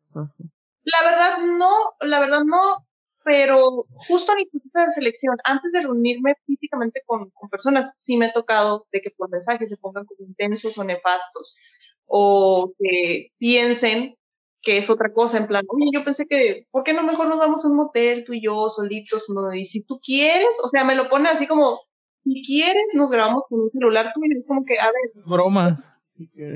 La 0.83 1.09
verdad 1.09 1.37
no, 1.57 1.69
la 2.01 2.19
verdad 2.19 2.43
no, 2.45 2.86
pero 3.27 3.85
justo 4.07 4.31
en 4.31 4.47
proceso 4.49 4.85
de 4.85 4.91
selección, 4.93 5.35
antes 5.43 5.73
de 5.73 5.81
reunirme 5.81 6.35
físicamente 6.45 7.01
con, 7.05 7.29
personas, 7.51 7.91
sí 7.97 8.15
me 8.15 8.27
ha 8.27 8.31
tocado 8.31 8.87
de 8.93 9.01
que 9.01 9.09
por 9.09 9.29
mensaje 9.29 9.67
se 9.67 9.75
pongan 9.75 10.05
como 10.05 10.25
intensos 10.25 10.77
o 10.77 10.83
nefastos, 10.85 11.57
o 12.05 12.71
que 12.79 13.31
piensen 13.37 14.15
que 14.61 14.77
es 14.77 14.89
otra 14.89 15.11
cosa, 15.11 15.39
en 15.39 15.47
plan, 15.47 15.65
oye, 15.67 15.89
yo 15.93 16.05
pensé 16.05 16.25
que, 16.25 16.67
¿por 16.71 16.85
qué 16.85 16.93
no 16.93 17.03
mejor 17.03 17.27
nos 17.27 17.37
vamos 17.37 17.65
a 17.65 17.67
un 17.67 17.75
motel 17.75 18.23
tú 18.23 18.31
y 18.31 18.41
yo 18.41 18.69
solitos? 18.69 19.25
Y 19.55 19.65
si 19.65 19.83
tú 19.83 19.99
quieres, 20.01 20.57
o 20.63 20.69
sea, 20.69 20.85
me 20.85 20.95
lo 20.95 21.09
ponen 21.09 21.27
así 21.27 21.47
como, 21.47 21.81
si 22.23 22.41
quieres, 22.45 22.85
nos 22.93 23.11
grabamos 23.11 23.43
con 23.49 23.59
un 23.59 23.69
celular, 23.69 24.13
tú 24.15 24.21
y 24.23 24.37
es 24.37 24.47
como 24.47 24.63
que, 24.63 24.79
a 24.79 24.85
ver, 24.85 25.25
Broma. 25.25 25.96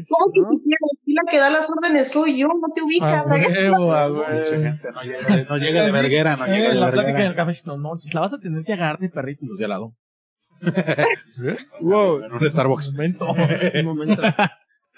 ¿Cómo 0.10 0.32
que 0.34 0.42
¿No? 0.42 0.50
si 0.52 0.60
quieres? 0.64 0.80
Aquí 1.02 1.14
la 1.14 1.32
que 1.32 1.38
da 1.40 1.50
las 1.50 1.70
órdenes 1.70 2.12
soy 2.12 2.38
yo, 2.40 2.48
no 2.48 2.74
te 2.74 2.82
A 2.82 2.84
ubicas. 2.84 3.28
¿sabes? 3.28 3.48
huevo, 3.48 3.94
a 3.94 4.10
Mucha 4.10 4.30
huevo. 4.30 4.46
gente 4.64 4.92
no 4.92 5.02
llega, 5.04 5.36
de- 5.36 5.46
no 5.46 5.58
llega 5.58 5.84
de 5.86 5.92
verguera, 5.92 6.36
no 6.38 6.46
Eh, 6.46 6.50
llega 6.58 6.70
de 6.70 6.76
la 6.76 6.92
plática 6.92 7.02
en 7.02 7.16
verguera. 7.16 7.30
el 7.30 7.36
café, 7.36 7.62
no, 7.66 7.78
no, 7.78 7.92
la 8.14 8.22
vas 8.22 8.34
a 8.34 8.40
tener 8.40 8.64
que 8.64 8.74
agarrar 8.74 9.00
de 9.00 9.10
perrito 9.10 9.46
y 9.46 9.48
los 9.50 9.58
de 9.60 9.66
al 9.66 9.70
lado. 9.70 9.94
Wow, 11.82 12.24
En 12.24 12.34
un 12.34 12.50
Starbucks. 12.50 12.92
Momento. 12.94 13.26
un 13.32 13.86
momento. 13.86 14.22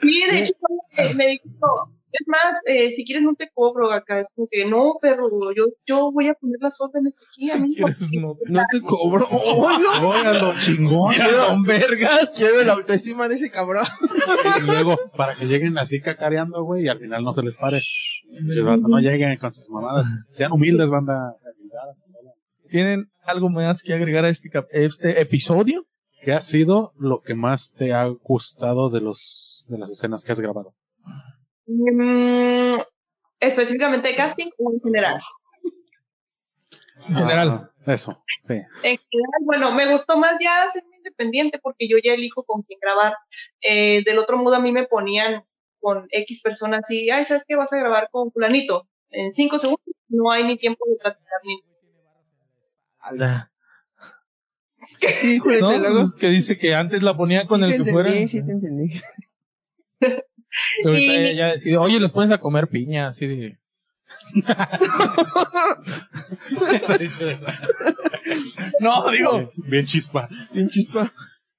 Sí, 0.02 0.24
de 0.30 0.40
hecho, 0.44 0.54
me, 0.98 1.14
me 1.14 1.28
dijo, 1.28 1.92
es 2.14 2.28
más, 2.28 2.56
eh, 2.66 2.92
si 2.92 3.04
quieres 3.04 3.24
no 3.24 3.34
te 3.36 3.50
cobro 3.54 3.92
acá. 3.92 4.20
Es 4.22 4.28
como 4.36 4.48
que, 4.50 4.66
no, 4.66 4.94
pero 5.02 5.30
yo, 5.56 5.66
yo 5.86 6.12
voy 6.12 6.28
a 6.28 6.34
poner 6.36 6.58
las 6.62 6.80
órdenes 6.80 7.18
aquí, 7.20 7.46
Si 7.46 7.52
amigo. 7.52 7.88
quieres, 7.88 8.10
no. 8.14 8.38
No 8.48 8.62
te 8.72 8.82
cobro. 8.82 9.26
Oigan, 9.32 10.40
lo 10.40 10.54
chingón. 10.60 11.14
Con 11.48 11.64
vergas. 11.64 12.36
Quiero 12.38 12.64
la 12.64 12.74
autoestima 12.74 13.28
de 13.28 13.36
ese 13.36 13.50
cabrón. 13.52 13.86
Y 14.62 14.66
luego, 14.66 14.98
para 15.18 15.36
que 15.36 15.46
lleguen 15.46 15.78
así 15.78 16.00
cacareando, 16.02 16.64
güey, 16.64 16.86
y 16.86 16.88
al 16.90 17.00
final 17.00 17.24
no 17.24 17.34
se 17.34 17.44
les 17.44 17.58
pare. 17.58 17.82
Vatos, 18.64 18.90
No 18.90 19.00
lleguen 19.00 19.38
con 19.38 19.52
sus 19.52 19.70
mamadas. 19.70 20.06
Sean 20.28 20.52
humildes, 20.52 20.90
banda. 20.90 21.36
¿Tienen 22.70 23.12
algo 23.24 23.50
más 23.50 23.82
que 23.82 23.94
agregar 23.94 24.26
a 24.26 24.30
este, 24.30 24.50
cap- 24.50 24.68
este 24.72 25.22
episodio? 25.22 25.86
¿Qué 26.22 26.32
ha 26.34 26.42
sido 26.42 26.94
lo 26.98 27.22
que 27.22 27.36
más 27.36 27.74
te 27.78 27.94
ha 27.94 28.08
gustado 28.08 28.90
de 28.90 29.02
los 29.02 29.66
de 29.68 29.78
las 29.78 29.92
escenas 29.92 30.24
que 30.24 30.32
has 30.32 30.40
grabado? 30.40 30.74
Mm, 31.66 32.78
específicamente 33.40 34.10
de 34.10 34.16
casting 34.16 34.50
o 34.58 34.74
en 34.74 34.82
general. 34.82 35.22
En 37.08 37.16
general. 37.16 37.72
Ah, 37.86 37.94
eso. 37.94 38.24
Sí. 38.48 38.54
En 38.54 38.98
general, 38.98 39.42
bueno, 39.42 39.72
me 39.74 39.92
gustó 39.92 40.18
más 40.18 40.34
ya 40.42 40.70
ser 40.72 40.84
independiente 40.96 41.60
porque 41.62 41.88
yo 41.88 41.98
ya 42.04 42.14
elijo 42.14 42.44
con 42.44 42.62
quién 42.64 42.80
grabar. 42.82 43.16
Eh, 43.62 44.04
del 44.06 44.20
otro 44.20 44.38
modo 44.38 44.56
a 44.56 44.60
mí 44.60 44.72
me 44.72 44.88
ponían 44.88 45.44
con 45.80 46.08
X 46.10 46.42
personas 46.42 46.90
y, 46.90 47.10
ay, 47.10 47.26
¿sabes 47.26 47.44
qué? 47.48 47.56
Vas 47.56 47.74
a 47.74 47.78
grabar 47.78 48.10
con 48.10 48.32
fulanito. 48.32 48.88
En 49.10 49.32
cinco 49.32 49.60
segundos 49.60 49.84
no 50.08 50.32
hay 50.32 50.44
ni 50.46 50.58
tiempo 50.58 50.86
de 50.90 50.96
platicar 50.96 51.40
ni 51.44 51.62
Sí, 55.20 55.40
Julieta, 55.40 55.66
¿No? 55.66 55.78
luego. 55.78 56.06
Que 56.18 56.28
dice 56.28 56.58
que 56.58 56.74
antes 56.74 57.04
la 57.04 57.16
ponía 57.18 57.46
con 57.46 57.60
sí 57.60 57.66
el 57.66 57.72
te 57.72 57.76
que 57.84 57.90
entendí, 57.90 57.92
fuera. 57.92 58.28
Sí, 58.28 58.46
te 58.46 58.52
entendí. 58.52 59.02
Y- 60.86 61.10
ella 61.10 61.32
ya 61.34 61.48
decide, 61.54 61.78
oye, 61.78 62.00
los 62.00 62.12
pones 62.12 62.32
a 62.32 62.40
comer 62.40 62.68
piña, 62.68 63.08
así 63.08 63.28
de. 63.28 63.58
No, 68.80 69.10
digo. 69.12 69.52
Bien 69.56 69.86
chispa. 69.86 70.28
Bien 70.54 70.70
chispa. 70.70 71.12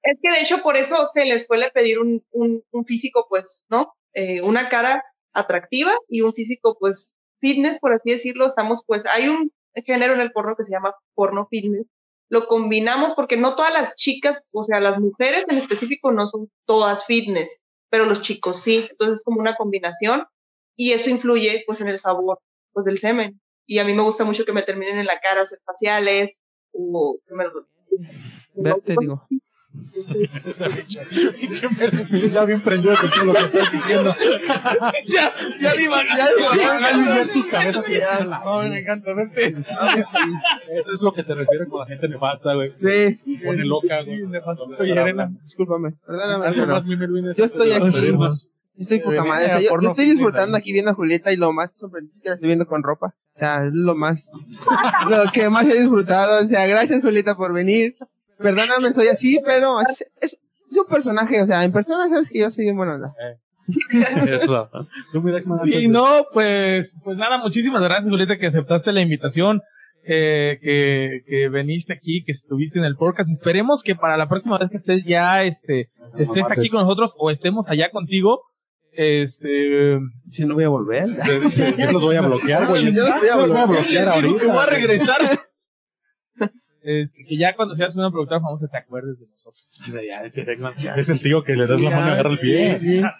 Es 0.02 0.18
que 0.22 0.34
de 0.34 0.40
hecho 0.42 0.62
por 0.62 0.76
eso 0.76 0.96
se 1.14 1.24
les 1.24 1.46
suele 1.46 1.70
pedir 1.72 1.98
un, 1.98 2.22
un, 2.32 2.62
un 2.70 2.84
físico, 2.84 3.26
pues, 3.28 3.64
¿no? 3.70 3.94
Eh, 4.12 4.42
una 4.42 4.68
cara 4.68 5.02
atractiva 5.32 5.92
y 6.08 6.20
un 6.20 6.34
físico, 6.34 6.76
pues, 6.78 7.14
fitness, 7.40 7.78
por 7.78 7.92
así 7.92 8.10
decirlo. 8.10 8.46
Estamos, 8.46 8.82
pues, 8.86 9.04
hay 9.06 9.28
un 9.28 9.50
género 9.86 10.14
en 10.14 10.20
el 10.20 10.32
porno 10.32 10.54
que 10.56 10.64
se 10.64 10.72
llama 10.72 10.94
porno 11.14 11.46
fitness. 11.50 11.86
Lo 12.30 12.46
combinamos 12.46 13.14
porque 13.14 13.36
no 13.36 13.54
todas 13.56 13.72
las 13.72 13.94
chicas, 13.96 14.42
o 14.52 14.62
sea, 14.64 14.80
las 14.80 14.98
mujeres 14.98 15.44
en 15.48 15.58
específico 15.58 16.12
no 16.12 16.26
son 16.28 16.48
todas 16.66 17.06
fitness, 17.06 17.60
pero 17.94 18.06
los 18.06 18.22
chicos 18.22 18.60
sí. 18.60 18.88
Entonces 18.90 19.18
es 19.18 19.22
como 19.22 19.38
una 19.38 19.54
combinación 19.54 20.26
y 20.74 20.90
eso 20.90 21.10
influye, 21.10 21.62
pues, 21.64 21.80
en 21.80 21.86
el 21.86 22.00
sabor, 22.00 22.40
pues, 22.72 22.84
del 22.84 22.98
semen. 22.98 23.40
Y 23.66 23.78
a 23.78 23.84
mí 23.84 23.92
me 23.92 24.02
gusta 24.02 24.24
mucho 24.24 24.44
que 24.44 24.52
me 24.52 24.64
terminen 24.64 24.98
en 24.98 25.06
la 25.06 25.20
cara, 25.20 25.42
hacer 25.42 25.60
faciales 25.64 26.36
o 26.72 27.20
Verte, 28.56 28.96
digo. 28.98 29.28
Ya 32.32 32.44
bien 32.44 32.60
prendido 32.60 32.94
con 33.00 33.10
todo 33.10 33.24
lo 33.24 33.32
que 33.34 33.40
estás 33.40 33.72
diciendo. 33.72 34.14
ya, 35.06 35.32
ya 35.60 35.74
Ya 35.74 36.28
ya, 36.90 37.14
ver 37.14 37.28
su 37.28 37.48
cabeza 37.48 37.78
así. 37.78 37.94
No, 38.44 38.62
me 38.62 38.78
encanta 38.78 39.12
verte. 39.14 39.56
Eso 40.72 40.92
es 40.92 41.02
lo 41.02 41.12
que 41.12 41.22
se 41.22 41.34
refiere 41.34 41.66
con 41.66 41.80
la 41.80 41.86
gente 41.86 42.08
nefasta, 42.08 42.54
güey. 42.54 42.72
Sí. 42.74 43.40
Pone 43.44 43.64
loca, 43.64 44.02
güey. 44.02 44.22
Oye, 44.78 44.98
Arena, 44.98 45.30
Discúlpame. 45.42 45.92
Perdóname. 46.06 46.46
Algo 46.46 46.60
pero 46.62 46.74
más, 46.74 46.84
mi 46.84 46.96
Melvin, 46.96 47.32
Yo 47.34 47.44
estoy 47.44 47.72
aquí. 47.72 47.84
despedirnos. 47.84 48.50
Estoy 48.76 48.98
poca 49.00 49.24
madre. 49.24 49.46
O 49.46 49.48
sea, 49.48 49.60
yo, 49.60 49.80
yo 49.80 49.90
estoy 49.90 50.06
disfrutando 50.06 50.56
aquí 50.56 50.72
viendo 50.72 50.90
a 50.90 50.94
Julieta 50.94 51.32
y 51.32 51.36
lo 51.36 51.52
más 51.52 51.76
sorprendente 51.76 52.16
es 52.16 52.22
que 52.22 52.28
la 52.30 52.34
estoy 52.34 52.48
viendo 52.48 52.66
con 52.66 52.82
ropa. 52.82 53.14
O 53.34 53.38
sea, 53.38 53.66
es 53.66 53.72
lo 53.72 53.94
más, 53.94 54.30
lo 55.08 55.30
que 55.32 55.48
más 55.48 55.68
he 55.68 55.78
disfrutado. 55.78 56.44
O 56.44 56.46
sea, 56.46 56.66
gracias 56.66 57.00
Julieta 57.00 57.36
por 57.36 57.52
venir. 57.52 57.94
Perdóname, 58.38 58.92
soy 58.92 59.08
así, 59.08 59.40
pero 59.44 59.80
es, 59.80 60.04
es, 60.20 60.38
es 60.70 60.78
un 60.78 60.86
personaje. 60.86 61.40
O 61.42 61.46
sea, 61.46 61.64
en 61.64 61.72
persona 61.72 62.08
sabes 62.08 62.30
que 62.30 62.40
yo 62.40 62.50
soy 62.50 62.64
bien 62.64 62.76
buena 62.76 62.94
onda. 62.94 63.14
Eso. 64.28 64.70
Dexman, 65.12 65.58
antes 65.60 65.74
Sí, 65.74 65.88
no, 65.88 66.26
pues, 66.32 66.98
pues 67.02 67.16
nada, 67.16 67.38
muchísimas 67.38 67.82
gracias, 67.82 68.10
Julieta, 68.10 68.36
que 68.36 68.46
aceptaste 68.46 68.92
la 68.92 69.00
invitación, 69.00 69.62
eh, 70.04 70.58
que, 70.60 71.22
que 71.26 71.48
viniste 71.48 71.92
aquí, 71.92 72.22
que 72.24 72.32
estuviste 72.32 72.78
en 72.78 72.84
el 72.84 72.96
podcast. 72.96 73.30
Esperemos 73.30 73.82
que 73.82 73.94
para 73.94 74.16
la 74.16 74.28
próxima 74.28 74.58
vez 74.58 74.70
que 74.70 74.76
estés 74.76 75.04
ya, 75.04 75.44
este, 75.44 75.88
estés 76.18 76.50
aquí 76.50 76.68
con 76.68 76.82
nosotros 76.82 77.14
o 77.18 77.30
estemos 77.30 77.68
allá 77.68 77.90
contigo. 77.90 78.42
Este, 78.92 79.98
Si 80.30 80.44
no 80.44 80.54
voy 80.54 80.64
a 80.64 80.68
volver. 80.68 81.06
Yo 81.78 81.92
los 81.92 82.02
voy 82.02 82.16
a 82.16 82.20
bloquear, 82.20 82.68
güey. 82.68 82.92
Yo 82.92 83.08
los 83.08 83.48
voy 83.48 83.58
a 83.58 83.66
bloquear 83.66 84.08
ahorita. 84.08 84.44
voy 84.44 84.56
a 84.58 84.66
regresar. 84.66 85.20
Este, 86.86 87.24
que 87.24 87.36
ya 87.38 87.56
cuando 87.56 87.74
seas 87.74 87.96
una 87.96 88.10
productora 88.10 88.40
famosa 88.40 88.68
te 88.68 88.76
acuerdes 88.76 89.18
de 89.18 89.26
nosotros. 89.26 89.68
Dice, 89.86 90.06
ya, 90.06 90.22
este 90.22 90.44
Dexman, 90.44 90.74
Es 90.96 91.08
el 91.08 91.20
tío 91.22 91.42
que 91.42 91.56
le 91.56 91.66
das 91.66 91.80
la 91.80 91.90
mano 91.90 92.08
y 92.08 92.10
agarra 92.12 92.30
el 92.30 92.38
pie. 92.38 92.78
Sí, 92.78 92.86
sí. 92.96 93.00
No, 93.00 93.10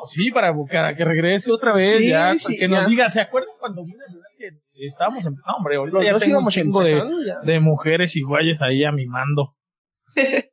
pues 0.00 0.10
sí, 0.10 0.30
para, 0.32 0.52
para 0.70 0.96
que 0.96 1.04
regrese 1.04 1.52
otra 1.52 1.72
vez, 1.72 1.98
Sí, 1.98 2.08
ya, 2.08 2.34
sí, 2.36 2.58
que 2.58 2.66
nos 2.66 2.80
ya. 2.82 2.86
diga, 2.88 3.10
¿se 3.10 3.20
acuerdan 3.20 3.54
cuando 3.60 3.84
vino 3.84 3.98
el 4.08 4.14
lugar 4.14 4.30
que 4.36 4.86
estábamos 4.86 5.24
en, 5.24 5.34
no, 5.34 5.56
hombre, 5.56 5.76
ahorita 5.76 6.02
ya 6.02 6.18
tengo 6.18 6.40
un 6.40 6.48
chingo 6.48 6.82
de, 6.82 6.92
empezando 6.92 7.24
ya. 7.24 7.38
de 7.40 7.60
mujeres 7.60 8.16
y 8.16 8.22
güeyes 8.22 8.60
ahí 8.62 8.82
a 8.84 8.90
mi 8.92 9.06
mando. 9.06 9.54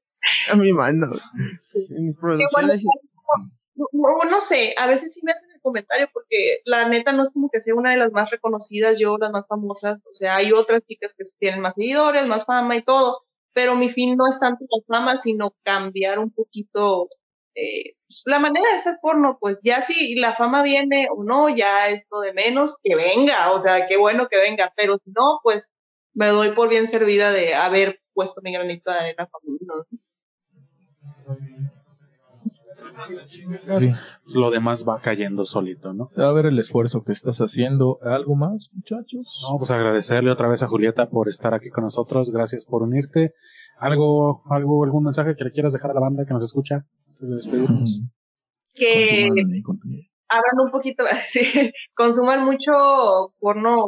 A 0.51 0.55
mi 0.55 0.71
mis 0.73 2.17
producciones. 2.17 2.84
no, 3.75 3.86
no- 3.93 4.29
no 4.29 4.41
sé, 4.41 4.73
a 4.77 4.88
veces 4.88 5.13
sí 5.13 5.21
me 5.23 5.31
hacen 5.31 5.49
comentario 5.65 6.08
porque 6.13 6.62
la 6.65 6.88
neta 6.88 7.12
no 7.12 7.23
es 7.23 7.32
como 7.32 7.49
que 7.49 7.60
sea 7.60 7.75
una 7.75 7.91
de 7.91 7.97
las 7.97 8.12
más 8.12 8.30
reconocidas, 8.32 8.99
yo 8.99 9.17
las 9.17 9.32
más 9.32 9.45
famosas, 9.47 9.99
o 10.10 10.13
sea, 10.13 10.38
hay 10.38 10.54
otras 10.54 10.82
chicas 10.88 11.13
que 11.17 11.25
tienen 11.39 11.62
más 11.62 11.73
seguidores, 11.75 12.25
más 12.28 12.45
fama 12.45 12.78
y 12.78 12.84
todo, 12.84 13.23
pero 13.54 13.75
mi 13.75 13.89
fin 13.89 14.15
no 14.15 14.25
es 14.30 14.39
tanto 14.39 14.65
la 14.69 14.84
fama, 14.88 15.17
sino 15.17 15.56
cambiar 15.63 16.19
un 16.19 16.32
poquito 16.32 17.10
eh, 17.56 17.95
pues, 18.08 18.21
la 18.25 18.39
manera 18.39 18.69
de 18.69 18.75
hacer 18.75 18.97
porno, 19.01 19.38
pues 19.39 19.60
ya 19.63 19.82
si 19.82 20.15
la 20.15 20.36
fama 20.36 20.62
viene 20.63 21.08
o 21.15 21.23
no, 21.23 21.49
ya 21.49 21.89
esto 21.89 22.19
de 22.19 22.34
menos, 22.34 22.78
que 22.84 22.95
venga, 22.95 23.51
o 23.54 23.62
sea, 23.62 23.88
qué 23.88 23.97
bueno 23.97 24.28
que 24.30 24.38
venga, 24.38 24.73
pero 24.75 24.97
si 25.04 25.12
no, 25.12 25.39
pues 25.43 25.73
me 26.13 26.28
doy 26.28 26.51
por 26.51 26.69
bien 26.69 26.87
servida 26.87 27.31
de 27.31 27.56
haber 27.56 28.02
puesto 28.13 28.42
mi 28.42 28.54
granito 28.54 28.92
de 28.92 28.98
arena 29.00 29.29
famoso. 32.94 34.00
Lo 34.33 34.52
demás 34.52 34.86
va 34.88 35.00
cayendo 35.00 35.46
solito, 35.46 35.94
¿no? 35.94 36.08
Se 36.08 36.21
va 36.21 36.29
a 36.29 36.33
ver 36.33 36.46
el 36.46 36.60
esfuerzo 36.60 37.04
que 37.04 37.13
estás 37.13 37.40
haciendo. 37.40 38.00
¿Algo 38.02 38.36
más, 38.36 38.69
muchachos? 38.73 39.42
No, 39.50 39.58
pues 39.58 39.71
agradecerle 39.71 40.31
otra 40.31 40.48
vez 40.48 40.63
a 40.63 40.67
Julieta 40.67 41.10
por 41.10 41.29
estar 41.29 41.54
aquí 41.54 41.69
con 41.69 41.83
nosotros. 41.83 42.31
Gracias 42.31 42.65
por 42.65 42.83
unirte. 42.83 43.33
¿Algo, 43.77 44.44
algo, 44.50 44.83
algún 44.83 45.04
mensaje 45.04 45.36
que 45.36 45.44
le 45.44 45.52
quieras 45.52 45.73
dejar 45.73 45.92
a 45.92 45.96
la 45.96 46.02
banda 46.02 46.25
que 46.25 46.33
nos 46.33 46.44
escucha 46.44 46.86
antes 47.10 47.29
de 47.29 47.36
despedirnos? 47.36 48.02
Que 48.73 49.29
hablan 50.27 50.65
un 50.65 50.71
poquito, 50.71 51.04
sí, 51.29 51.71
consuman 51.94 52.46
mucho 52.46 53.33
porno 53.40 53.86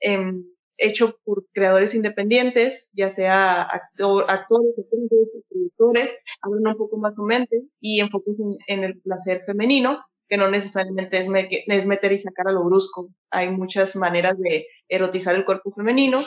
em, 0.00 0.44
hecho 0.78 1.18
por 1.24 1.46
creadores 1.52 1.94
independientes, 1.94 2.90
ya 2.92 3.10
sea 3.10 3.62
actor, 3.62 4.24
actores, 4.28 4.74
actores, 4.78 5.28
productores, 5.48 6.18
hablan 6.42 6.66
un 6.66 6.76
poco 6.76 6.96
más 6.98 7.14
su 7.14 7.22
mente 7.24 7.62
y 7.80 8.00
enfocan 8.00 8.34
en, 8.66 8.84
el 8.84 9.00
placer 9.00 9.42
femenino, 9.46 10.04
que 10.28 10.36
no 10.36 10.50
necesariamente 10.50 11.18
es, 11.18 11.28
es 11.66 11.86
meter 11.86 12.12
y 12.12 12.18
sacar 12.18 12.48
a 12.48 12.52
lo 12.52 12.64
brusco. 12.64 13.08
Hay 13.30 13.50
muchas 13.50 13.96
maneras 13.96 14.38
de 14.38 14.66
erotizar 14.88 15.34
el 15.34 15.44
cuerpo 15.44 15.72
femenino, 15.72 16.22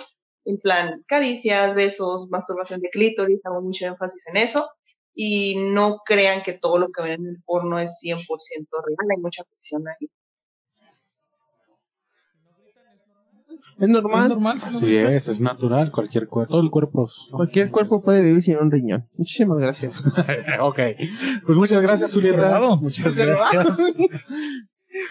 en 0.46 0.58
plan 0.58 1.04
caricias, 1.08 1.76
besos, 1.76 2.30
masturbación 2.30 2.82
de 2.82 2.90
clítoris, 2.90 3.46
hago 3.46 3.62
mucho 3.62 3.86
énfasis 3.86 4.26
en 4.28 4.38
eso. 4.38 4.70
Y 5.14 5.58
no 5.72 6.00
crean 6.06 6.44
que 6.44 6.54
todo 6.54 6.78
lo 6.78 6.92
que 6.92 7.04
ven 7.04 7.22
en 7.22 7.28
el 7.28 7.44
porno 7.46 7.80
es 7.80 8.00
100% 8.02 8.26
real, 8.86 9.08
hay 9.12 9.22
mucha 9.22 9.44
ficción 9.44 9.84
ahí. 9.88 10.08
Es 13.80 13.88
normal. 13.88 14.24
Es 14.24 14.30
normal. 14.30 14.60
Así 14.64 14.96
es, 14.96 15.28
es 15.28 15.42
natural, 15.42 15.92
cualquier 15.92 16.28
cuerpo, 16.28 16.52
todo 16.54 16.62
el 16.62 16.70
cuerpo. 16.70 17.08
Cualquier 17.32 17.72
cuerpo 17.72 18.02
puede 18.04 18.22
vivir 18.22 18.44
sin 18.44 18.58
un 18.58 18.70
riñón. 18.72 19.08
Muchísimas 19.16 19.58
gracias. 19.62 19.94
ok. 20.60 20.80
Pues 21.46 21.58
muchas 21.58 21.82
gracias, 21.82 22.14
Julieta. 22.14 22.60
Muchas 22.82 23.16
gracias. 23.16 23.78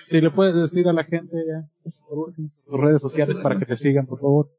Si 0.06 0.20
le 0.20 0.30
puedes 0.30 0.54
decir 0.54 0.86
a 0.88 0.92
la 0.92 1.04
gente 1.04 1.36
ya, 1.46 1.92
por 2.08 2.34
tus 2.34 2.80
redes 2.80 3.00
sociales 3.00 3.40
para 3.40 3.58
que 3.58 3.64
te 3.66 3.76
sigan, 3.76 4.06
por 4.06 4.20
favor. 4.20 4.50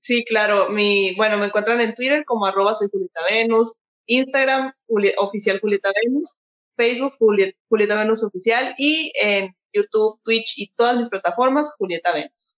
Sí, 0.00 0.24
claro. 0.24 0.68
Mi, 0.70 1.14
bueno, 1.16 1.36
me 1.38 1.46
encuentran 1.46 1.80
en 1.80 1.94
Twitter 1.94 2.24
como 2.24 2.46
arroba 2.46 2.74
soy 2.74 2.88
Julieta 2.90 3.20
Venus, 3.28 3.72
Instagram 4.06 4.72
Juli- 4.86 5.14
oficial 5.18 5.58
Julieta 5.60 5.90
Venus, 6.04 6.36
Facebook 6.76 7.14
Juli- 7.18 7.54
Julieta 7.68 7.96
Venus 7.98 8.22
oficial 8.22 8.74
y 8.78 9.12
en 9.20 9.54
YouTube, 9.72 10.20
Twitch 10.24 10.54
y 10.58 10.72
todas 10.74 10.96
mis 10.98 11.08
plataformas 11.08 11.74
Julieta 11.78 12.12
Venus. 12.12 12.56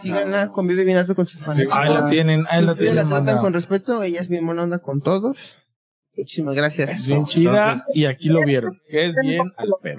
Síganla, 0.00 0.48
convive 0.48 0.84
bien 0.84 0.98
harto 0.98 1.14
con 1.14 1.26
sus 1.26 1.40
fans. 1.40 1.60
Ahí 1.70 1.92
la 1.92 2.08
tienen, 2.08 2.44
ahí 2.50 2.62
la 2.62 2.68
Si 2.68 2.72
ustedes 2.74 2.94
la 2.94 3.02
tienen. 3.02 3.08
tratan 3.08 3.24
manda. 3.26 3.40
con 3.40 3.52
respeto, 3.54 4.02
ella 4.02 4.20
es 4.20 4.28
bien 4.28 4.44
buena 4.46 4.62
onda 4.64 4.78
con 4.78 5.00
todos. 5.00 5.36
Muchísimas 6.16 6.54
gracias. 6.54 6.88
Es 6.90 7.08
bien 7.08 7.24
chida 7.26 7.50
Entonces- 7.72 7.96
y 7.96 8.06
aquí 8.06 8.28
lo 8.28 8.40
vieron, 8.44 8.80
que 8.88 9.06
es 9.08 9.14
bien 9.22 9.52
al 9.56 9.68
pedo. 9.82 9.96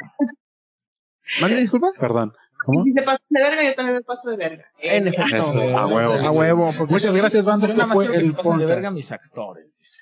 ¿Mande 1.42 1.58
disculpa? 1.60 1.92
Perdón. 2.00 2.34
¿Cómo? 2.66 2.84
Si 2.84 2.92
se 2.92 3.02
pasan 3.02 3.26
de 3.30 3.42
verga, 3.42 3.64
yo 3.64 3.76
también 3.76 3.96
me 3.96 4.02
paso 4.04 4.30
de 4.30 4.36
verga. 4.38 4.66
Eh, 4.80 4.98
En 4.98 5.08
efecto. 5.08 5.36
Eso, 5.38 5.78
a 5.78 5.88
huevo. 5.88 6.14
A 6.14 6.32
huevo. 6.32 6.74
Muchas 6.90 7.14
gracias, 7.14 7.46
banda. 7.46 7.68
Más 7.74 7.92
fue 7.94 8.06
el 8.06 8.12
pasen 8.12 8.28
de 8.30 8.34
podcast. 8.44 8.66
verga 8.66 8.92
mis 8.92 9.12
actores. 9.12 9.66
dice. 9.78 10.02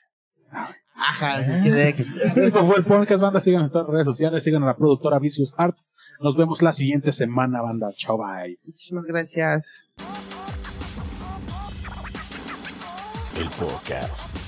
Ajá, 0.95 1.41
ex. 1.41 2.09
Esto 2.37 2.65
fue 2.65 2.77
el 2.77 2.85
podcast, 2.85 3.21
banda. 3.21 3.41
Sigan 3.41 3.63
en 3.63 3.69
todas 3.69 3.87
las 3.87 3.93
redes 3.93 4.05
sociales. 4.05 4.43
Sigan 4.43 4.63
a 4.63 4.67
la 4.67 4.77
productora 4.77 5.19
Vicious 5.19 5.59
Arts. 5.59 5.91
Nos 6.21 6.37
vemos 6.37 6.61
la 6.61 6.71
siguiente 6.71 7.11
semana, 7.11 7.61
banda. 7.61 7.91
Chao, 7.95 8.17
bye. 8.17 8.57
Muchísimas 8.63 9.03
gracias. 9.03 9.91
El 13.37 13.49
podcast. 13.59 14.44